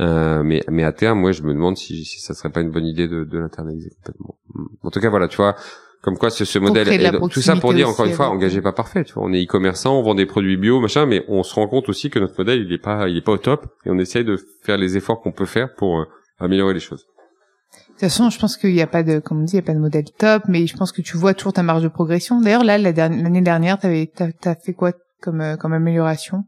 Euh, 0.00 0.42
mais 0.42 0.62
mais 0.70 0.84
à 0.84 0.92
terme, 0.92 1.20
moi, 1.20 1.32
je 1.32 1.42
me 1.42 1.52
demande 1.52 1.76
si, 1.76 2.04
si 2.04 2.20
ça 2.20 2.34
serait 2.34 2.50
pas 2.50 2.60
une 2.60 2.70
bonne 2.70 2.86
idée 2.86 3.08
de, 3.08 3.24
de 3.24 3.38
l'internaliser 3.38 3.90
complètement. 3.90 4.36
En 4.82 4.90
tout 4.90 5.00
cas, 5.00 5.10
voilà, 5.10 5.28
tu 5.28 5.36
vois. 5.36 5.56
Comme 6.02 6.18
quoi, 6.18 6.30
ce, 6.30 6.44
ce 6.44 6.58
modèle, 6.58 7.20
tout 7.30 7.40
ça 7.40 7.54
pour 7.54 7.72
dire 7.74 7.88
encore 7.88 8.06
une 8.06 8.12
fois, 8.12 8.28
engagé 8.28 8.60
pas 8.60 8.72
parfait. 8.72 9.04
Tu 9.04 9.12
vois, 9.12 9.22
on 9.22 9.32
est 9.32 9.44
e-commerçant, 9.44 9.96
on 9.96 10.02
vend 10.02 10.16
des 10.16 10.26
produits 10.26 10.56
bio, 10.56 10.80
machin, 10.80 11.06
mais 11.06 11.24
on 11.28 11.44
se 11.44 11.54
rend 11.54 11.68
compte 11.68 11.88
aussi 11.88 12.10
que 12.10 12.18
notre 12.18 12.34
modèle, 12.36 12.60
il 12.60 12.72
est 12.72 12.82
pas, 12.82 13.08
il 13.08 13.16
est 13.16 13.24
pas 13.24 13.30
au 13.30 13.38
top, 13.38 13.66
et 13.86 13.90
on 13.90 13.98
essaye 13.98 14.24
de 14.24 14.36
faire 14.62 14.78
les 14.78 14.96
efforts 14.96 15.20
qu'on 15.20 15.30
peut 15.30 15.46
faire 15.46 15.72
pour 15.76 16.00
euh, 16.00 16.04
améliorer 16.40 16.74
les 16.74 16.80
choses. 16.80 17.06
De 18.02 18.08
toute 18.08 18.16
façon, 18.16 18.30
je 18.30 18.38
pense 18.40 18.56
qu'il 18.56 18.72
n'y 18.72 18.82
a 18.82 18.88
pas 18.88 19.04
de, 19.04 19.20
comme 19.20 19.42
on 19.42 19.44
dit, 19.44 19.54
il 19.54 19.58
a 19.60 19.62
pas 19.62 19.74
de 19.74 19.78
modèle 19.78 20.06
top, 20.18 20.42
mais 20.48 20.66
je 20.66 20.76
pense 20.76 20.90
que 20.90 21.02
tu 21.02 21.16
vois 21.16 21.34
toujours 21.34 21.52
ta 21.52 21.62
marge 21.62 21.84
de 21.84 21.88
progression. 21.88 22.40
D'ailleurs, 22.40 22.64
là, 22.64 22.76
l'année 22.76 23.42
dernière, 23.42 23.78
t'avais, 23.78 24.10
t'as, 24.12 24.56
fait 24.56 24.72
quoi 24.72 24.90
comme, 25.20 25.40
euh, 25.40 25.56
comme 25.56 25.72
amélioration? 25.72 26.42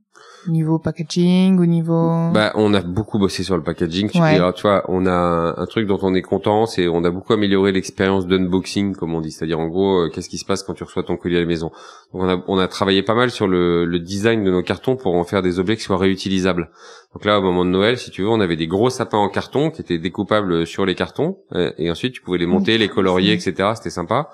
Au 0.47 0.51
niveau 0.51 0.79
packaging, 0.79 1.59
au 1.59 1.67
niveau. 1.67 2.31
Bah, 2.33 2.53
on 2.55 2.75
a 2.75 2.83
beaucoup 2.83 3.19
bossé 3.19 3.43
sur 3.43 3.57
le 3.57 3.63
packaging. 3.63 4.11
Tu, 4.11 4.19
tu 4.19 4.63
vois, 4.63 4.85
on 4.89 5.07
a 5.07 5.55
un 5.57 5.67
truc 5.67 5.87
dont 5.87 5.99
on 6.03 6.15
est 6.15 6.23
content, 6.23 6.67
c'est 6.67 6.87
on 6.87 7.03
a 7.05 7.11
beaucoup 7.11 7.33
amélioré 7.33 7.73
l'expérience 7.73 8.27
d'unboxing, 8.27 8.95
comme 8.95 9.15
on 9.15 9.21
dit, 9.21 9.33
c'est-à-dire 9.33 9.59
en 9.59 9.69
gros, 9.69 10.03
euh, 10.03 10.11
qu'est-ce 10.11 10.29
qui 10.29 10.39
se 10.39 10.45
passe 10.45 10.63
quand 10.63 10.75
tu 10.75 10.85
reçois 10.85 11.03
ton 11.03 11.17
colis 11.17 11.37
à 11.37 11.41
la 11.41 11.47
maison? 11.47 11.71
Donc 12.13 12.23
on 12.23 12.29
a 12.29 12.43
on 12.47 12.59
a 12.59 12.69
travaillé 12.69 13.03
pas 13.03 13.15
mal 13.15 13.31
sur 13.31 13.49
le, 13.49 13.85
le 13.87 13.99
design 13.99 14.45
de 14.45 14.51
nos 14.51 14.63
cartons 14.63 14.97
pour 14.97 15.15
en 15.15 15.25
faire 15.25 15.41
des 15.41 15.59
objets 15.59 15.77
qui 15.77 15.83
soient 15.83 15.99
réutilisables. 15.99 16.71
Donc 17.15 17.25
là, 17.25 17.39
au 17.39 17.43
moment 17.43 17.65
de 17.65 17.71
Noël, 17.71 17.97
si 17.97 18.11
tu 18.11 18.23
veux, 18.23 18.29
on 18.29 18.41
avait 18.41 18.57
des 18.57 18.67
gros 18.67 18.91
sapins 18.91 19.19
en 19.19 19.29
carton 19.29 19.71
qui 19.71 19.81
étaient 19.81 19.99
découpables 19.99 20.67
sur 20.67 20.85
les 20.85 20.97
cartons, 20.97 21.39
euh, 21.55 21.71
et 21.79 21.91
ensuite 21.91 22.13
tu 22.13 22.21
pouvais 22.21 22.39
les 22.39 22.47
monter, 22.47 22.77
les 22.77 22.89
colorier, 22.89 23.33
etc. 23.33 23.71
C'était 23.77 23.91
sympa. 23.91 24.31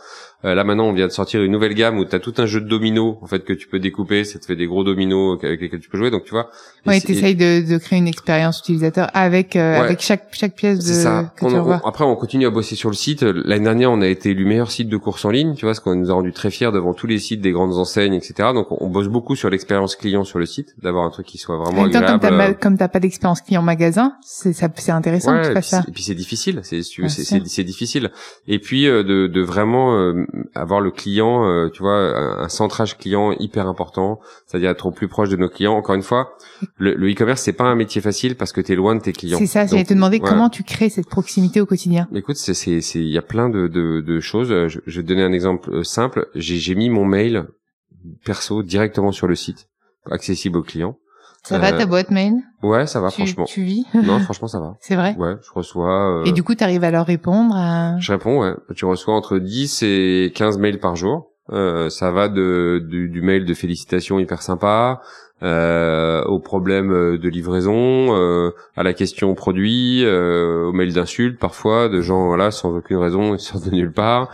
Euh, 0.46 0.54
là 0.54 0.64
maintenant, 0.64 0.86
on 0.86 0.94
vient 0.94 1.06
de 1.06 1.12
sortir 1.12 1.42
une 1.42 1.52
nouvelle 1.52 1.74
gamme 1.74 1.98
où 1.98 2.04
tu 2.06 2.16
as 2.16 2.20
tout 2.20 2.32
un 2.38 2.46
jeu 2.46 2.60
de 2.62 2.66
dominos 2.66 3.16
en 3.20 3.26
fait 3.26 3.44
que 3.44 3.52
tu 3.52 3.68
peux 3.68 3.78
découper. 3.78 4.24
Ça 4.24 4.38
te 4.38 4.46
fait 4.46 4.56
des 4.56 4.66
gros 4.66 4.82
dominos 4.82 5.38
avec 5.42 5.60
lesquels 5.70 5.80
tu 5.80 5.88
peux 5.88 5.98
jouer. 5.98 6.10
Donc 6.10 6.24
tu 6.24 6.30
vois. 6.30 6.50
Ouais, 6.86 7.00
t'essayes 7.00 7.34
de, 7.34 7.68
de 7.68 7.78
créer 7.78 7.98
une 7.98 8.08
expérience 8.08 8.60
utilisateur 8.60 9.08
avec 9.14 9.56
euh, 9.56 9.80
avec 9.80 10.00
chaque 10.00 10.28
chaque 10.32 10.54
pièce 10.54 10.78
de. 10.78 10.92
Ça. 10.92 11.32
Que 11.36 11.46
tu 11.46 11.86
après, 11.86 12.04
on 12.04 12.16
continue 12.16 12.46
à 12.46 12.50
bosser 12.50 12.76
sur 12.76 12.88
le 12.88 12.94
site. 12.94 13.22
L'année 13.22 13.64
dernière, 13.64 13.90
on 13.90 14.00
a 14.00 14.06
été 14.06 14.30
élu 14.30 14.44
meilleur 14.44 14.70
site 14.70 14.88
de 14.88 14.96
course 14.96 15.24
en 15.24 15.30
ligne. 15.30 15.54
Tu 15.54 15.64
vois, 15.64 15.74
ce 15.74 15.80
qu'on 15.80 15.94
nous 15.94 16.10
a 16.10 16.14
rendu 16.14 16.32
très 16.32 16.50
fiers 16.50 16.72
devant 16.72 16.94
tous 16.94 17.06
les 17.06 17.18
sites 17.18 17.40
des 17.40 17.52
grandes 17.52 17.74
enseignes, 17.74 18.14
etc. 18.14 18.50
Donc 18.54 18.68
on 18.70 18.88
bosse 18.88 19.08
beaucoup 19.08 19.36
sur 19.36 19.50
l'expérience 19.50 19.96
client 19.96 20.24
sur 20.24 20.38
le 20.38 20.46
site, 20.46 20.74
d'avoir 20.82 21.04
un 21.04 21.10
truc 21.10 21.26
qui 21.26 21.38
soit 21.38 21.56
vraiment 21.56 21.84
agréable. 21.84 22.06
Temps, 22.06 22.54
comme 22.60 22.76
t'as 22.76 22.88
pas, 22.88 23.00
d'expérience 23.00 23.40
client 23.40 23.62
magasin, 23.62 24.14
c'est 24.22 24.52
ça, 24.52 24.68
c'est 24.74 24.92
intéressant 24.92 25.32
ouais, 25.34 25.42
que 25.42 25.48
tu 25.48 25.54
fasses 25.54 25.68
ça. 25.68 25.82
Et 25.88 25.92
puis 25.92 26.02
c'est 26.02 26.14
difficile, 26.14 26.60
c'est 26.62 26.80
c'est 26.82 27.64
difficile. 27.64 28.10
Et 28.48 28.58
puis 28.58 28.86
euh, 28.86 29.02
de, 29.02 29.26
de 29.26 29.40
vraiment 29.42 30.14
avoir 30.54 30.80
le 30.80 30.90
client, 30.90 31.44
euh, 31.44 31.68
tu 31.68 31.82
vois, 31.82 31.96
un, 31.96 32.48
centrage 32.48 32.98
client 32.98 33.32
hyper 33.32 33.66
important, 33.66 34.20
c'est-à-dire 34.46 34.70
être 34.70 34.86
au 34.86 34.90
plus 34.90 35.08
proche 35.08 35.28
de 35.28 35.36
nos 35.36 35.48
clients. 35.48 35.59
Encore 35.68 35.94
une 35.94 36.02
fois, 36.02 36.36
le 36.76 37.10
e-commerce 37.10 37.42
c'est 37.42 37.52
pas 37.52 37.64
un 37.64 37.74
métier 37.74 38.00
facile 38.00 38.36
parce 38.36 38.52
que 38.52 38.60
tu 38.60 38.72
es 38.72 38.74
loin 38.74 38.94
de 38.94 39.00
tes 39.00 39.12
clients. 39.12 39.38
C'est 39.38 39.46
ça, 39.46 39.66
j'allais 39.66 39.84
te 39.84 39.94
demander 39.94 40.20
comment 40.20 40.48
tu 40.48 40.62
crées 40.62 40.88
cette 40.88 41.08
proximité 41.08 41.60
au 41.60 41.66
quotidien. 41.66 42.08
Écoute, 42.14 42.36
c'est 42.36 42.54
c'est 42.54 42.80
il 42.94 43.08
y 43.08 43.18
a 43.18 43.22
plein 43.22 43.48
de, 43.48 43.68
de, 43.68 44.00
de 44.00 44.20
choses. 44.20 44.48
Je, 44.48 44.78
je, 44.86 45.00
vais 45.00 45.02
te 45.02 45.08
donner 45.08 45.22
un 45.22 45.32
exemple 45.32 45.70
euh, 45.70 45.82
simple. 45.84 46.28
J'ai 46.34 46.74
mis 46.74 46.90
mon 46.90 47.04
mail 47.04 47.46
perso 48.24 48.62
directement 48.62 49.12
sur 49.12 49.26
le 49.26 49.34
site, 49.34 49.68
accessible 50.10 50.58
aux 50.58 50.62
clients. 50.62 50.96
Ça 51.42 51.58
va 51.58 51.72
ta 51.72 51.86
boîte 51.86 52.10
mail? 52.10 52.34
Ouais, 52.62 52.86
ça 52.86 53.00
va 53.00 53.10
franchement. 53.10 53.44
Tu 53.44 53.62
vis? 53.62 53.86
Non, 53.94 54.20
franchement 54.20 54.48
ça 54.48 54.60
va. 54.60 54.76
C'est 54.80 54.94
vrai? 54.94 55.16
Ouais, 55.16 55.36
je 55.42 55.50
reçois. 55.54 56.20
Euh... 56.20 56.24
Et 56.24 56.32
du 56.32 56.42
coup, 56.42 56.54
tu 56.54 56.62
arrives 56.62 56.84
à 56.84 56.90
leur 56.90 57.06
répondre 57.06 57.54
Je 57.98 58.12
réponds, 58.12 58.40
ouais. 58.40 58.54
Tu 58.76 58.84
reçois 58.84 59.14
entre 59.14 59.38
10 59.38 59.82
et 59.82 60.32
15 60.34 60.58
mails 60.58 60.78
par 60.78 60.96
jour. 60.96 61.29
Euh, 61.52 61.90
ça 61.90 62.10
va 62.10 62.28
de 62.28 62.80
du, 62.88 63.08
du, 63.08 63.22
mail 63.22 63.44
de 63.44 63.54
félicitations 63.54 64.18
hyper 64.20 64.42
sympa 64.42 65.00
euh, 65.42 66.22
aux 66.24 66.38
problèmes 66.38 66.92
euh, 66.92 67.18
de 67.18 67.28
livraison, 67.28 68.14
euh, 68.14 68.50
à 68.76 68.82
la 68.82 68.92
question 68.92 69.34
produit, 69.34 70.04
euh, 70.04 70.66
aux 70.66 70.72
mails 70.72 70.92
d'insultes 70.92 71.38
parfois 71.38 71.88
de 71.88 72.02
gens 72.02 72.26
voilà 72.26 72.50
sans 72.50 72.76
aucune 72.76 72.98
raison 72.98 73.34
ils 73.34 73.40
sortent 73.40 73.64
de 73.64 73.74
nulle 73.74 73.92
part. 73.92 74.30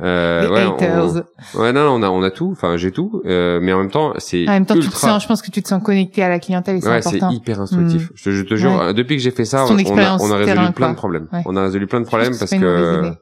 Euh, 0.00 0.48
ouais, 0.48 1.60
ouais, 1.60 1.72
non, 1.72 1.82
on 1.82 2.02
a 2.02 2.08
on 2.08 2.22
a 2.22 2.30
tout. 2.30 2.50
Enfin, 2.52 2.76
j'ai 2.76 2.90
tout, 2.90 3.22
euh, 3.26 3.60
mais 3.62 3.72
en 3.72 3.78
même 3.78 3.90
temps, 3.90 4.12
c'est. 4.18 4.46
En 4.48 4.52
même 4.52 4.66
temps, 4.66 4.74
tu 4.74 4.88
te 4.88 4.96
sens, 4.96 5.22
je 5.22 5.28
pense 5.28 5.42
que 5.42 5.50
tu 5.50 5.62
te 5.62 5.68
sens 5.68 5.82
connecté 5.82 6.22
à 6.22 6.28
la 6.28 6.38
clientèle. 6.38 6.80
c'est 6.82 6.88
ouais, 6.88 7.02
c'est 7.02 7.20
hyper 7.32 7.60
instructif. 7.60 8.10
Hmm. 8.10 8.14
Je, 8.14 8.30
je, 8.30 8.42
te 8.42 8.56
jure, 8.56 8.92
depuis 8.94 9.16
que 9.16 9.22
j'ai 9.22 9.30
fait 9.30 9.44
ça, 9.46 9.64
on 9.66 9.76
a, 9.76 10.18
on 10.20 10.30
a, 10.30 10.36
résolu 10.36 10.72
plein 10.72 10.90
de 10.90 10.96
problèmes. 10.96 11.28
On 11.46 11.56
a 11.56 11.62
résolu 11.62 11.86
plein 11.86 12.00
de 12.00 12.06
problèmes 12.06 12.36
parce 12.38 12.50
que 12.50 13.12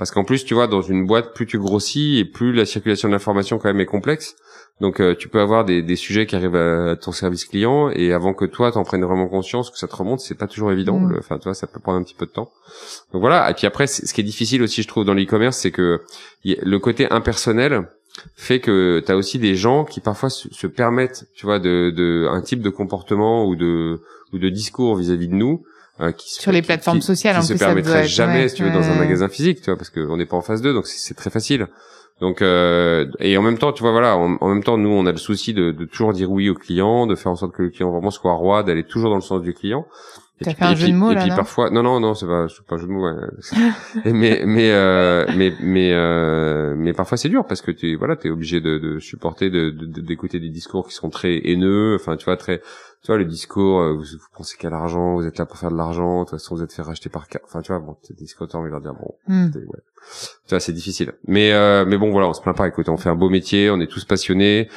parce 0.00 0.12
qu'en 0.12 0.24
plus 0.24 0.46
tu 0.46 0.54
vois 0.54 0.66
dans 0.66 0.80
une 0.80 1.04
boîte 1.04 1.34
plus 1.34 1.44
tu 1.44 1.58
grossis 1.58 2.16
et 2.16 2.24
plus 2.24 2.54
la 2.54 2.64
circulation 2.64 3.06
de 3.08 3.12
l'information 3.12 3.58
quand 3.58 3.68
même 3.68 3.80
est 3.80 3.86
complexe. 3.86 4.34
Donc 4.80 4.98
euh, 4.98 5.14
tu 5.14 5.28
peux 5.28 5.40
avoir 5.40 5.66
des, 5.66 5.82
des, 5.82 5.94
sujets 5.94 6.24
qui 6.24 6.34
arrivent 6.34 6.56
à, 6.56 6.96
ton 6.96 7.12
service 7.12 7.44
client 7.44 7.90
et 7.90 8.14
avant 8.14 8.32
que 8.32 8.46
toi 8.46 8.72
t'en 8.72 8.82
prennes 8.82 9.04
vraiment 9.04 9.28
conscience 9.28 9.70
que 9.70 9.76
ça 9.76 9.88
te 9.88 9.94
remonte 9.94 10.20
c'est 10.20 10.36
pas 10.36 10.46
toujours 10.46 10.72
évident. 10.72 10.98
Mm. 10.98 11.16
enfin 11.18 11.36
tu 11.36 11.44
vois 11.44 11.52
ça 11.52 11.66
peut 11.66 11.80
prendre 11.80 11.98
un 11.98 12.02
petit 12.02 12.14
peu 12.14 12.24
de 12.24 12.30
temps. 12.30 12.50
Donc 13.12 13.20
voilà. 13.20 13.50
Et 13.50 13.52
puis 13.52 13.66
après 13.66 13.86
ce 13.86 14.14
qui 14.14 14.22
est 14.22 14.24
difficile 14.24 14.62
aussi 14.62 14.80
je 14.80 14.88
trouve 14.88 15.04
dans 15.04 15.12
l'e-commerce 15.12 15.58
c'est 15.58 15.70
que 15.70 16.00
le 16.46 16.78
côté 16.78 17.06
impersonnel 17.12 17.86
fait 18.36 18.60
que 18.60 19.02
tu 19.04 19.12
as 19.12 19.18
aussi 19.18 19.38
des 19.38 19.54
gens 19.54 19.84
qui 19.84 20.00
parfois 20.00 20.30
se, 20.30 20.66
permettent 20.66 21.26
tu 21.34 21.44
vois 21.44 21.58
de, 21.58 21.92
de 21.94 22.26
un 22.30 22.40
type 22.40 22.62
de 22.62 22.70
comportement 22.70 23.44
ou 23.44 23.54
de 23.54 24.00
ou 24.32 24.38
de 24.38 24.48
discours 24.48 24.96
vis-à-vis 24.96 25.28
de 25.28 25.34
nous 25.34 25.62
euh, 26.00 26.12
qui 26.12 26.32
sur 26.34 26.52
les 26.52 26.62
plateformes 26.62 27.00
sociales 27.00 27.38
qui, 27.40 27.46
se 27.46 27.54
permettrait 27.54 28.06
jamais 28.06 28.48
si 28.48 28.56
tu 28.56 28.64
veux 28.64 28.70
dans 28.70 28.82
un 28.82 28.94
magasin 28.94 29.28
physique 29.28 29.60
tu 29.60 29.66
vois 29.66 29.76
parce 29.76 29.90
qu'on 29.90 30.16
n'est 30.16 30.26
pas 30.26 30.36
en 30.36 30.42
phase 30.42 30.62
2 30.62 30.72
donc 30.72 30.86
c'est 30.86 31.14
très 31.14 31.30
facile 31.30 31.68
donc 32.20 32.42
euh, 32.42 33.06
et 33.18 33.36
en 33.38 33.42
même 33.42 33.56
temps, 33.56 33.72
tu 33.72 33.82
vois, 33.82 33.92
voilà, 33.92 34.16
en, 34.16 34.48
même 34.48 34.62
temps, 34.62 34.76
nous, 34.76 34.90
on 34.90 35.06
a 35.06 35.10
le 35.10 35.16
souci 35.16 35.54
de, 35.54 35.70
de, 35.70 35.86
toujours 35.86 36.12
dire 36.12 36.30
oui 36.30 36.50
au 36.50 36.54
client, 36.54 37.06
de 37.06 37.14
faire 37.14 37.32
en 37.32 37.36
sorte 37.36 37.54
que 37.54 37.62
le 37.62 37.70
client 37.70 37.90
vraiment 37.90 38.10
soit 38.10 38.34
roi, 38.34 38.62
d'aller 38.62 38.84
toujours 38.84 39.08
dans 39.08 39.16
le 39.16 39.22
sens 39.22 39.40
du 39.40 39.54
client. 39.54 39.86
T'as 40.42 40.54
fait 40.54 40.64
un 40.64 40.74
jeu 40.74 40.88
de 40.88 40.94
mots 40.94 41.10
et 41.10 41.14
là, 41.14 41.22
puis 41.22 41.30
parfois, 41.30 41.68
non, 41.68 41.82
non, 41.82 42.00
non, 42.00 42.14
c'est 42.14 42.26
pas, 42.26 42.46
c'est 42.48 42.64
pas 42.64 42.76
un 42.76 42.78
jeu 42.78 42.86
de 42.86 42.92
mots. 42.92 43.04
Ouais. 43.04 43.14
mais 44.12 44.42
mais 44.46 44.70
euh, 44.70 45.26
mais 45.36 45.52
mais 45.60 45.92
euh, 45.92 46.74
mais 46.78 46.94
parfois 46.94 47.18
c'est 47.18 47.28
dur 47.28 47.44
parce 47.46 47.60
que 47.60 47.70
tu 47.70 47.94
voilà, 47.96 48.16
t'es 48.16 48.30
obligé 48.30 48.62
de, 48.62 48.78
de 48.78 48.98
supporter, 49.00 49.50
de, 49.50 49.68
d'écouter 49.70 50.40
des 50.40 50.48
discours 50.48 50.88
qui 50.88 50.94
sont 50.94 51.10
très 51.10 51.42
haineux, 51.44 51.94
enfin 51.94 52.16
tu 52.16 52.24
vois 52.24 52.38
très 52.38 52.62
tu 53.02 53.06
vois 53.06 53.18
le 53.18 53.24
discours 53.24 53.80
euh, 53.80 53.94
vous, 53.94 54.04
pensez 54.36 54.56
qu'à 54.56 54.70
l'argent 54.70 55.14
vous 55.14 55.26
êtes 55.26 55.38
là 55.38 55.46
pour 55.46 55.58
faire 55.58 55.70
de 55.70 55.76
l'argent 55.76 56.20
de 56.20 56.24
toute 56.28 56.38
façon 56.38 56.54
vous 56.54 56.62
êtes 56.62 56.72
fait 56.72 56.82
racheter 56.82 57.08
par 57.08 57.26
enfin 57.44 57.62
tu 57.62 57.72
vois 57.72 57.80
bon 57.80 57.96
des 58.08 58.14
discours 58.14 58.46
on 58.54 58.68
va 58.68 58.80
dire 58.80 58.94
bon 58.94 59.14
hmm. 59.26 59.46
ouais. 59.54 59.82
tu 60.46 60.50
vois 60.50 60.60
c'est 60.60 60.72
difficile 60.72 61.12
mais 61.26 61.52
euh, 61.52 61.84
mais 61.86 61.98
bon 61.98 62.10
voilà 62.10 62.28
on 62.28 62.32
se 62.32 62.42
plaint 62.42 62.56
pas 62.56 62.68
écoute 62.68 62.88
on 62.88 62.96
fait 62.96 63.08
un 63.08 63.14
beau 63.14 63.30
métier 63.30 63.70
on 63.70 63.80
est 63.80 63.86
tous 63.86 64.04
passionnés 64.04 64.68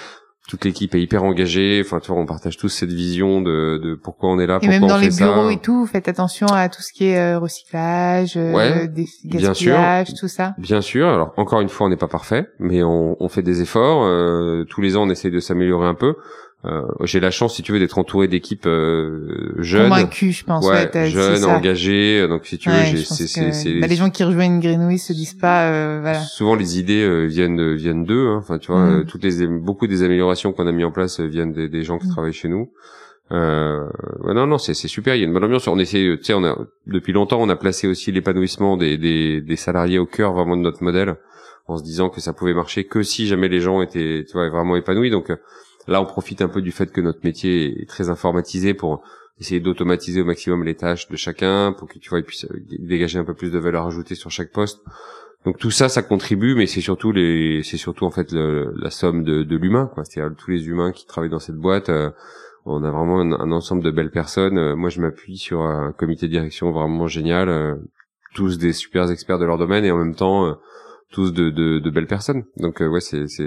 toute 0.48 0.66
l'équipe 0.66 0.94
est 0.94 1.02
hyper 1.02 1.24
engagée. 1.24 1.82
Enfin, 1.86 2.00
tu 2.00 2.12
vois, 2.12 2.22
on 2.22 2.26
partage 2.26 2.58
tous 2.58 2.70
cette 2.70 2.92
vision 2.92 3.42
de, 3.42 3.80
de 3.82 3.96
pourquoi 3.96 4.30
on 4.30 4.40
est 4.40 4.46
là. 4.46 4.60
Et 4.62 4.68
même 4.68 4.86
dans 4.86 4.98
les 4.98 5.10
bureaux 5.10 5.50
et 5.50 5.58
tout, 5.58 5.86
faites 5.86 6.08
attention 6.08 6.48
à 6.48 6.68
tout 6.68 6.82
ce 6.82 6.92
qui 6.92 7.06
est 7.06 7.18
euh, 7.18 7.40
recyclage, 7.40 8.34
euh, 8.36 8.88
bien 9.24 9.54
sûr, 9.54 9.78
tout 10.20 10.28
ça. 10.28 10.54
Bien 10.58 10.82
sûr. 10.82 11.08
Alors 11.08 11.34
encore 11.38 11.62
une 11.62 11.70
fois, 11.70 11.88
on 11.88 11.90
n'est 11.90 11.98
pas 11.98 12.10
parfait, 12.10 12.50
mais 12.60 12.84
on, 12.84 13.16
on, 13.22 13.30
fait 13.30 13.42
des 13.42 13.62
efforts. 13.62 14.04
Euh, 14.04 14.66
tous 14.70 14.82
les 14.82 14.98
ans, 14.98 15.04
on 15.04 15.10
essaye 15.10 15.32
de 15.32 15.40
s'améliorer 15.40 15.88
un 15.88 15.96
peu. 15.96 16.16
Euh, 16.65 16.84
j'ai 17.04 17.19
la 17.19 17.30
chance, 17.30 17.56
si 17.56 17.62
tu 17.62 17.73
veux, 17.73 17.80
d'être 17.80 17.97
entouré 17.97 18.30
d'équipes 18.30 18.67
euh, 18.67 19.54
jeunes, 19.58 19.89
convaincus, 19.89 20.38
je 20.38 20.45
pense, 20.45 20.65
ouais, 20.65 20.89
jeunes, 21.10 21.43
engagés. 21.43 22.26
Donc, 22.30 22.45
si 22.45 22.58
tu 22.58 22.69
veux, 22.69 22.95
c'est, 22.95 23.28
c'est, 23.28 23.80
bah, 23.82 23.88
les 23.88 23.97
gens 23.97 24.10
qui 24.10 24.23
rejoignent 24.23 24.62
Greenway 24.62 24.97
se 24.97 25.12
disent 25.12 25.34
pas, 25.34 25.67
euh, 25.67 25.99
voilà. 26.02 26.21
Souvent, 26.21 26.56
les 26.56 26.80
idées 26.80 27.04
euh, 27.04 27.26
viennent 27.26 27.76
viennent 27.76 28.06
d'eux. 28.06 28.28
Hein. 28.28 28.38
Enfin, 28.38 28.60
tu 28.60 28.71
vois, 28.71 28.86
mm. 28.86 29.06
toutes 29.08 29.26
les 29.26 29.45
beaucoup 29.45 29.88
des 29.88 30.04
améliorations 30.04 30.54
qu'on 30.54 30.65
a 30.65 30.71
mis 30.71 30.86
en 30.86 30.91
place 30.91 31.19
viennent 31.19 31.52
des, 31.52 31.67
des 31.67 31.84
gens 31.84 31.97
qui 31.97 32.08
mm. 32.08 32.12
travaillent 32.12 32.32
chez 32.32 32.47
nous. 32.47 32.71
Euh, 33.34 33.86
non, 34.23 34.47
non, 34.47 34.58
c'est 34.58 34.73
super. 34.73 35.15
Il 35.15 35.19
y 35.19 35.23
a 35.23 35.28
une 35.28 35.34
bonne 35.34 35.43
ambiance. 35.43 35.67
On 35.67 35.80
essaie, 35.80 36.15
tu 36.17 36.23
sais, 36.23 36.34
on 36.34 36.45
a 36.45 36.58
depuis 36.88 37.12
longtemps, 37.12 37.41
on 37.41 37.49
a 37.49 37.58
placé 37.58 37.88
aussi 37.88 38.13
l'épanouissement 38.13 38.78
des, 38.78 38.97
des, 38.97 39.41
des 39.41 39.56
salariés 39.58 39.99
au 39.99 40.06
cœur 40.06 40.32
vraiment 40.32 40.56
de 40.56 40.62
notre 40.62 40.82
modèle, 40.82 41.17
en 41.67 41.78
se 41.78 41.84
disant 41.84 42.10
que 42.10 42.21
ça 42.21 42.32
pouvait 42.32 42.54
marcher 42.54 42.86
que 42.86 43.04
si 43.04 43.28
jamais 43.28 43.49
les 43.49 43.60
gens 43.60 43.82
étaient, 43.82 44.23
tu 44.26 44.32
vois, 44.34 44.49
vraiment 44.49 44.78
épanouis. 44.78 45.10
Donc 45.10 45.30
Là, 45.88 46.02
on 46.02 46.06
profite 46.06 46.41
un 46.41 46.48
peu 46.48 46.62
du 46.62 46.72
fait 46.72 46.91
que 46.91 47.02
notre 47.02 47.19
métier 47.24 47.82
est 47.82 47.89
très 47.89 48.10
informatisé 48.10 48.74
pour 48.74 49.04
essayer 49.39 49.60
d'automatiser 49.60 50.22
au 50.22 50.26
maximum 50.26 50.63
les 50.63 50.76
tâches 50.76 51.10
de 51.10 51.15
chacun, 51.15 51.74
pour 51.74 51.88
que 51.88 52.00
tu 52.00 52.10
vois, 52.10 52.19
il 52.19 52.26
puisse 52.26 52.46
dégager 52.80 53.19
un 53.19 53.26
peu 53.26 53.34
plus 53.34 53.52
de 53.52 53.60
valeur 53.60 53.88
ajoutée 53.88 54.15
sur 54.15 54.32
chaque 54.32 54.52
poste. 54.52 54.82
Donc 55.46 55.58
tout 55.58 55.72
ça, 55.72 55.89
ça 55.89 56.02
contribue, 56.02 56.56
mais 56.56 56.67
c'est 56.67 56.82
surtout 56.82 57.12
les, 57.12 57.62
c'est 57.63 57.78
surtout 57.78 58.06
en 58.06 58.12
fait 58.12 58.32
la 58.32 58.89
somme 58.89 59.24
de, 59.24 59.56
l'humain, 59.56 59.89
quoi. 59.93 60.06
C'est-à-dire 60.06 60.36
tous 60.38 60.52
les 60.52 60.67
humains 60.67 60.91
qui 60.91 61.06
travaillent 61.06 61.30
dans 61.30 61.39
cette 61.39 61.58
boîte. 61.58 61.89
Euh, 61.89 62.12
on 62.65 62.82
a 62.84 62.91
vraiment 62.91 63.19
un, 63.19 63.52
ensemble 63.52 63.84
de 63.84 63.91
belles 63.91 64.12
personnes. 64.12 64.58
Euh, 64.58 64.76
moi, 64.76 64.89
je 64.89 65.02
m'appuie 65.02 65.38
sur 65.38 65.62
un 65.62 65.91
comité 65.91 66.28
de 66.28 66.32
direction 66.32 66.72
vraiment 66.72 67.08
génial, 67.08 67.50
euh, 67.50 67.76
tous 68.36 68.58
des 68.58 68.72
super 68.72 69.12
experts 69.12 69.38
de 69.38 69.46
leur 69.46 69.58
domaine 69.58 69.84
et 69.84 69.91
en 69.91 69.98
même 69.98 70.15
temps 70.15 70.58
tous 71.12 71.32
de, 71.32 71.50
de, 71.50 71.80
de, 71.80 71.89
belles 71.89 72.08
personnes. 72.08 72.44
Donc 72.58 72.82
euh, 72.82 72.88
ouais, 72.88 73.02
c'est 73.02 73.28
c'est 73.28 73.44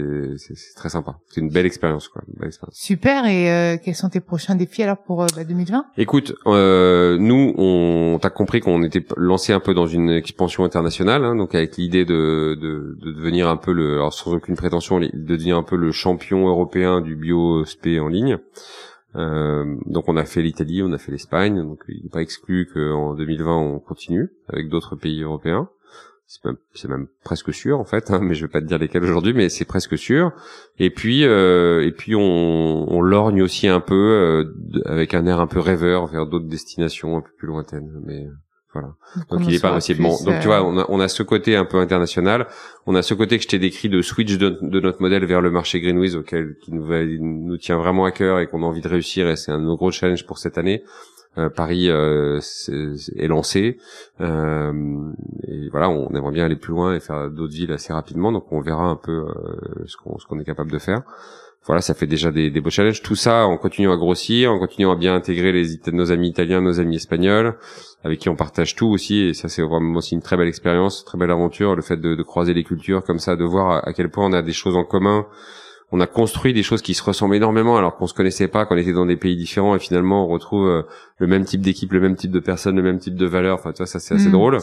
très 0.77 0.89
sympa. 0.89 1.19
C'est 1.29 1.41
une 1.41 1.51
belle 1.51 1.67
expérience 1.67 2.09
quoi. 2.09 2.23
Belle 2.29 2.49
expérience. 2.49 2.77
Super. 2.77 3.27
Et 3.27 3.51
euh, 3.51 3.77
quels 3.83 3.95
sont 3.95 4.09
tes 4.09 4.21
prochains 4.21 4.55
défis 4.55 4.83
alors 4.83 4.99
pour 4.99 5.23
euh, 5.23 5.27
bah, 5.35 5.45
2020 5.45 5.87
Écoute, 5.99 6.35
euh, 6.47 7.17
nous 7.19 7.55
on 7.57 8.19
t'a 8.21 8.31
compris 8.31 8.61
qu'on 8.61 8.83
était 8.83 9.05
lancé 9.17 9.53
un 9.53 9.61
peu 9.61 9.75
dans 9.75 9.87
une 9.87 10.11
expansion 10.11 10.65
internationale, 10.65 11.25
hein, 11.25 11.37
donc 11.37 11.55
avec 11.55 11.77
l'idée 11.77 12.05
de, 12.05 12.57
de, 12.61 12.97
de 13.01 13.13
devenir 13.13 13.49
un 13.49 13.57
peu 13.57 13.73
le, 13.73 13.95
alors 13.95 14.15
sans 14.15 14.35
aucune 14.35 14.57
prétention, 14.57 15.01
de 15.01 15.11
devenir 15.13 15.57
un 15.57 15.63
peu 15.63 15.77
le 15.77 15.93
champion 15.93 16.47
européen 16.47 17.01
du 17.01 17.17
bio 17.17 17.65
spé 17.65 18.01
en 18.01 18.09
ligne. 18.09 18.39
Euh, 19.17 19.77
donc 19.87 20.09
on 20.09 20.17
a 20.17 20.25
fait 20.25 20.43
l'Italie, 20.43 20.83
on 20.83 20.93
a 20.93 20.99
fait 20.99 21.11
l'Espagne, 21.13 21.57
donc 21.63 21.85
il 21.89 22.03
n'est 22.03 22.11
pas 22.11 22.21
exclu 22.21 22.69
qu'en 22.73 23.15
2020 23.15 23.57
on 23.57 23.79
continue 23.79 24.31
avec 24.49 24.69
d'autres 24.69 24.95
pays 24.95 25.23
européens 25.23 25.71
c'est 26.27 26.45
même, 26.45 26.57
même, 26.89 27.07
presque 27.23 27.55
sûr 27.55 27.79
en 27.79 27.85
fait, 27.85 28.11
hein, 28.11 28.19
mais 28.21 28.35
je 28.35 28.47
vais 28.47 28.51
pas 28.51 28.61
te 28.61 28.67
dire 28.67 28.79
lesquels 28.79 29.05
aujourd'hui, 29.05 29.33
mais 29.33 29.49
c'est 29.49 29.65
presque 29.65 29.97
sûr. 29.97 30.33
Et 30.79 30.91
puis 30.91 31.25
euh, 31.25 31.87
et 31.87 31.93
puis 31.93 32.17
on, 32.17 32.21
on 32.93 33.01
lorgne 33.01 33.43
aussi 33.43 33.69
un 33.69 33.81
peu 33.81 33.95
euh, 33.95 34.83
avec 34.87 35.15
un 35.15 35.25
air 35.27 35.39
un 35.39 35.47
peu 35.47 35.61
rêveur 35.61 36.07
vers 36.07 36.27
d'autres 36.27 36.49
destinations 36.49 37.17
un 37.17 37.21
peu 37.21 37.31
plus 37.39 37.47
lointaines. 37.47 38.03
Mais 38.05 38.25
euh, 38.25 38.31
voilà. 38.73 38.95
Donc, 39.31 39.47
il 39.47 39.55
est 39.55 39.63
pas 39.63 39.77
aussi 39.77 39.95
bon. 39.95 40.17
Donc 40.25 40.41
tu 40.41 40.49
vois, 40.49 40.65
on 40.65 40.79
a, 40.79 40.87
on 40.89 40.99
a 40.99 41.07
ce 41.07 41.23
côté 41.23 41.55
un 41.55 41.65
peu 41.65 41.79
international, 41.79 42.49
on 42.87 42.97
a 42.97 43.03
ce 43.03 43.15
côté 43.15 43.39
que 43.39 43.45
je 43.45 43.49
t'ai 43.49 43.61
décrit 43.61 43.89
de 43.89 44.03
switch 44.03 44.37
de, 44.37 44.59
notre 44.81 45.01
modèle 45.01 45.25
vers 45.25 45.41
le 45.41 45.53
marché 45.53 45.81
Greenwiz 45.81 46.17
auquel 46.17 46.57
qui 46.61 46.73
nous, 46.73 46.87
nous 47.21 47.57
tient 47.57 47.79
vraiment 47.79 48.05
à 48.05 48.11
cœur 48.11 48.41
et 48.41 48.49
qu'on 48.49 48.65
a 48.65 48.67
envie 48.67 48.83
de 48.83 48.89
réussir 48.89 49.29
et 49.29 49.37
c'est 49.37 49.53
un 49.53 49.59
de 49.61 49.65
nos 49.65 49.77
gros 49.77 49.93
challenges 49.93 50.27
pour 50.27 50.39
cette 50.39 50.59
année. 50.59 50.83
Euh, 51.39 51.51
Paris 51.51 51.91
euh, 51.91 52.41
est, 52.69 53.27
lancé 53.29 53.77
euh, 54.23 54.73
et 55.47 55.69
voilà 55.69 55.91
on 55.91 56.09
aimerait 56.15 56.33
bien 56.33 56.47
aller 56.47 56.57
plus 56.57 56.73
loin 56.73 56.95
et 56.95 57.01
faire 57.01 57.31
d'autres 57.31 57.53
villes 57.53 57.73
assez 57.73 57.93
rapidement 57.93 58.33
donc 58.33 58.51
on 58.53 58.61
verra 58.63 58.85
un 58.85 58.97
peu 58.97 59.27
ce 59.85 59.99
qu'on 59.99 60.19
ce 60.19 60.25
qu'on 60.25 60.39
est 60.39 60.45
capable 60.45 60.73
de 60.73 60.79
faire 60.79 61.03
voilà, 61.67 61.81
ça 61.81 61.95
fait 61.95 62.07
déjà 62.07 62.31
des, 62.31 62.49
des, 62.49 62.61
beaux 62.61 62.71
challenges. 62.71 63.03
Tout 63.03 63.17
ça 63.17 63.45
en 63.45 63.59
continuant 63.59 63.93
à 63.93 63.97
grossir, 63.97 64.53
en 64.53 64.59
continuant 64.61 64.93
à 64.93 64.95
bien 64.95 65.17
intégrer 65.17 65.51
les, 65.51 65.67
nos 65.93 66.13
amis 66.13 66.29
italiens, 66.29 66.61
nos 66.61 66.79
amis 66.79 66.95
espagnols, 66.95 67.59
avec 68.05 68.21
qui 68.21 68.29
on 68.29 68.37
partage 68.37 68.77
tout 68.77 68.87
aussi. 68.87 69.23
Et 69.23 69.35
ça, 69.35 69.49
c'est 69.49 69.63
vraiment 69.63 69.99
aussi 69.99 70.15
une 70.15 70.23
très 70.23 70.37
belle 70.37 70.47
expérience, 70.47 71.05
très 71.05 71.19
belle 71.19 71.33
aventure, 71.33 71.75
le 71.75 71.83
fait 71.83 71.97
de, 71.97 72.15
de, 72.15 72.23
croiser 72.23 72.55
les 72.55 72.63
cultures 72.63 73.03
comme 73.03 73.19
ça, 73.19 73.35
de 73.35 73.43
voir 73.43 73.85
à 73.85 73.93
quel 73.95 74.11
point 74.11 74.27
on 74.27 74.33
a 74.33 74.43
des 74.43 74.53
choses 74.53 74.77
en 74.77 74.85
commun 74.85 75.27
on 75.93 76.01
a 76.01 76.07
construit 76.07 76.53
des 76.53 76.63
choses 76.63 76.83
qui 76.83 76.95
se 76.95 77.03
ressemblent 77.03 77.37
énormément 77.37 77.77
alors 77.77 77.97
qu'on 77.97 78.07
se 78.07 78.15
connaissait 78.15 78.49
pas, 78.49 78.67
qu'on 78.67 78.77
était 78.77 78.93
dans 78.93 79.07
des 79.07 79.17
pays 79.17 79.37
différents 79.37 79.77
et 79.77 79.79
finalement 79.79 80.25
on 80.25 80.29
retrouve 80.29 80.67
euh, 80.67 80.83
le 81.19 81.27
même 81.27 81.45
type 81.45 81.61
d'équipe, 81.61 81.93
le 81.93 82.01
même 82.01 82.17
type 82.17 82.33
de 82.33 82.41
personnes, 82.41 82.77
le 82.77 82.83
même 82.83 82.99
type 82.99 83.15
de 83.15 83.27
valeurs. 83.27 83.59
Enfin, 83.59 83.73
tu 83.73 83.79
vois, 83.79 83.87
ça 83.87 84.01
c'est 84.01 84.15
assez 84.15 84.29
mmh, 84.29 84.33
drôle. 84.33 84.59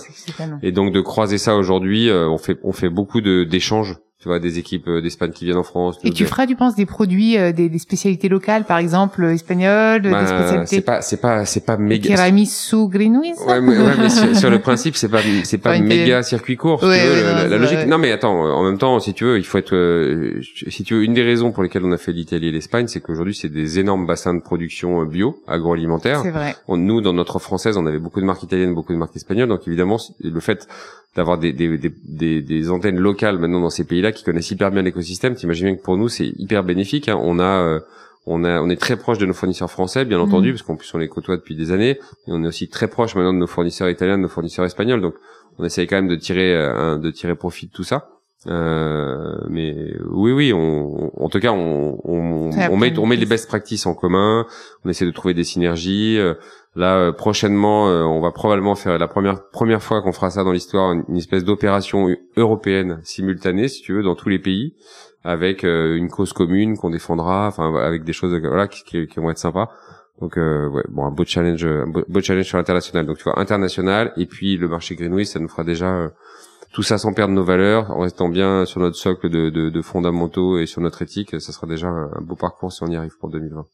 Et 0.62 0.72
donc 0.72 0.94
de 0.94 1.02
croiser 1.02 1.38
ça 1.38 1.56
aujourd'hui, 1.56 2.10
euh, 2.10 2.28
on 2.28 2.38
fait 2.38 2.60
on 2.64 2.74
fait 2.74 2.90
beaucoup 2.90 3.22
de 3.22 3.44
d'échanges 3.44 3.98
tu 4.24 4.30
vois 4.30 4.40
des 4.40 4.58
équipes 4.58 4.88
euh, 4.88 5.02
d'Espagne 5.02 5.32
qui 5.32 5.44
viennent 5.44 5.58
en 5.58 5.64
France. 5.64 6.00
Et 6.06 6.12
tu 6.12 6.26
feras, 6.26 6.48
tu 6.48 6.56
penses, 6.56 6.76
des 6.76 6.86
produits, 6.86 7.38
euh, 7.38 7.52
des, 7.52 7.68
des, 7.68 7.78
spécialités 7.78 8.30
locales, 8.30 8.64
par 8.64 8.78
exemple 8.78 9.26
espagnoles, 9.26 10.02
des 10.02 10.12
bah, 10.12 10.26
spécialités. 10.26 10.76
C'est 10.78 10.82
pas, 10.82 11.02
c'est 11.02 11.18
pas, 11.18 11.46
c'est 11.46 11.66
pas 11.66 11.76
méga. 11.76 12.08
Tiramisu 12.08 12.88
Greenwiz. 12.88 13.38
Ouais, 13.46 13.60
mais, 13.60 13.78
ouais, 13.78 13.92
mais 13.98 14.10
sur, 14.36 14.50
le 14.50 14.60
principe, 14.60 14.96
c'est 14.96 15.10
pas, 15.10 15.20
c'est 15.44 15.58
pas 15.58 15.78
méga 15.78 16.24
circuit 16.24 16.56
court. 16.56 16.80
tu 16.80 16.86
veux, 16.86 17.50
la, 17.50 17.58
logique. 17.58 17.86
Non, 17.86 17.98
mais 17.98 18.14
attends, 18.14 18.34
en 18.34 18.64
même 18.64 18.78
temps, 18.78 18.98
si 19.02 19.14
tu 19.14 19.26
veux, 19.26 19.38
il 19.38 19.46
faut 19.46 19.58
être, 19.58 19.76
euh, 19.76 20.40
si 20.70 20.86
tu 20.86 20.94
veux, 20.94 21.04
une 21.04 21.14
des 21.14 21.24
raisons 21.24 21.52
pour 21.52 21.62
lesquelles 21.62 21.84
on 21.84 21.92
a 21.92 21.98
fait 21.98 22.14
l'Italie 22.14 22.48
et 22.48 22.52
l'Espagne, 22.52 22.88
c'est 22.88 23.02
qu'aujourd'hui, 23.02 23.36
c'est 23.36 23.50
des 23.50 23.80
énormes 23.80 24.08
bassins 24.08 24.34
de 24.34 24.42
production 24.42 25.04
bio, 25.04 25.44
agroalimentaire. 25.48 26.22
C'est 26.24 26.32
vrai. 26.32 26.56
nous, 26.70 27.02
dans 27.02 27.14
notre 27.14 27.40
française, 27.40 27.76
on 27.76 27.86
avait 27.86 28.00
beaucoup 28.00 28.22
de 28.22 28.26
marques 28.26 28.44
italiennes, 28.44 28.74
beaucoup 28.74 28.94
de 28.94 28.98
marques 28.98 29.18
espagnoles, 29.18 29.50
donc 29.50 29.68
évidemment, 29.68 29.98
le 30.22 30.40
fait 30.40 30.66
d'avoir 31.16 31.38
des, 31.38 31.54
des, 31.54 31.78
des, 31.78 32.42
des, 32.42 32.70
antennes 32.72 32.98
locales 32.98 33.38
maintenant 33.38 33.62
dans 33.62 33.70
ces 33.70 33.84
pays-là 33.84 34.12
qui 34.14 34.24
connaissent 34.24 34.52
hyper 34.52 34.72
bien 34.72 34.82
l'écosystème. 34.82 35.36
T'imagines 35.36 35.68
bien 35.68 35.76
que 35.76 35.82
pour 35.82 35.98
nous 35.98 36.10
c'est 36.10 36.32
hyper 36.38 36.64
bénéfique. 36.64 37.10
Hein. 37.10 37.20
On 37.22 37.40
a 37.40 37.44
euh, 37.44 37.80
on 38.26 38.44
a 38.44 38.62
on 38.62 38.70
est 38.70 38.80
très 38.80 38.96
proche 38.96 39.18
de 39.18 39.26
nos 39.26 39.34
fournisseurs 39.34 39.70
français, 39.70 40.06
bien 40.06 40.20
entendu, 40.20 40.50
mmh. 40.50 40.54
parce 40.54 40.64
qu'en 40.64 40.76
plus 40.76 40.94
on 40.94 40.98
les 40.98 41.10
côtoie 41.10 41.36
depuis 41.38 41.56
des 41.56 41.72
années. 41.72 42.00
Et 42.28 42.32
on 42.32 42.44
est 42.44 42.48
aussi 42.48 42.70
très 42.70 42.88
proche 42.88 43.16
maintenant 43.16 43.34
de 43.34 43.40
nos 43.40 43.48
fournisseurs 43.48 43.90
italiens, 43.90 44.18
de 44.18 44.24
nos 44.24 44.30
fournisseurs 44.30 44.66
espagnols. 44.66 45.02
Donc 45.02 45.16
on 45.58 45.66
essaye 45.66 45.88
quand 45.88 45.98
même 45.98 46.08
de 46.08 46.16
tirer 46.16 46.56
euh, 46.56 46.98
de 46.98 47.12
tirer 47.12 47.36
profit 47.36 47.68
de 47.68 47.72
tout 47.72 47.84
ça. 47.84 48.10
Euh, 48.46 49.36
mais 49.50 49.94
oui, 50.10 50.34
oui, 50.34 50.52
on, 50.54 51.12
en 51.24 51.30
tout 51.30 51.40
cas, 51.40 51.52
on, 51.52 51.98
on, 52.04 52.50
on 52.70 52.78
met, 52.78 52.98
on 53.00 53.06
met 53.06 53.16
les 53.16 53.26
best 53.26 53.48
practices 53.48 53.86
en 53.86 53.94
commun. 53.94 54.46
On 54.84 54.90
essaie 54.90 55.06
de 55.06 55.12
trouver 55.12 55.34
des 55.34 55.46
synergies. 55.46 56.20
Là, 56.76 56.98
euh, 56.98 57.12
prochainement, 57.12 57.88
euh, 57.88 58.02
on 58.02 58.20
va 58.20 58.32
probablement 58.32 58.74
faire 58.74 58.98
la 58.98 59.08
première 59.08 59.48
première 59.50 59.84
fois 59.84 60.02
qu'on 60.02 60.12
fera 60.12 60.32
ça 60.32 60.44
dans 60.44 60.52
l'histoire, 60.52 60.92
une, 60.92 61.18
espèce 61.18 61.44
d'opération 61.44 62.08
européenne 62.36 63.00
simultanée, 63.04 63.68
si 63.68 63.82
tu 63.84 63.94
veux, 63.94 64.02
dans 64.02 64.16
tous 64.16 64.30
les 64.30 64.40
pays, 64.40 64.74
avec 65.24 65.64
euh, 65.64 65.96
une 65.96 66.10
cause 66.10 66.34
commune 66.34 66.78
qu'on 66.78 66.90
défendra, 66.90 67.48
enfin 67.48 67.76
avec 67.76 68.04
des 68.04 68.14
choses 68.14 68.34
voilà 68.40 68.68
qui, 68.68 68.84
qui, 68.84 69.20
vont 69.20 69.30
être 69.30 69.38
sympas. 69.38 69.70
Donc 70.20 70.38
bon, 70.90 71.06
un 71.06 71.12
beau 71.12 71.26
challenge, 71.26 71.66
un 71.66 71.88
beau, 71.88 72.22
challenge 72.22 72.46
sur 72.46 72.58
l'international. 72.58 73.06
Donc 73.06 73.18
tu 73.18 73.24
vois, 73.24 73.40
international 73.40 74.14
et 74.16 74.26
puis 74.26 74.58
le 74.58 74.68
marché 74.68 74.96
Greenway, 74.96 75.26
ça 75.26 75.40
nous 75.40 75.50
fera 75.50 75.64
déjà 75.64 76.12
tout 76.72 76.84
ça 76.84 76.98
sans 76.98 77.14
perdre 77.14 77.34
nos 77.34 77.44
valeurs, 77.44 77.92
en 77.92 78.00
restant 78.00 78.30
bien 78.30 78.66
sur 78.66 78.80
notre 78.80 78.96
socle 78.96 79.30
de 79.30 79.82
fondamentaux 79.82 80.60
et 80.60 80.66
sur 80.66 80.82
notre 80.82 81.02
éthique, 81.02 81.40
ça 81.42 81.52
sera 81.52 81.68
déjà 81.68 81.88
un, 81.88 82.22
beau 82.22 82.36
parcours 82.36 82.72
si 82.72 82.84
on 82.84 82.88
y 82.88 82.96
arrive 82.96 83.18
pour 83.20 83.30
2020. 83.30 83.66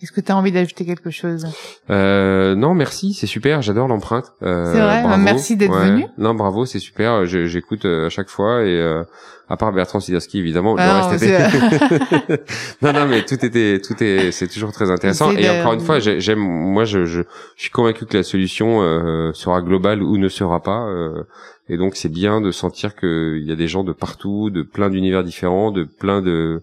Est-ce 0.00 0.12
que 0.12 0.20
tu 0.20 0.30
as 0.30 0.36
envie 0.36 0.52
d'ajouter 0.52 0.84
quelque 0.84 1.10
chose? 1.10 1.46
Euh, 1.90 2.54
Non, 2.54 2.74
merci, 2.74 3.14
c'est 3.14 3.26
super, 3.26 3.62
j'adore 3.62 3.88
l'empreinte. 3.88 4.32
Euh, 4.42 4.72
c'est 4.72 4.80
vrai, 4.80 5.18
merci 5.18 5.56
d'être 5.56 5.74
venu. 5.74 6.06
Non, 6.18 6.34
bravo, 6.34 6.66
c'est 6.66 6.78
super, 6.78 7.26
j'écoute 7.26 7.84
euh, 7.84 8.06
à 8.06 8.08
chaque 8.08 8.28
fois 8.28 8.64
et 8.64 8.80
euh, 8.80 9.02
à 9.48 9.56
part 9.56 9.72
Bertrand 9.72 10.00
Siderski 10.00 10.38
évidemment, 10.38 10.76
ah 10.78 11.10
non, 12.82 12.92
non, 12.92 13.06
mais 13.06 13.24
tout 13.24 13.44
était, 13.44 13.80
tout 13.80 14.02
est, 14.02 14.30
c'est 14.30 14.46
toujours 14.46 14.72
très 14.72 14.90
intéressant. 14.90 15.32
Et 15.32 15.48
encore 15.48 15.72
une 15.72 15.80
fois, 15.80 15.98
j'aime, 16.00 16.38
moi, 16.38 16.84
je, 16.84 17.04
je, 17.06 17.22
je, 17.22 17.62
suis 17.62 17.70
convaincu 17.70 18.04
que 18.04 18.16
la 18.16 18.22
solution 18.22 18.82
euh, 18.82 19.32
sera 19.32 19.62
globale 19.62 20.02
ou 20.02 20.18
ne 20.18 20.28
sera 20.28 20.62
pas. 20.62 20.86
Euh, 20.86 21.24
et 21.70 21.76
donc, 21.76 21.96
c'est 21.96 22.10
bien 22.10 22.40
de 22.40 22.50
sentir 22.50 22.94
qu'il 22.94 23.42
y 23.44 23.52
a 23.52 23.56
des 23.56 23.68
gens 23.68 23.84
de 23.84 23.92
partout, 23.92 24.50
de 24.50 24.62
plein 24.62 24.90
d'univers 24.90 25.24
différents, 25.24 25.70
de 25.70 25.84
plein 25.84 26.20
de 26.20 26.30
euh, 26.30 26.62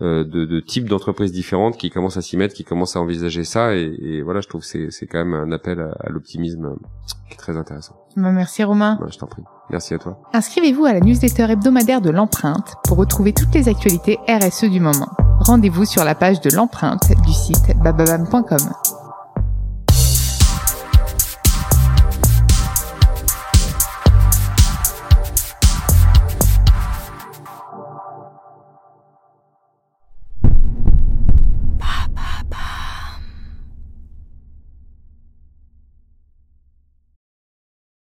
de, 0.00 0.22
de, 0.22 0.60
types 0.60 0.88
d'entreprises 0.88 1.32
différentes 1.32 1.76
qui 1.76 1.90
commencent 1.90 2.16
à 2.16 2.22
s'y 2.22 2.36
mettre, 2.36 2.54
qui 2.54 2.64
commencent 2.64 2.96
à 2.96 3.00
envisager 3.00 3.44
ça. 3.44 3.74
Et, 3.74 3.96
et 4.00 4.22
voilà, 4.22 4.40
je 4.40 4.48
trouve 4.48 4.60
que 4.60 4.66
c'est, 4.66 4.90
c'est 4.90 5.06
quand 5.06 5.18
même 5.18 5.34
un 5.34 5.52
appel 5.52 5.80
à, 5.80 6.08
l'optimisme 6.10 6.76
qui 7.28 7.34
est 7.34 7.38
très 7.38 7.56
intéressant. 7.56 7.96
Bah, 8.16 8.30
merci 8.32 8.62
Romain. 8.64 8.98
Bah, 9.00 9.08
je 9.10 9.18
t'en 9.18 9.26
prie. 9.26 9.42
Merci 9.70 9.94
à 9.94 9.98
toi. 9.98 10.20
Inscrivez-vous 10.32 10.84
à 10.84 10.92
la 10.92 11.00
newsletter 11.00 11.50
hebdomadaire 11.50 12.00
de 12.00 12.10
l'empreinte 12.10 12.74
pour 12.84 12.98
retrouver 12.98 13.32
toutes 13.32 13.54
les 13.54 13.68
actualités 13.68 14.18
RSE 14.28 14.64
du 14.64 14.80
moment. 14.80 15.08
Rendez-vous 15.40 15.84
sur 15.84 16.04
la 16.04 16.14
page 16.14 16.40
de 16.40 16.54
l'empreinte 16.54 17.10
du 17.24 17.32
site 17.32 17.76
bababam.com. 17.82 18.58